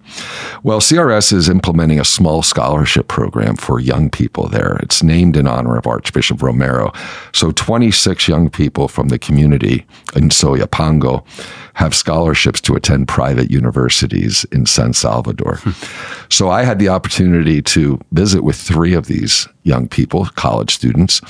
Well, 0.64 0.80
CRS 0.80 1.32
is 1.34 1.50
implementing 1.50 2.00
a 2.00 2.06
small 2.06 2.42
scholarship 2.42 3.08
program 3.08 3.56
for 3.56 3.80
young 3.80 4.10
people 4.10 4.48
there. 4.48 4.78
It's 4.82 5.04
named 5.04 5.38
in 5.38 5.48
honor 5.48 5.78
of 5.78 5.86
Archbishop 5.86 6.42
Romero. 6.42 6.92
So 7.32 7.52
26 7.52 8.28
young 8.28 8.50
people 8.50 8.88
from 8.88 9.10
the 9.10 9.20
community 9.20 9.86
in 10.16 10.30
Soyapango 10.30 11.26
have 11.76 11.94
scholarships 11.94 12.60
to 12.60 12.76
attend 12.76 13.08
private 13.08 13.52
universities 13.52 14.46
in 14.52 14.66
San 14.66 14.94
Salvador. 14.94 15.60
so 16.30 16.50
I 16.50 16.64
had 16.64 16.80
the 16.80 16.90
opportunity 16.90 17.62
to 17.62 18.00
visit 18.12 18.44
with 18.44 18.56
three 18.56 18.94
of 18.94 19.06
these 19.06 19.48
young 19.68 19.88
people, 19.88 20.26
college 20.36 20.74
students, 20.74 21.22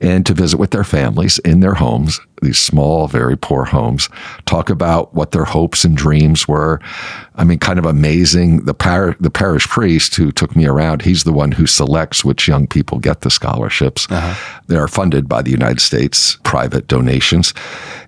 and 0.00 0.24
to 0.26 0.34
visit 0.34 0.58
with 0.58 0.70
their 0.70 0.84
families 0.84 1.38
in 1.40 1.60
their 1.60 1.74
homes, 1.74 2.20
these 2.42 2.58
small, 2.58 3.06
very 3.06 3.36
poor 3.36 3.64
homes, 3.64 4.08
talk 4.46 4.70
about 4.70 5.14
what 5.14 5.30
their 5.30 5.44
hopes 5.44 5.84
and 5.84 5.96
dreams 5.96 6.48
were. 6.48 6.80
I 7.36 7.44
mean, 7.44 7.58
kind 7.58 7.78
of 7.78 7.86
amazing. 7.86 8.64
The, 8.64 8.74
par- 8.74 9.16
the 9.20 9.30
parish 9.30 9.68
priest 9.68 10.16
who 10.16 10.32
took 10.32 10.56
me 10.56 10.66
around, 10.66 11.02
he's 11.02 11.24
the 11.24 11.32
one 11.32 11.52
who 11.52 11.66
selects 11.66 12.24
which 12.24 12.48
young 12.48 12.66
people 12.66 12.98
get 12.98 13.20
the 13.20 13.30
scholarships. 13.30 14.10
Uh-huh. 14.10 14.60
They 14.66 14.76
are 14.76 14.88
funded 14.88 15.28
by 15.28 15.42
the 15.42 15.50
United 15.50 15.80
States, 15.80 16.38
private 16.42 16.88
donations. 16.88 17.54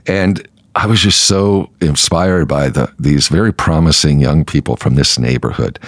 And 0.06 0.46
I 0.76 0.84
was 0.84 1.00
just 1.00 1.22
so 1.22 1.70
inspired 1.80 2.48
by 2.48 2.68
the, 2.68 2.92
these 2.98 3.28
very 3.28 3.52
promising 3.52 4.20
young 4.20 4.44
people 4.44 4.76
from 4.76 4.94
this 4.94 5.18
neighborhood. 5.18 5.78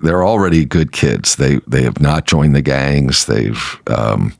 They're 0.00 0.24
already 0.24 0.64
good 0.64 0.92
kids. 0.92 1.36
They 1.36 1.60
they 1.66 1.82
have 1.82 2.00
not 2.00 2.26
joined 2.26 2.56
the 2.56 2.62
gangs. 2.62 3.26
They've 3.26 3.80
um, 3.86 4.34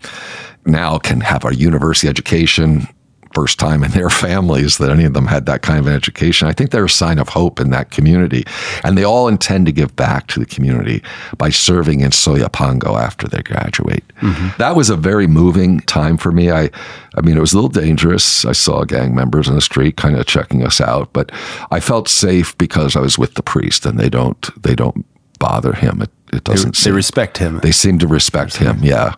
now 0.65 0.99
can 0.99 1.21
have 1.21 1.45
a 1.45 1.55
university 1.55 2.09
education 2.09 2.89
first 3.35 3.59
time 3.59 3.85
in 3.85 3.91
their 3.93 4.11
families 4.27 4.79
that 4.79 4.91
any 4.91 5.05
of 5.05 5.15
them 5.15 5.27
had 5.27 5.47
that 5.47 5.63
kind 5.63 5.79
of 5.79 5.87
an 5.87 5.93
education. 5.93 6.49
I 6.49 6.53
think 6.53 6.71
they're 6.71 6.85
a 6.85 6.91
sign 6.91 7.19
of 7.19 7.29
hope 7.29 7.61
in 7.61 7.71
that 7.71 7.91
community. 7.91 8.45
And 8.85 8.97
they 8.97 9.05
all 9.05 9.29
intend 9.29 9.67
to 9.67 9.73
give 9.73 9.95
back 9.97 10.27
to 10.29 10.41
the 10.41 10.47
community 10.47 11.03
by 11.37 11.51
serving 11.51 12.01
in 12.01 12.11
Soyapango 12.11 13.01
after 13.01 13.29
they 13.29 13.43
graduate. 13.43 14.05
Mm-hmm. 14.21 14.59
That 14.59 14.77
was 14.77 14.91
a 14.91 14.97
very 14.97 15.27
moving 15.27 15.81
time 15.81 16.17
for 16.17 16.33
me. 16.33 16.51
I, 16.51 16.71
I 17.17 17.21
mean, 17.23 17.37
it 17.37 17.41
was 17.41 17.53
a 17.53 17.57
little 17.57 17.71
dangerous. 17.71 18.45
I 18.45 18.53
saw 18.53 18.85
gang 18.85 19.15
members 19.15 19.49
in 19.49 19.55
the 19.55 19.61
street 19.61 19.97
kind 19.97 20.17
of 20.17 20.27
checking 20.27 20.65
us 20.65 20.81
out, 20.81 21.13
but 21.13 21.31
I 21.71 21.81
felt 21.81 22.09
safe 22.09 22.57
because 22.59 22.97
I 22.97 23.01
was 23.01 23.19
with 23.19 23.35
the 23.35 23.43
priest 23.43 23.87
and 23.87 23.99
they 23.99 24.09
don't, 24.09 24.63
they 24.63 24.75
don't 24.75 25.05
bother 25.39 25.73
him. 25.73 26.03
It, 26.03 26.11
it 26.33 26.45
doesn't. 26.45 26.77
They, 26.77 26.91
they 26.91 26.95
respect 26.95 27.39
him. 27.39 27.59
They 27.59 27.73
seem 27.73 27.99
to 27.99 28.07
respect 28.07 28.57
him. 28.57 28.79
Yeah. 28.83 29.15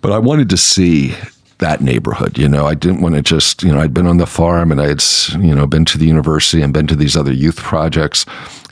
But 0.00 0.12
I 0.12 0.18
wanted 0.18 0.48
to 0.50 0.56
see 0.56 1.14
that 1.58 1.80
neighborhood. 1.80 2.38
You 2.38 2.48
know, 2.48 2.66
I 2.66 2.74
didn't 2.74 3.00
want 3.00 3.14
to 3.14 3.22
just, 3.22 3.62
you 3.62 3.72
know, 3.72 3.80
I'd 3.80 3.94
been 3.94 4.06
on 4.06 4.18
the 4.18 4.26
farm 4.26 4.70
and 4.70 4.80
I 4.80 4.88
had, 4.88 5.02
you 5.40 5.54
know, 5.54 5.66
been 5.66 5.84
to 5.86 5.98
the 5.98 6.06
university 6.06 6.62
and 6.62 6.72
been 6.72 6.86
to 6.88 6.96
these 6.96 7.16
other 7.16 7.32
youth 7.32 7.56
projects 7.56 8.26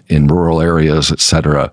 in 0.08 0.26
rural 0.26 0.60
areas, 0.60 1.10
et 1.10 1.20
cetera. 1.20 1.70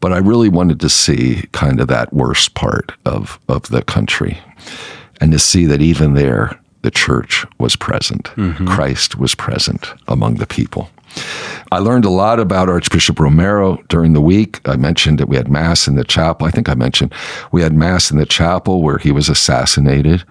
But 0.00 0.12
I 0.12 0.18
really 0.18 0.48
wanted 0.48 0.80
to 0.80 0.88
see 0.88 1.44
kind 1.52 1.80
of 1.80 1.88
that 1.88 2.12
worst 2.12 2.54
part 2.54 2.92
of, 3.04 3.38
of 3.48 3.68
the 3.68 3.82
country 3.82 4.38
and 5.20 5.32
to 5.32 5.38
see 5.38 5.66
that 5.66 5.80
even 5.80 6.14
there, 6.14 6.58
the 6.82 6.90
church 6.90 7.46
was 7.58 7.76
present. 7.76 8.24
Mm-hmm. 8.36 8.66
Christ 8.66 9.16
was 9.16 9.34
present 9.34 9.86
among 10.08 10.34
the 10.34 10.46
people. 10.46 10.90
I 11.70 11.78
learned 11.78 12.04
a 12.04 12.10
lot 12.10 12.38
about 12.38 12.68
Archbishop 12.68 13.18
Romero 13.18 13.82
during 13.88 14.12
the 14.12 14.20
week. 14.20 14.60
I 14.68 14.76
mentioned 14.76 15.18
that 15.18 15.28
we 15.28 15.36
had 15.36 15.48
Mass 15.48 15.88
in 15.88 15.94
the 15.94 16.04
chapel. 16.04 16.46
I 16.46 16.50
think 16.50 16.68
I 16.68 16.74
mentioned 16.74 17.14
we 17.50 17.62
had 17.62 17.72
Mass 17.72 18.10
in 18.10 18.18
the 18.18 18.26
chapel 18.26 18.82
where 18.82 18.98
he 18.98 19.10
was 19.10 19.28
assassinated. 19.28 20.24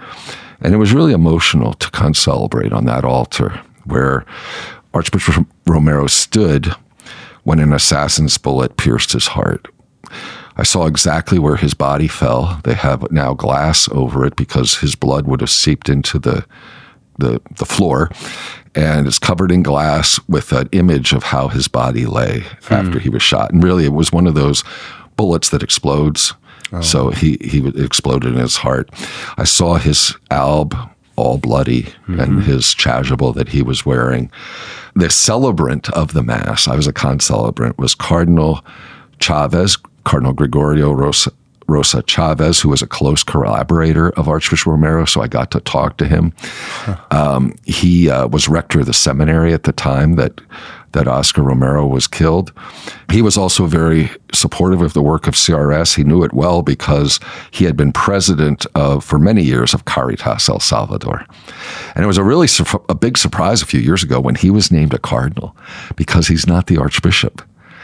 And 0.61 0.73
it 0.73 0.77
was 0.77 0.93
really 0.93 1.13
emotional 1.13 1.73
to 1.73 1.89
come 1.89 2.13
celebrate 2.13 2.73
on 2.73 2.85
that 2.85 3.03
altar 3.03 3.59
where 3.85 4.25
Archbishop 4.93 5.47
Romero 5.65 6.07
stood 6.07 6.67
when 7.43 7.59
an 7.59 7.73
assassin's 7.73 8.37
bullet 8.37 8.77
pierced 8.77 9.11
his 9.13 9.27
heart. 9.27 9.67
I 10.57 10.63
saw 10.63 10.85
exactly 10.85 11.39
where 11.39 11.55
his 11.55 11.73
body 11.73 12.07
fell. 12.07 12.59
They 12.63 12.75
have 12.75 13.11
now 13.11 13.33
glass 13.33 13.89
over 13.89 14.25
it 14.25 14.35
because 14.35 14.77
his 14.77 14.95
blood 14.95 15.25
would 15.25 15.41
have 15.41 15.49
seeped 15.49 15.89
into 15.89 16.19
the 16.19 16.45
the, 17.17 17.41
the 17.57 17.65
floor 17.65 18.09
and 18.75 19.07
it's 19.07 19.19
covered 19.19 19.51
in 19.51 19.63
glass 19.63 20.19
with 20.27 20.51
an 20.51 20.69
image 20.71 21.13
of 21.13 21.23
how 21.23 21.47
his 21.47 21.67
body 21.67 22.05
lay 22.05 22.41
hmm. 22.63 22.73
after 22.73 22.99
he 22.99 23.09
was 23.09 23.21
shot. 23.21 23.51
And 23.51 23.63
really, 23.63 23.85
it 23.85 23.93
was 23.93 24.11
one 24.11 24.27
of 24.27 24.35
those 24.35 24.63
bullets 25.15 25.49
that 25.49 25.63
explodes. 25.63 26.33
Oh. 26.71 26.81
So 26.81 27.09
he, 27.09 27.37
he 27.41 27.67
exploded 27.83 28.33
in 28.33 28.39
his 28.39 28.57
heart. 28.57 28.89
I 29.37 29.43
saw 29.43 29.75
his 29.75 30.15
alb 30.29 30.75
all 31.17 31.37
bloody 31.37 31.83
mm-hmm. 31.83 32.19
and 32.19 32.43
his 32.43 32.63
chasuble 32.63 33.35
that 33.35 33.49
he 33.49 33.61
was 33.61 33.85
wearing. 33.85 34.31
The 34.95 35.09
celebrant 35.09 35.89
of 35.91 36.13
the 36.13 36.23
Mass, 36.23 36.67
I 36.67 36.75
was 36.75 36.87
a 36.87 36.93
concelebrant, 36.93 37.77
was 37.77 37.93
Cardinal 37.93 38.65
Chavez, 39.19 39.77
Cardinal 40.03 40.33
Gregorio 40.33 40.91
Rosa, 40.91 41.31
Rosa 41.71 42.03
Chavez, 42.03 42.59
who 42.59 42.69
was 42.69 42.81
a 42.81 42.87
close 42.87 43.23
collaborator 43.23 44.11
of 44.11 44.27
Archbishop 44.27 44.67
Romero, 44.67 45.05
so 45.05 45.21
I 45.21 45.27
got 45.27 45.51
to 45.51 45.59
talk 45.61 45.97
to 45.97 46.07
him. 46.07 46.33
Huh. 46.39 46.97
Um, 47.11 47.55
he 47.65 48.09
uh, 48.09 48.27
was 48.27 48.49
rector 48.49 48.81
of 48.81 48.85
the 48.85 48.93
seminary 48.93 49.53
at 49.53 49.63
the 49.63 49.71
time 49.71 50.15
that 50.15 50.41
that 50.91 51.07
Oscar 51.07 51.41
Romero 51.41 51.87
was 51.87 52.07
killed. 52.07 52.51
He 53.11 53.21
was 53.21 53.37
also 53.37 53.65
very 53.65 54.09
supportive 54.33 54.81
of 54.81 54.93
the 54.93 55.01
work 55.01 55.27
of 55.27 55.35
CRS. 55.35 55.95
He 55.95 56.03
knew 56.03 56.23
it 56.23 56.33
well 56.33 56.61
because 56.61 57.19
he 57.51 57.65
had 57.65 57.77
been 57.77 57.91
president 57.91 58.65
of, 58.75 59.03
for 59.03 59.17
many 59.17 59.43
years, 59.43 59.73
of 59.73 59.85
Caritas 59.85 60.49
El 60.49 60.59
Salvador. 60.59 61.25
And 61.95 62.03
it 62.03 62.07
was 62.07 62.17
a 62.17 62.23
really 62.23 62.47
a 62.89 62.95
big 62.95 63.17
surprise 63.17 63.61
a 63.61 63.65
few 63.65 63.79
years 63.79 64.03
ago 64.03 64.19
when 64.19 64.35
he 64.35 64.49
was 64.49 64.71
named 64.71 64.93
a 64.93 64.99
cardinal 64.99 65.55
because 65.95 66.27
he's 66.27 66.47
not 66.47 66.67
the 66.67 66.77
archbishop. 66.77 67.41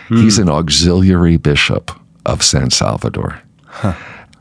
Hmm. 0.07 0.17
He's 0.17 0.38
an 0.38 0.49
auxiliary 0.49 1.38
bishop 1.38 1.91
of 2.25 2.43
San 2.43 2.71
Salvador. 2.71 3.41
Huh. 3.68 3.93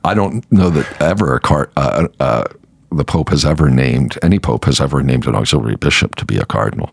I 0.04 0.14
don't 0.14 0.50
know 0.52 0.70
that 0.70 1.02
ever 1.02 1.34
a 1.34 1.40
car, 1.40 1.70
uh, 1.76 2.08
uh, 2.20 2.44
the 2.92 3.04
Pope 3.04 3.30
has 3.30 3.44
ever 3.44 3.68
named, 3.68 4.16
any 4.22 4.38
Pope 4.38 4.64
has 4.66 4.80
ever 4.80 5.02
named 5.02 5.26
an 5.26 5.34
auxiliary 5.34 5.76
bishop 5.76 6.14
to 6.16 6.24
be 6.24 6.38
a 6.38 6.46
cardinal. 6.46 6.90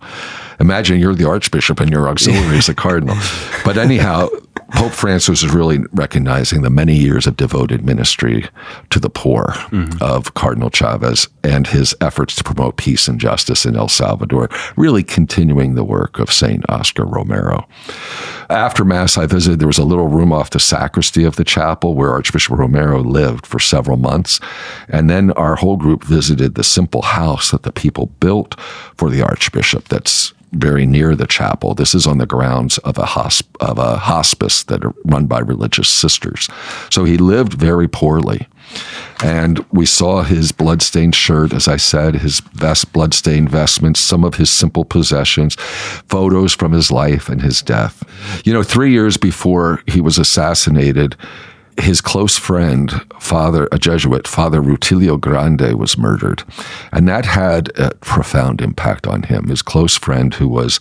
Imagine 0.59 0.99
you're 0.99 1.15
the 1.15 1.27
Archbishop 1.27 1.79
and 1.79 1.91
your 1.91 2.09
auxiliary 2.09 2.57
is 2.57 2.69
a 2.69 2.75
cardinal. 2.75 3.15
But 3.65 3.77
anyhow, 3.77 4.27
Pope 4.73 4.91
Francis 4.91 5.43
is 5.43 5.53
really 5.53 5.79
recognizing 5.91 6.63
the 6.63 6.69
many 6.69 6.95
years 6.95 7.27
of 7.27 7.37
devoted 7.37 7.85
ministry 7.85 8.45
to 8.89 8.99
the 8.99 9.09
poor 9.09 9.45
mm-hmm. 9.69 10.01
of 10.01 10.33
Cardinal 10.33 10.71
Chavez 10.71 11.27
and 11.43 11.67
his 11.67 11.95
efforts 12.01 12.35
to 12.35 12.43
promote 12.43 12.77
peace 12.77 13.07
and 13.07 13.19
justice 13.19 13.65
in 13.65 13.75
El 13.75 13.87
Salvador, 13.87 14.49
really 14.75 15.03
continuing 15.03 15.75
the 15.75 15.83
work 15.83 16.17
of 16.17 16.33
St. 16.33 16.67
Oscar 16.69 17.05
Romero. 17.05 17.67
After 18.49 18.83
Mass, 18.83 19.17
I 19.17 19.27
visited, 19.27 19.59
there 19.59 19.67
was 19.67 19.77
a 19.77 19.85
little 19.85 20.07
room 20.07 20.33
off 20.33 20.49
the 20.49 20.59
sacristy 20.59 21.23
of 21.23 21.35
the 21.35 21.43
chapel 21.43 21.93
where 21.93 22.11
Archbishop 22.11 22.57
Romero 22.57 22.99
lived 22.99 23.45
for 23.45 23.59
several 23.59 23.97
months. 23.97 24.39
And 24.89 25.09
then 25.09 25.31
our 25.31 25.55
whole 25.55 25.77
group 25.77 26.03
visited 26.03 26.55
the 26.55 26.63
simple 26.63 27.03
house 27.03 27.51
that 27.51 27.63
the 27.63 27.71
people 27.71 28.07
built 28.19 28.59
for 28.95 29.09
the 29.09 29.21
Archbishop 29.21 29.87
that's 29.87 30.33
very 30.53 30.85
near 30.85 31.15
the 31.15 31.27
chapel. 31.27 31.73
This 31.73 31.95
is 31.95 32.07
on 32.07 32.17
the 32.17 32.25
grounds 32.25 32.77
of 32.79 32.97
a, 32.97 33.03
hosp- 33.03 33.55
of 33.59 33.77
a 33.77 33.97
hospice 33.97 34.63
that 34.63 34.83
are 34.85 34.93
run 35.05 35.27
by 35.27 35.39
religious 35.39 35.89
sisters. 35.89 36.49
So 36.89 37.03
he 37.03 37.17
lived 37.17 37.53
very 37.53 37.87
poorly. 37.87 38.47
And 39.23 39.63
we 39.71 39.85
saw 39.85 40.23
his 40.23 40.51
bloodstained 40.51 41.15
shirt, 41.15 41.53
as 41.53 41.67
I 41.67 41.77
said, 41.77 42.15
his 42.15 42.39
vest, 42.39 42.91
bloodstained 42.91 43.49
vestments, 43.49 43.99
some 43.99 44.23
of 44.23 44.35
his 44.35 44.49
simple 44.49 44.83
possessions, 44.83 45.55
photos 45.55 46.53
from 46.53 46.71
his 46.71 46.91
life 46.91 47.29
and 47.29 47.41
his 47.41 47.61
death. 47.61 48.03
You 48.45 48.53
know, 48.53 48.63
three 48.63 48.91
years 48.91 49.17
before 49.17 49.81
he 49.87 50.01
was 50.01 50.17
assassinated, 50.17 51.15
his 51.77 52.01
close 52.01 52.37
friend, 52.37 52.91
Father, 53.19 53.67
a 53.71 53.79
Jesuit, 53.79 54.27
Father 54.27 54.61
Rutilio 54.61 55.19
Grande, 55.19 55.77
was 55.77 55.97
murdered. 55.97 56.43
And 56.91 57.07
that 57.07 57.25
had 57.25 57.77
a 57.77 57.95
profound 57.95 58.61
impact 58.61 59.07
on 59.07 59.23
him. 59.23 59.47
His 59.47 59.61
close 59.61 59.97
friend, 59.97 60.33
who 60.33 60.47
was 60.47 60.79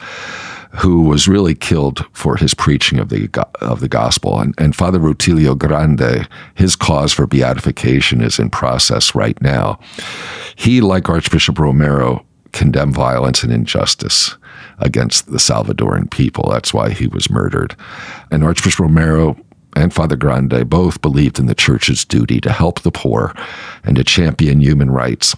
who 0.76 1.02
was 1.02 1.28
really 1.28 1.54
killed 1.54 2.06
for 2.14 2.36
his 2.36 2.54
preaching 2.54 2.98
of 2.98 3.10
the 3.10 3.28
of 3.60 3.80
the 3.80 3.88
gospel. 3.88 4.40
And, 4.40 4.54
and 4.58 4.74
Father 4.74 4.98
Rutilio 4.98 5.56
Grande, 5.56 6.28
his 6.54 6.76
cause 6.76 7.12
for 7.12 7.26
beatification 7.26 8.22
is 8.22 8.38
in 8.38 8.50
process 8.50 9.14
right 9.14 9.40
now. 9.42 9.78
He, 10.56 10.80
like 10.80 11.08
Archbishop 11.08 11.58
Romero, 11.58 12.24
condemned 12.52 12.94
violence 12.94 13.42
and 13.42 13.52
injustice 13.52 14.36
against 14.78 15.30
the 15.30 15.38
Salvadoran 15.38 16.10
people. 16.10 16.50
That's 16.50 16.72
why 16.72 16.90
he 16.90 17.06
was 17.06 17.30
murdered. 17.30 17.76
And 18.30 18.42
Archbishop 18.42 18.80
Romero 18.80 19.36
and 19.74 19.92
Father 19.92 20.16
Grande 20.16 20.68
both 20.68 21.00
believed 21.00 21.38
in 21.38 21.46
the 21.46 21.54
church's 21.54 22.04
duty 22.04 22.40
to 22.40 22.52
help 22.52 22.80
the 22.80 22.92
poor 22.92 23.34
and 23.84 23.96
to 23.96 24.04
champion 24.04 24.60
human 24.60 24.90
rights. 24.90 25.34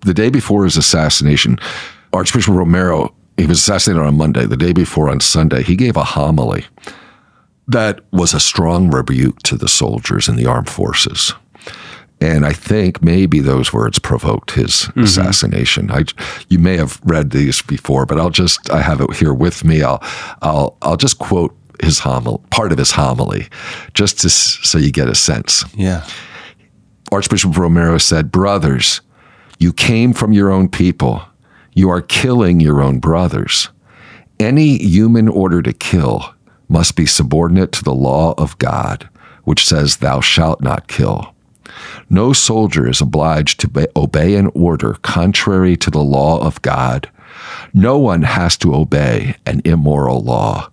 The 0.00 0.14
day 0.14 0.30
before 0.30 0.64
his 0.64 0.76
assassination, 0.76 1.58
Archbishop 2.12 2.54
Romero, 2.54 3.14
he 3.36 3.46
was 3.46 3.58
assassinated 3.58 4.06
on 4.06 4.16
Monday. 4.16 4.46
The 4.46 4.56
day 4.56 4.72
before, 4.72 5.08
on 5.10 5.20
Sunday, 5.20 5.62
he 5.62 5.76
gave 5.76 5.96
a 5.96 6.04
homily 6.04 6.66
that 7.68 8.00
was 8.12 8.32
a 8.32 8.40
strong 8.40 8.90
rebuke 8.90 9.40
to 9.40 9.56
the 9.56 9.68
soldiers 9.68 10.28
in 10.28 10.36
the 10.36 10.46
armed 10.46 10.70
forces. 10.70 11.34
And 12.20 12.44
I 12.44 12.52
think 12.52 13.02
maybe 13.02 13.40
those 13.40 13.72
words 13.72 13.98
provoked 13.98 14.52
his 14.52 14.72
mm-hmm. 14.72 15.00
assassination. 15.02 15.90
I, 15.90 16.04
you 16.48 16.58
may 16.58 16.76
have 16.76 17.00
read 17.04 17.30
these 17.30 17.62
before, 17.62 18.06
but 18.06 18.18
I'll 18.18 18.30
just, 18.30 18.70
I 18.70 18.80
have 18.80 19.00
it 19.00 19.14
here 19.14 19.34
with 19.34 19.64
me. 19.64 19.82
I'll, 19.82 20.02
I'll, 20.42 20.76
I'll 20.82 20.96
just 20.96 21.18
quote 21.18 21.56
his 21.82 22.00
homily, 22.00 22.38
part 22.50 22.72
of 22.72 22.78
his 22.78 22.92
homily, 22.92 23.48
just 23.94 24.20
to, 24.20 24.30
so 24.30 24.78
you 24.78 24.90
get 24.92 25.08
a 25.08 25.14
sense. 25.14 25.64
Yeah. 25.74 26.06
Archbishop 27.10 27.56
Romero 27.56 27.98
said, 27.98 28.30
Brothers, 28.30 29.00
you 29.58 29.72
came 29.72 30.12
from 30.12 30.32
your 30.32 30.50
own 30.50 30.68
people. 30.68 31.22
You 31.74 31.90
are 31.90 32.02
killing 32.02 32.60
your 32.60 32.82
own 32.82 32.98
brothers. 32.98 33.68
Any 34.38 34.78
human 34.78 35.28
order 35.28 35.62
to 35.62 35.72
kill 35.72 36.34
must 36.68 36.96
be 36.96 37.06
subordinate 37.06 37.72
to 37.72 37.84
the 37.84 37.94
law 37.94 38.34
of 38.36 38.58
God, 38.58 39.08
which 39.44 39.66
says, 39.66 39.96
Thou 39.96 40.20
shalt 40.20 40.60
not 40.60 40.88
kill. 40.88 41.34
No 42.10 42.32
soldier 42.32 42.88
is 42.88 43.00
obliged 43.00 43.60
to 43.60 43.88
obey 43.96 44.34
an 44.34 44.50
order 44.54 44.94
contrary 45.02 45.76
to 45.78 45.90
the 45.90 46.02
law 46.02 46.40
of 46.40 46.60
God. 46.62 47.10
No 47.74 47.98
one 47.98 48.22
has 48.22 48.56
to 48.58 48.74
obey 48.74 49.36
an 49.46 49.62
immoral 49.64 50.20
law. 50.20 50.70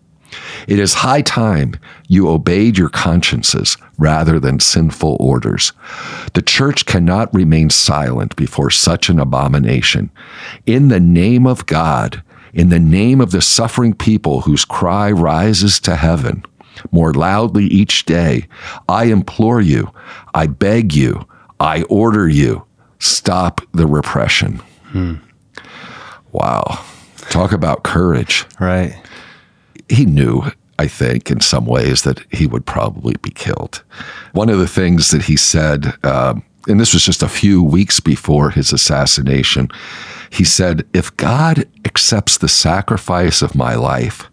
It 0.68 0.80
is 0.80 0.96
high 0.96 1.22
time 1.22 1.76
you 2.08 2.30
obeyed 2.30 2.78
your 2.78 2.90
consciences 2.90 3.78
rather 3.98 4.40
than 4.40 4.60
sinful 4.60 5.18
orders. 5.20 5.74
The 6.34 6.42
church 6.42 6.86
cannot 6.86 7.34
remain 7.34 7.70
silent 7.70 8.36
before 8.36 8.70
such 8.70 9.10
an 9.10 9.20
abomination. 9.20 10.12
In 10.66 10.88
the 10.88 11.00
name 11.00 11.46
of 11.46 11.66
God, 11.66 12.24
in 12.54 12.70
the 12.70 12.80
name 12.80 13.22
of 13.22 13.32
the 13.32 13.42
suffering 13.42 13.94
people 13.94 14.42
whose 14.42 14.66
cry 14.66 15.12
rises 15.12 15.80
to 15.82 15.96
heaven, 15.96 16.44
more 16.92 17.14
loudly 17.14 17.66
each 17.66 18.06
day, 18.06 18.48
I 18.90 19.06
implore 19.06 19.62
you, 19.62 19.92
I 20.34 20.48
beg 20.48 20.94
you, 20.94 21.28
I 21.60 21.84
order 21.84 22.28
you, 22.28 22.66
stop 23.00 23.62
the 23.74 23.88
repression. 23.88 24.58
Hmm. 24.88 25.16
Wow. 26.32 26.84
Talk 27.30 27.52
about 27.52 27.84
courage. 27.84 28.46
Right 28.60 29.02
he 29.90 30.06
knew, 30.06 30.44
I 30.80 30.88
think, 30.88 31.32
in 31.32 31.42
some 31.42 31.66
ways 31.66 32.04
that 32.04 32.20
he 32.32 32.48
would 32.48 32.66
probably 32.66 33.16
be 33.22 33.32
killed. 33.32 33.84
One 34.34 34.50
of 34.50 34.60
the 34.60 34.68
things 34.68 35.12
that 35.12 35.24
he 35.24 35.38
said, 35.38 35.94
uh, 36.04 36.36
and 36.68 36.80
this 36.80 36.94
was 36.94 37.06
just 37.06 37.24
a 37.24 37.30
few 37.30 37.64
weeks 37.64 38.00
before 38.00 38.50
his 38.50 38.74
assassination, 38.74 39.70
he 40.30 40.44
said, 40.44 40.86
If 40.94 41.16
God 41.18 41.68
accepts 41.86 42.38
the 42.38 42.48
sacrifice 42.48 43.42
of 43.42 43.56
my 43.56 43.76
life, 43.76 44.30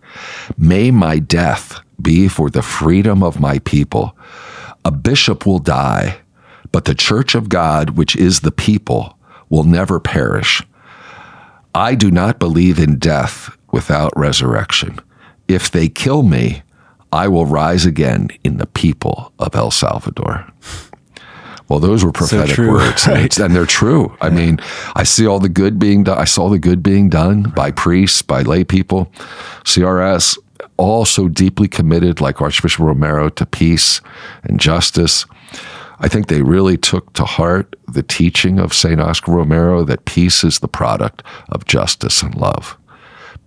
may 0.56 0.90
my 0.90 1.18
death 1.18 1.80
be 2.00 2.28
for 2.28 2.50
the 2.50 2.62
freedom 2.62 3.22
of 3.22 3.40
my 3.40 3.58
people. 3.60 4.16
A 4.84 4.90
bishop 4.90 5.46
will 5.46 5.58
die, 5.60 6.18
but 6.72 6.86
the 6.86 6.94
church 6.94 7.34
of 7.34 7.48
God, 7.48 7.90
which 7.90 8.16
is 8.16 8.40
the 8.40 8.50
people, 8.50 9.16
will 9.48 9.64
never 9.64 10.00
perish. 10.00 10.62
I 11.74 11.94
do 11.94 12.10
not 12.10 12.38
believe 12.38 12.78
in 12.78 12.98
death 12.98 13.56
without 13.70 14.12
resurrection. 14.16 14.98
If 15.52 15.70
they 15.70 15.88
kill 15.88 16.22
me, 16.22 16.62
I 17.12 17.28
will 17.28 17.44
rise 17.44 17.84
again 17.84 18.30
in 18.42 18.56
the 18.56 18.66
people 18.66 19.34
of 19.38 19.54
El 19.54 19.70
Salvador. 19.70 20.50
Well, 21.68 21.78
those 21.78 22.04
were 22.04 22.12
prophetic 22.12 22.48
so 22.48 22.54
true, 22.54 22.72
words, 22.72 23.06
right? 23.06 23.38
and 23.38 23.54
they're 23.54 23.66
true. 23.66 24.16
I 24.20 24.30
mean, 24.30 24.58
I 24.94 25.04
see 25.04 25.26
all 25.26 25.38
the 25.38 25.50
good 25.50 25.78
being 25.78 26.04
done. 26.04 26.18
I 26.18 26.24
saw 26.24 26.48
the 26.48 26.58
good 26.58 26.82
being 26.82 27.10
done 27.10 27.44
by 27.54 27.70
priests, 27.70 28.22
by 28.22 28.42
lay 28.42 28.64
people, 28.64 29.12
CRS, 29.64 30.38
all 30.78 31.04
so 31.04 31.28
deeply 31.28 31.68
committed, 31.68 32.20
like 32.20 32.40
Archbishop 32.40 32.80
Romero, 32.80 33.28
to 33.28 33.44
peace 33.46 34.00
and 34.42 34.58
justice. 34.58 35.26
I 36.00 36.08
think 36.08 36.28
they 36.28 36.42
really 36.42 36.76
took 36.78 37.12
to 37.12 37.24
heart 37.24 37.76
the 37.86 38.02
teaching 38.02 38.58
of 38.58 38.74
St. 38.74 39.00
Oscar 39.00 39.32
Romero 39.32 39.84
that 39.84 40.06
peace 40.06 40.44
is 40.44 40.58
the 40.58 40.68
product 40.68 41.22
of 41.50 41.66
justice 41.66 42.22
and 42.22 42.34
love 42.34 42.76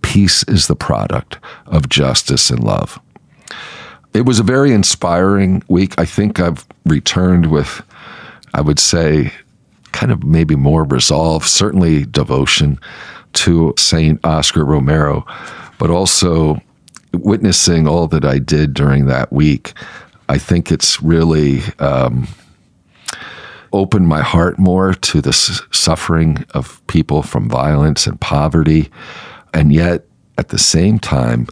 peace 0.02 0.42
is 0.44 0.66
the 0.66 0.76
product 0.76 1.38
of 1.66 1.88
justice 1.88 2.50
and 2.50 2.62
love. 2.62 2.98
It 4.14 4.24
was 4.24 4.38
a 4.38 4.44
very 4.44 4.72
inspiring 4.72 5.62
week. 5.68 5.94
I 5.98 6.04
think 6.04 6.40
I've 6.40 6.66
returned 6.86 7.50
with, 7.50 7.82
I 8.54 8.62
would 8.62 8.78
say, 8.78 9.32
kind 9.92 10.10
of 10.10 10.24
maybe 10.24 10.56
more 10.56 10.84
resolve, 10.84 11.46
certainly 11.46 12.06
devotion 12.06 12.78
to 13.34 13.74
St. 13.76 14.18
Oscar 14.24 14.64
Romero, 14.64 15.26
but 15.78 15.90
also 15.90 16.60
witnessing 17.12 17.86
all 17.86 18.06
that 18.08 18.24
I 18.24 18.38
did 18.38 18.74
during 18.74 19.06
that 19.06 19.32
week. 19.32 19.74
I 20.28 20.38
think 20.38 20.72
it's 20.72 21.02
really 21.02 21.60
um, 21.78 22.26
opened 23.72 24.08
my 24.08 24.22
heart 24.22 24.58
more 24.58 24.94
to 24.94 25.20
the 25.20 25.32
suffering 25.32 26.44
of 26.50 26.84
people 26.86 27.22
from 27.22 27.48
violence 27.48 28.06
and 28.06 28.20
poverty 28.20 28.90
and 29.56 29.72
yet 29.72 30.04
at 30.36 30.50
the 30.50 30.58
same 30.58 30.98
time 30.98 31.48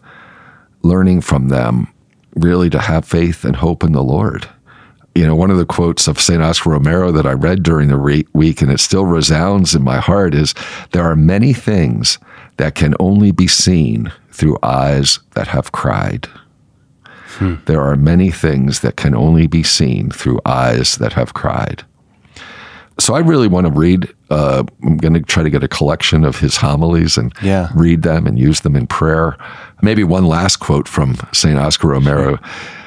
learning 0.83 1.23
from 1.23 1.49
them 1.49 1.89
really 2.37 2.69
to 2.69 2.79
have 2.79 3.07
faith 3.07 3.45
and 3.45 3.57
hope 3.57 3.83
in 3.83 3.93
the 3.93 4.03
Lord. 4.03 4.47
You 5.15 5.27
know, 5.27 5.35
one 5.35 5.51
of 5.51 5.57
the 5.57 5.65
quotes 5.65 6.07
of 6.07 6.21
St. 6.21 6.43
Oscar 6.43 6.71
Romero 6.71 7.11
that 7.13 7.27
I 7.27 7.33
read 7.33 7.63
during 7.63 7.89
the 7.89 7.97
re- 7.97 8.27
week, 8.35 8.61
and 8.61 8.71
it 8.71 8.81
still 8.81 9.07
resounds 9.07 9.75
in 9.75 9.83
my 9.83 9.99
heart, 9.99 10.35
is 10.35 10.55
there 10.91 11.05
are 11.05 11.17
many 11.17 11.55
things 11.55 12.19
that 12.59 12.75
can 12.75 12.95
only 13.01 13.31
be 13.31 13.47
seen 13.47 14.13
through 14.31 14.59
eyes 14.63 15.21
that 15.35 15.49
have 15.49 15.73
cried. 15.73 16.29
Hmm. 17.39 17.55
There 17.65 17.81
are 17.81 17.97
many 17.97 18.31
things 18.31 18.81
that 18.81 18.97
can 18.97 19.15
only 19.15 19.47
be 19.47 19.63
seen 19.63 20.11
through 20.11 20.41
eyes 20.45 20.97
that 20.97 21.15
have 21.15 21.33
cried. 21.33 21.85
So 22.99 23.15
I 23.15 23.21
really 23.21 23.49
want 23.49 23.67
to 23.67 23.73
read. 23.73 24.13
Uh, 24.31 24.65
I'm 24.83 24.97
going 24.97 25.15
to 25.15 25.21
try 25.21 25.43
to 25.43 25.51
get 25.51 25.65
a 25.65 25.69
collection 25.69 26.25
of 26.25 26.39
his 26.39 26.57
homilies 26.57 27.19
and 27.19 27.33
yeah. 27.43 27.71
read 27.75 28.03
them 28.03 28.27
and 28.27 28.39
use 28.39 28.61
them 28.61 28.77
in 28.77 28.87
prayer. 28.87 29.37
Maybe 29.83 30.05
one 30.05 30.27
last 30.27 30.57
quote 30.57 30.89
from 30.89 31.17
St. 31.33 31.59
Oscar 31.59 31.89
Romero 31.89 32.39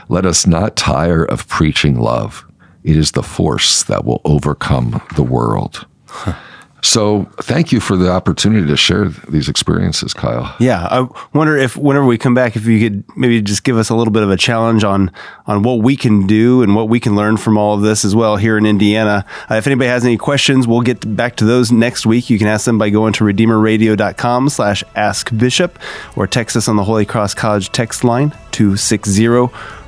Let 0.10 0.26
us 0.26 0.48
not 0.48 0.76
tire 0.76 1.26
of 1.26 1.48
preaching 1.48 2.00
love. 2.00 2.46
It 2.84 2.96
is 2.96 3.12
the 3.12 3.24
force 3.24 3.84
that 3.84 4.06
will 4.06 4.22
overcome 4.24 5.02
the 5.16 5.24
world. 5.24 5.86
Huh. 6.06 6.34
So 6.82 7.24
thank 7.42 7.72
you 7.72 7.80
for 7.80 7.98
the 7.98 8.12
opportunity 8.12 8.68
to 8.68 8.78
share 8.78 9.10
these 9.30 9.50
experiences, 9.50 10.14
Kyle. 10.14 10.56
Yeah, 10.60 10.88
I 10.90 11.08
wonder 11.34 11.58
if 11.58 11.76
whenever 11.76 12.06
we 12.06 12.18
come 12.18 12.36
back, 12.36 12.56
if 12.56 12.66
you 12.66 12.80
could 12.80 13.18
maybe 13.18 13.42
just 13.42 13.64
give 13.64 13.78
us 13.78 13.90
a 13.90 13.96
little 13.96 14.14
bit 14.14 14.24
of 14.24 14.30
a 14.30 14.38
challenge 14.38 14.84
on 14.84 15.12
on 15.48 15.64
what 15.64 15.80
we 15.80 15.96
can 15.96 16.28
do 16.28 16.62
and 16.62 16.76
what 16.76 16.88
we 16.88 17.00
can 17.00 17.16
learn 17.16 17.38
from 17.38 17.58
all 17.58 17.74
of 17.74 17.82
this 17.82 18.06
as 18.06 18.16
well 18.16 18.38
here 18.38 18.58
in 18.58 18.66
Indiana. 18.66 19.26
Uh, 19.50 19.56
if 19.56 19.66
anybody 19.66 19.90
has 19.90 20.06
any 20.06 20.18
questions, 20.18 20.68
we'll 20.68 20.82
get 20.82 21.16
back 21.16 21.36
to 21.38 21.46
those 21.46 21.72
next 21.72 22.06
week. 22.06 22.30
You 22.30 22.38
can 22.38 22.48
ask 22.48 22.66
them 22.66 22.78
by 22.78 22.90
going 22.90 23.14
to 23.14 23.24
redeemerradio.com 23.24 24.50
slash 24.50 24.84
askbishop 24.96 25.80
or 26.16 26.28
text 26.28 26.56
us 26.56 26.68
on 26.68 26.76
the 26.76 26.84
Holy 26.84 27.06
Cross 27.06 27.34
College 27.34 27.72
text 27.72 28.04
line 28.04 28.30
260 28.52 29.26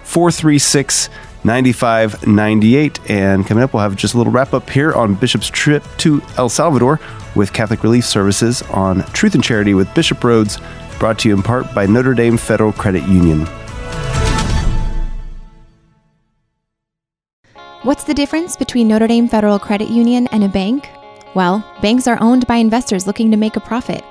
436 0.04 1.10
9598. 1.44 3.10
And 3.10 3.46
coming 3.46 3.64
up, 3.64 3.74
we'll 3.74 3.84
have 3.84 3.96
just 3.96 4.14
a 4.14 4.18
little 4.18 4.34
wrap 4.34 4.54
up 4.54 4.70
here 4.70 4.94
on 4.94 5.16
Bishop's 5.16 5.50
trip 5.50 5.84
to 6.00 6.22
El 6.38 6.50
Salvador 6.50 7.00
with 7.36 7.54
Catholic 7.54 7.84
Relief 7.84 8.06
Services 8.06 8.62
on 8.72 9.04
Truth 9.14 9.36
and 9.36 9.44
Charity 9.44 9.74
with 9.74 9.94
Bishop 9.94 10.20
Rhoades, 10.20 10.60
brought 11.00 11.20
to 11.20 11.30
you 11.30 11.36
in 11.36 11.44
part 11.44 11.74
by 11.74 11.86
Notre 11.86 12.14
Dame 12.14 12.38
Federal 12.38 12.74
Credit 12.74 13.04
Union. 13.04 13.46
What's 17.84 18.04
the 18.04 18.14
difference 18.14 18.58
between 18.58 18.90
Notre 18.90 19.08
Dame 19.08 19.30
Federal 19.30 19.58
Credit 19.58 19.90
Union 19.90 20.28
and 20.34 20.44
a 20.44 20.50
bank? 20.50 20.90
Well, 21.34 21.66
banks 21.82 22.08
are 22.08 22.22
owned 22.22 22.46
by 22.46 22.58
investors 22.58 23.08
looking 23.08 23.32
to 23.32 23.38
make 23.38 23.56
a 23.56 23.62
profit. 23.62 24.04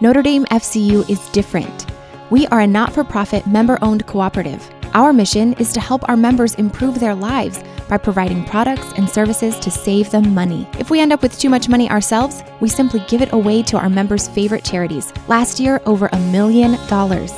Notre 0.00 0.22
Dame 0.22 0.44
FCU 0.44 1.08
is 1.10 1.28
different. 1.30 1.86
We 2.30 2.46
are 2.48 2.60
a 2.60 2.66
not 2.66 2.92
for 2.92 3.02
profit 3.02 3.46
member 3.46 3.78
owned 3.82 4.06
cooperative. 4.06 4.70
Our 4.94 5.12
mission 5.12 5.52
is 5.54 5.72
to 5.72 5.80
help 5.80 6.08
our 6.08 6.16
members 6.16 6.54
improve 6.54 6.98
their 6.98 7.14
lives 7.14 7.62
by 7.88 7.98
providing 7.98 8.44
products 8.44 8.92
and 8.96 9.08
services 9.08 9.58
to 9.58 9.70
save 9.70 10.10
them 10.10 10.34
money. 10.34 10.68
If 10.78 10.90
we 10.90 11.00
end 11.00 11.12
up 11.12 11.22
with 11.22 11.38
too 11.38 11.50
much 11.50 11.68
money 11.68 11.90
ourselves, 11.90 12.42
we 12.60 12.68
simply 12.68 13.04
give 13.08 13.22
it 13.22 13.32
away 13.32 13.62
to 13.64 13.78
our 13.78 13.90
members' 13.90 14.28
favorite 14.28 14.64
charities. 14.64 15.12
Last 15.28 15.60
year, 15.60 15.80
over 15.86 16.08
a 16.12 16.18
million 16.18 16.72
dollars. 16.88 17.32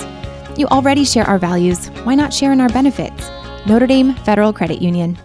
You 0.57 0.67
already 0.69 1.05
share 1.05 1.25
our 1.25 1.39
values. 1.39 1.89
Why 2.05 2.15
not 2.15 2.33
share 2.33 2.53
in 2.53 2.61
our 2.61 2.69
benefits? 2.69 3.29
Notre 3.67 3.87
Dame 3.87 4.15
Federal 4.15 4.53
Credit 4.53 4.81
Union. 4.81 5.19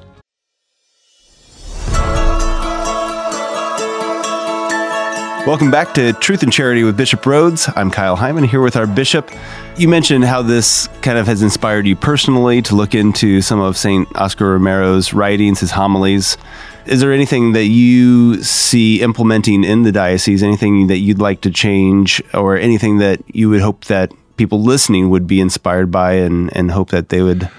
Welcome 5.45 5.71
back 5.71 5.93
to 5.95 6.13
Truth 6.13 6.43
and 6.43 6.53
Charity 6.53 6.85
with 6.85 6.95
Bishop 6.95 7.21
Rhoades. 7.23 7.71
I'm 7.75 7.91
Kyle 7.91 8.15
Heimann 8.15 8.47
here 8.47 8.61
with 8.61 8.77
our 8.77 8.87
bishop. 8.87 9.29
You 9.77 9.89
mentioned 9.89 10.23
how 10.23 10.41
this 10.41 10.87
kind 11.01 11.17
of 11.17 11.27
has 11.27 11.41
inspired 11.41 11.85
you 11.85 11.97
personally 11.97 12.61
to 12.61 12.75
look 12.75 12.95
into 12.95 13.41
some 13.41 13.59
of 13.59 13.75
St. 13.75 14.07
Oscar 14.15 14.53
Romero's 14.53 15.11
writings, 15.11 15.59
his 15.59 15.71
homilies. 15.71 16.37
Is 16.85 17.01
there 17.01 17.11
anything 17.11 17.51
that 17.51 17.65
you 17.65 18.41
see 18.41 19.01
implementing 19.01 19.65
in 19.65 19.83
the 19.83 19.91
diocese, 19.91 20.41
anything 20.41 20.87
that 20.87 20.99
you'd 20.99 21.19
like 21.19 21.41
to 21.41 21.51
change, 21.51 22.23
or 22.33 22.55
anything 22.55 22.99
that 22.99 23.21
you 23.35 23.49
would 23.49 23.59
hope 23.59 23.83
that 23.85 24.13
people 24.37 24.61
listening 24.61 25.09
would 25.09 25.27
be 25.27 25.41
inspired 25.41 25.91
by 25.91 26.13
and, 26.13 26.55
and 26.55 26.71
hope 26.71 26.91
that 26.91 27.09
they 27.09 27.21
would? 27.21 27.49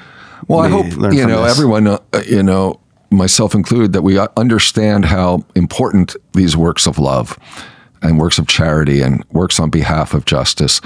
Well, 0.49 0.61
I 0.61 0.71
hope, 0.71 0.87
you 0.87 1.27
know, 1.27 1.43
this? 1.43 1.53
everyone, 1.53 1.87
uh, 1.89 1.99
you 2.27 2.43
know, 2.43 2.81
myself 3.11 3.55
included, 3.55 3.93
that 3.93 4.03
we 4.03 4.19
understand 4.39 5.05
how 5.05 5.45
important 5.55 6.17
these 6.33 6.57
works 6.57 6.87
of 6.87 6.99
love 6.99 7.39
and 8.05 8.21
works 8.21 8.39
of 8.39 8.47
charity 8.47 9.01
and 9.01 9.25
works 9.33 9.59
on 9.59 9.71
behalf 9.71 10.15
of 10.15 10.27
justice. 10.27 10.81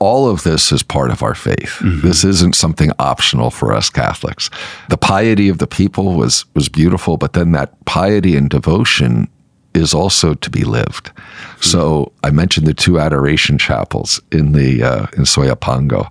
All 0.00 0.28
of 0.28 0.42
this 0.42 0.72
is 0.72 0.82
part 0.82 1.10
of 1.10 1.22
our 1.22 1.34
faith. 1.34 1.78
Mm-hmm. 1.80 2.06
This 2.06 2.24
isn't 2.24 2.56
something 2.56 2.90
optional 2.98 3.50
for 3.50 3.72
us 3.72 3.90
Catholics. 3.90 4.50
The 4.88 4.96
piety 4.96 5.48
of 5.48 5.58
the 5.58 5.66
people 5.66 6.14
was 6.14 6.44
was 6.54 6.68
beautiful, 6.68 7.16
but 7.16 7.34
then 7.34 7.52
that 7.52 7.84
piety 7.84 8.34
and 8.36 8.50
devotion 8.50 9.28
is 9.74 9.92
also 9.92 10.34
to 10.34 10.50
be 10.50 10.64
lived. 10.64 11.06
Mm-hmm. 11.06 11.62
So 11.62 12.12
I 12.22 12.30
mentioned 12.30 12.66
the 12.66 12.74
two 12.74 12.98
adoration 12.98 13.58
chapels 13.58 14.20
in 14.32 14.52
the 14.52 14.82
uh, 14.82 15.06
in 15.16 15.24
Soyapango, 15.24 16.08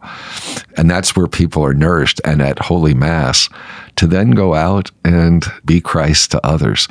and 0.77 0.89
that's 0.89 1.15
where 1.15 1.27
people 1.27 1.63
are 1.65 1.73
nourished. 1.73 2.21
And 2.23 2.41
at 2.41 2.59
Holy 2.59 2.93
Mass, 2.93 3.49
to 3.95 4.07
then 4.07 4.31
go 4.31 4.53
out 4.53 4.91
and 5.03 5.45
be 5.65 5.81
Christ 5.81 6.31
to 6.31 6.45
others. 6.45 6.87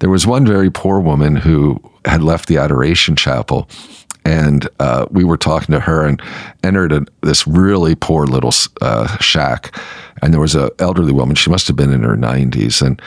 There 0.00 0.10
was 0.10 0.26
one 0.26 0.46
very 0.46 0.70
poor 0.70 1.00
woman 1.00 1.36
who 1.36 1.80
had 2.06 2.22
left 2.22 2.48
the 2.48 2.58
Adoration 2.58 3.16
Chapel. 3.16 3.68
And 4.24 4.68
uh, 4.80 5.06
we 5.10 5.22
were 5.22 5.36
talking 5.36 5.72
to 5.72 5.80
her 5.80 6.04
and 6.04 6.20
entered 6.64 6.92
a, 6.92 7.06
this 7.20 7.46
really 7.46 7.94
poor 7.94 8.26
little 8.26 8.50
uh, 8.80 9.16
shack. 9.18 9.76
And 10.20 10.32
there 10.32 10.40
was 10.40 10.56
an 10.56 10.70
elderly 10.80 11.12
woman. 11.12 11.36
She 11.36 11.48
must 11.48 11.68
have 11.68 11.76
been 11.76 11.92
in 11.92 12.02
her 12.02 12.16
90s. 12.16 12.84
And, 12.84 13.00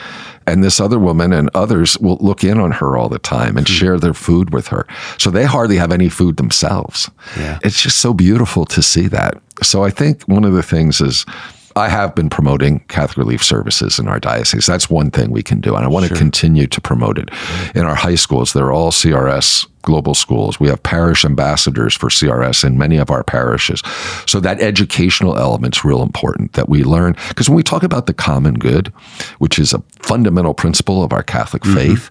and 0.46 0.64
this 0.64 0.80
other 0.80 0.98
woman 0.98 1.34
and 1.34 1.50
others 1.52 1.98
will 1.98 2.16
look 2.22 2.42
in 2.42 2.58
on 2.58 2.72
her 2.72 2.96
all 2.96 3.10
the 3.10 3.18
time 3.18 3.58
and 3.58 3.66
mm-hmm. 3.66 3.74
share 3.74 3.98
their 3.98 4.14
food 4.14 4.54
with 4.54 4.68
her. 4.68 4.86
So 5.18 5.30
they 5.30 5.44
hardly 5.44 5.76
have 5.76 5.92
any 5.92 6.08
food 6.08 6.38
themselves. 6.38 7.10
Yeah. 7.36 7.58
It's 7.62 7.82
just 7.82 7.98
so 7.98 8.14
beautiful 8.14 8.64
to 8.66 8.82
see 8.82 9.06
that. 9.08 9.42
So 9.62 9.84
I 9.84 9.90
think 9.90 10.22
one 10.22 10.44
of 10.44 10.54
the 10.54 10.62
things 10.62 11.02
is 11.02 11.26
I 11.76 11.88
have 11.88 12.14
been 12.14 12.28
promoting 12.28 12.80
Catholic 12.88 13.16
Relief 13.16 13.44
Services 13.44 13.98
in 13.98 14.08
our 14.08 14.18
diocese. 14.18 14.66
That's 14.66 14.90
one 14.90 15.10
thing 15.10 15.30
we 15.30 15.42
can 15.42 15.60
do, 15.60 15.76
and 15.76 15.84
I 15.84 15.88
want 15.88 16.06
sure. 16.06 16.16
to 16.16 16.20
continue 16.20 16.66
to 16.66 16.80
promote 16.80 17.18
it. 17.18 17.30
In 17.74 17.84
our 17.84 17.94
high 17.94 18.16
schools, 18.16 18.52
they're 18.52 18.72
all 18.72 18.90
CRS 18.90 19.66
global 19.82 20.14
schools. 20.14 20.60
We 20.60 20.68
have 20.68 20.82
parish 20.82 21.24
ambassadors 21.24 21.94
for 21.94 22.08
CRS 22.08 22.64
in 22.64 22.76
many 22.76 22.96
of 22.96 23.10
our 23.10 23.22
parishes. 23.22 23.82
So 24.26 24.40
that 24.40 24.60
educational 24.60 25.38
element's 25.38 25.84
real 25.84 26.02
important 26.02 26.52
that 26.54 26.68
we 26.68 26.84
learn. 26.84 27.16
Because 27.28 27.48
when 27.48 27.56
we 27.56 27.62
talk 27.62 27.82
about 27.82 28.06
the 28.06 28.14
common 28.14 28.54
good, 28.54 28.88
which 29.38 29.58
is 29.58 29.72
a 29.72 29.82
fundamental 30.00 30.54
principle 30.54 31.02
of 31.02 31.12
our 31.12 31.22
Catholic 31.22 31.62
mm-hmm. 31.62 31.74
faith, 31.74 32.10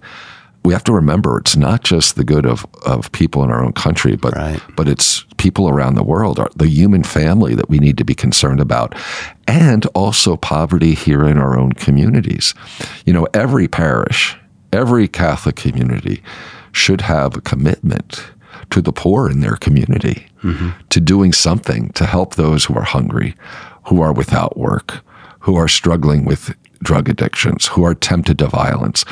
we 0.66 0.74
have 0.74 0.84
to 0.86 0.94
remember 0.94 1.38
it's 1.38 1.56
not 1.56 1.84
just 1.84 2.16
the 2.16 2.24
good 2.24 2.46
of, 2.46 2.66
of 2.86 3.12
people 3.12 3.44
in 3.44 3.50
our 3.50 3.64
own 3.64 3.74
country, 3.74 4.16
but 4.16 4.36
right. 4.36 4.62
but 4.76 4.88
it's 4.90 5.26
people 5.40 5.68
around 5.68 5.96
the 5.96 6.04
world, 6.04 6.38
are 6.38 6.52
the 6.56 6.68
human 6.68 7.02
family 7.02 7.56
that 7.56 7.70
we 7.70 7.80
need 7.80 7.98
to 7.98 8.04
be 8.04 8.14
concerned 8.14 8.60
about, 8.60 8.94
and 9.48 9.88
also 9.96 10.38
poverty 10.38 10.94
here 10.94 11.26
in 11.26 11.40
our 11.40 11.58
own 11.58 11.72
communities. 11.72 12.54
You 13.06 13.14
know, 13.14 13.26
every 13.34 13.68
parish, 13.68 14.38
every 14.72 15.08
Catholic 15.08 15.56
community 15.56 16.22
should 16.72 17.02
have 17.02 17.36
a 17.36 17.42
commitment 17.42 18.32
to 18.70 18.82
the 18.82 18.94
poor 18.94 19.30
in 19.32 19.40
their 19.40 19.56
community, 19.56 20.28
mm-hmm. 20.44 20.70
to 20.90 21.00
doing 21.00 21.34
something 21.34 21.90
to 21.94 22.06
help 22.06 22.36
those 22.36 22.66
who 22.66 22.76
are 22.76 22.84
hungry, 22.84 23.36
who 23.86 24.02
are 24.02 24.14
without 24.14 24.58
work, 24.58 25.00
who 25.40 25.56
are 25.56 25.68
struggling 25.68 26.26
with 26.26 26.54
drug 26.84 27.10
addictions, 27.10 27.68
who 27.68 27.84
are 27.84 27.96
tempted 27.96 28.38
to 28.38 28.48
violence 28.48 29.06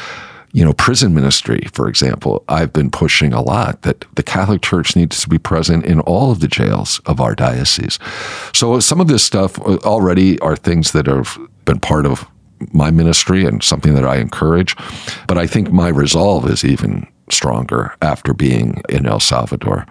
you 0.57 0.65
know, 0.65 0.73
prison 0.73 1.13
ministry, 1.13 1.61
for 1.71 1.87
example, 1.87 2.43
I've 2.49 2.73
been 2.73 2.89
pushing 2.89 3.31
a 3.31 3.43
lot 3.43 3.83
that 3.83 4.05
the 4.15 4.23
Catholic 4.23 4.63
Church 4.63 4.95
needs 4.95 5.21
to 5.21 5.29
be 5.29 5.37
present 5.37 5.85
in 5.85 5.99
all 5.99 6.31
of 6.31 6.39
the 6.39 6.47
jails 6.47 6.99
of 7.05 7.21
our 7.21 7.35
diocese. 7.35 7.99
So 8.55 8.79
some 8.79 8.99
of 8.99 9.07
this 9.07 9.23
stuff 9.23 9.59
uh, 9.59 9.77
already 9.83 10.39
are 10.39 10.55
things 10.55 10.93
that 10.93 11.05
have 11.05 11.37
been 11.65 11.79
part 11.79 12.07
of 12.07 12.25
my 12.73 12.89
ministry 12.89 13.45
and 13.45 13.61
something 13.61 13.93
that 13.93 14.07
I 14.07 14.15
encourage. 14.15 14.75
But 15.27 15.37
I 15.37 15.45
think 15.45 15.71
my 15.71 15.89
resolve 15.89 16.49
is 16.49 16.65
even 16.65 17.05
stronger 17.29 17.95
after 18.01 18.33
being 18.33 18.81
in 18.89 19.05
El 19.05 19.19
Salvador. 19.19 19.85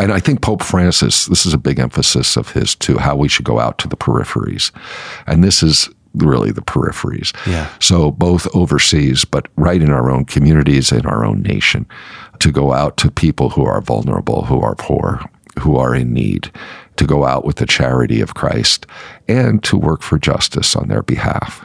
And 0.00 0.12
I 0.12 0.18
think 0.18 0.42
Pope 0.42 0.64
Francis, 0.64 1.26
this 1.26 1.46
is 1.46 1.54
a 1.54 1.58
big 1.58 1.78
emphasis 1.78 2.36
of 2.36 2.50
his 2.50 2.74
too, 2.74 2.98
how 2.98 3.14
we 3.14 3.28
should 3.28 3.44
go 3.44 3.60
out 3.60 3.78
to 3.78 3.86
the 3.86 3.96
peripheries. 3.96 4.72
And 5.28 5.44
this 5.44 5.62
is 5.62 5.88
really 6.14 6.50
the 6.50 6.62
peripheries. 6.62 7.34
Yeah. 7.46 7.70
So 7.80 8.10
both 8.10 8.46
overseas, 8.54 9.24
but 9.24 9.48
right 9.56 9.80
in 9.80 9.90
our 9.90 10.10
own 10.10 10.24
communities, 10.24 10.92
in 10.92 11.06
our 11.06 11.24
own 11.24 11.42
nation, 11.42 11.86
to 12.40 12.50
go 12.50 12.72
out 12.72 12.96
to 12.98 13.10
people 13.10 13.50
who 13.50 13.64
are 13.64 13.80
vulnerable, 13.80 14.44
who 14.44 14.60
are 14.60 14.74
poor, 14.74 15.20
who 15.60 15.76
are 15.76 15.94
in 15.94 16.12
need, 16.12 16.50
to 16.96 17.06
go 17.06 17.24
out 17.24 17.44
with 17.44 17.56
the 17.56 17.66
charity 17.66 18.20
of 18.20 18.34
Christ 18.34 18.86
and 19.28 19.62
to 19.64 19.76
work 19.76 20.02
for 20.02 20.18
justice 20.18 20.76
on 20.76 20.88
their 20.88 21.02
behalf. 21.02 21.64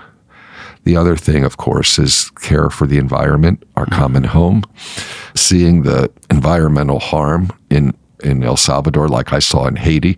The 0.84 0.96
other 0.96 1.18
thing, 1.18 1.44
of 1.44 1.58
course, 1.58 2.00
is 2.00 2.30
care 2.40 2.70
for 2.70 2.88
the 2.88 2.98
environment, 2.98 3.64
our 3.76 3.86
mm-hmm. 3.86 4.00
common 4.00 4.24
home, 4.24 4.64
seeing 5.36 5.84
the 5.84 6.10
environmental 6.30 7.00
harm 7.00 7.52
in 7.70 7.94
in 8.24 8.44
El 8.44 8.58
Salvador, 8.58 9.08
like 9.08 9.34
I 9.34 9.40
saw 9.40 9.68
in 9.68 9.76
Haiti. 9.76 10.18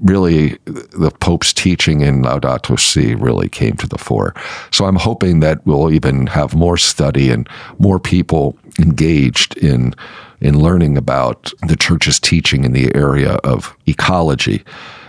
Really, 0.00 0.58
the 0.64 1.10
Pope's 1.20 1.52
teaching 1.52 2.00
in 2.02 2.22
Laudato 2.22 2.78
Si 2.78 3.14
really 3.14 3.48
came 3.48 3.76
to 3.76 3.86
the 3.86 3.98
fore. 3.98 4.34
So 4.70 4.84
I'm 4.84 4.96
hoping 4.96 5.40
that 5.40 5.64
we'll 5.66 5.92
even 5.92 6.26
have 6.28 6.54
more 6.54 6.76
study 6.76 7.30
and 7.30 7.48
more 7.78 7.98
people 7.98 8.56
engaged 8.78 9.56
in 9.58 9.94
in 10.40 10.60
learning 10.60 10.96
about 10.96 11.52
the 11.66 11.74
church's 11.74 12.20
teaching 12.20 12.64
in 12.64 12.72
the 12.72 12.94
area 12.94 13.32
of 13.42 13.76
ecology, 13.86 14.62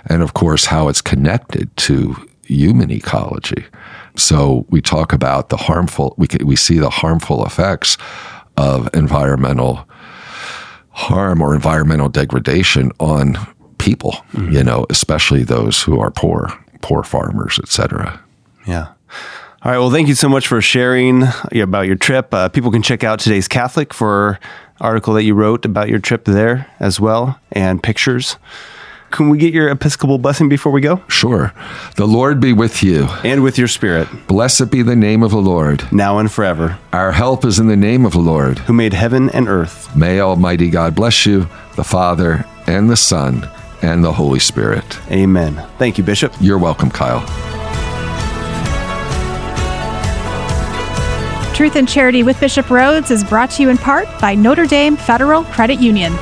and 0.07 0.23
of 0.23 0.33
course 0.33 0.65
how 0.65 0.87
it's 0.87 1.01
connected 1.01 1.75
to 1.77 2.15
human 2.43 2.89
ecology. 2.89 3.63
So 4.15 4.65
we 4.69 4.81
talk 4.81 5.13
about 5.13 5.49
the 5.49 5.57
harmful. 5.57 6.15
We 6.17 6.27
we 6.43 6.55
see 6.55 6.79
the 6.79 6.89
harmful 6.89 7.45
effects 7.45 7.97
of 8.57 8.89
environmental 8.93 9.87
harm 10.91 11.41
or 11.41 11.53
environmental 11.53 12.09
degradation 12.09 12.91
on 12.99 13.37
people, 13.77 14.11
mm-hmm. 14.33 14.51
you 14.51 14.63
know, 14.63 14.85
especially 14.89 15.43
those 15.43 15.81
who 15.81 15.99
are 15.99 16.11
poor, 16.11 16.49
poor 16.81 17.03
farmers, 17.03 17.59
etc. 17.59 18.21
Yeah. 18.67 18.87
All 19.61 19.71
right. 19.71 19.77
Well, 19.77 19.91
thank 19.91 20.07
you 20.07 20.15
so 20.15 20.29
much 20.29 20.47
for 20.47 20.61
sharing 20.61 21.23
about 21.53 21.81
your 21.81 21.95
trip. 21.95 22.33
Uh, 22.33 22.47
people 22.47 22.71
can 22.71 22.81
check 22.81 23.03
out 23.03 23.19
today's 23.19 23.47
Catholic 23.47 23.93
for 23.93 24.39
article 24.79 25.13
that 25.15 25.23
you 25.23 25.33
wrote 25.33 25.65
about 25.65 25.89
your 25.89 25.99
trip 25.99 26.25
there 26.25 26.67
as 26.79 26.99
well 26.99 27.39
and 27.51 27.83
pictures. 27.83 28.37
Can 29.11 29.29
we 29.29 29.37
get 29.37 29.53
your 29.53 29.69
Episcopal 29.69 30.17
blessing 30.17 30.49
before 30.49 30.71
we 30.71 30.81
go? 30.81 31.03
Sure. 31.07 31.53
The 31.95 32.07
Lord 32.07 32.39
be 32.39 32.53
with 32.53 32.83
you. 32.83 33.07
And 33.23 33.43
with 33.43 33.57
your 33.57 33.67
spirit. 33.67 34.07
Blessed 34.27 34.69
be 34.71 34.81
the 34.81 34.95
name 34.95 35.23
of 35.23 35.31
the 35.31 35.37
Lord. 35.37 35.91
Now 35.91 36.19
and 36.19 36.31
forever. 36.31 36.77
Our 36.93 37.11
help 37.11 37.43
is 37.45 37.59
in 37.59 37.67
the 37.67 37.75
name 37.75 38.05
of 38.05 38.13
the 38.13 38.19
Lord. 38.19 38.59
Who 38.59 38.73
made 38.73 38.93
heaven 38.93 39.29
and 39.31 39.47
earth. 39.47 39.95
May 39.95 40.19
Almighty 40.19 40.69
God 40.69 40.95
bless 40.95 41.25
you, 41.25 41.47
the 41.75 41.83
Father, 41.83 42.45
and 42.67 42.89
the 42.89 42.97
Son, 42.97 43.49
and 43.81 44.03
the 44.03 44.13
Holy 44.13 44.39
Spirit. 44.39 44.99
Amen. 45.11 45.55
Thank 45.77 45.97
you, 45.97 46.03
Bishop. 46.03 46.33
You're 46.39 46.59
welcome, 46.59 46.91
Kyle. 46.91 47.25
Truth 51.55 51.75
and 51.75 51.89
Charity 51.89 52.23
with 52.23 52.39
Bishop 52.39 52.67
Rhoades 52.67 53.11
is 53.11 53.23
brought 53.23 53.51
to 53.51 53.63
you 53.63 53.69
in 53.69 53.77
part 53.77 54.07
by 54.21 54.33
Notre 54.33 54.65
Dame 54.65 54.95
Federal 54.95 55.43
Credit 55.43 55.79
Union. 55.79 56.13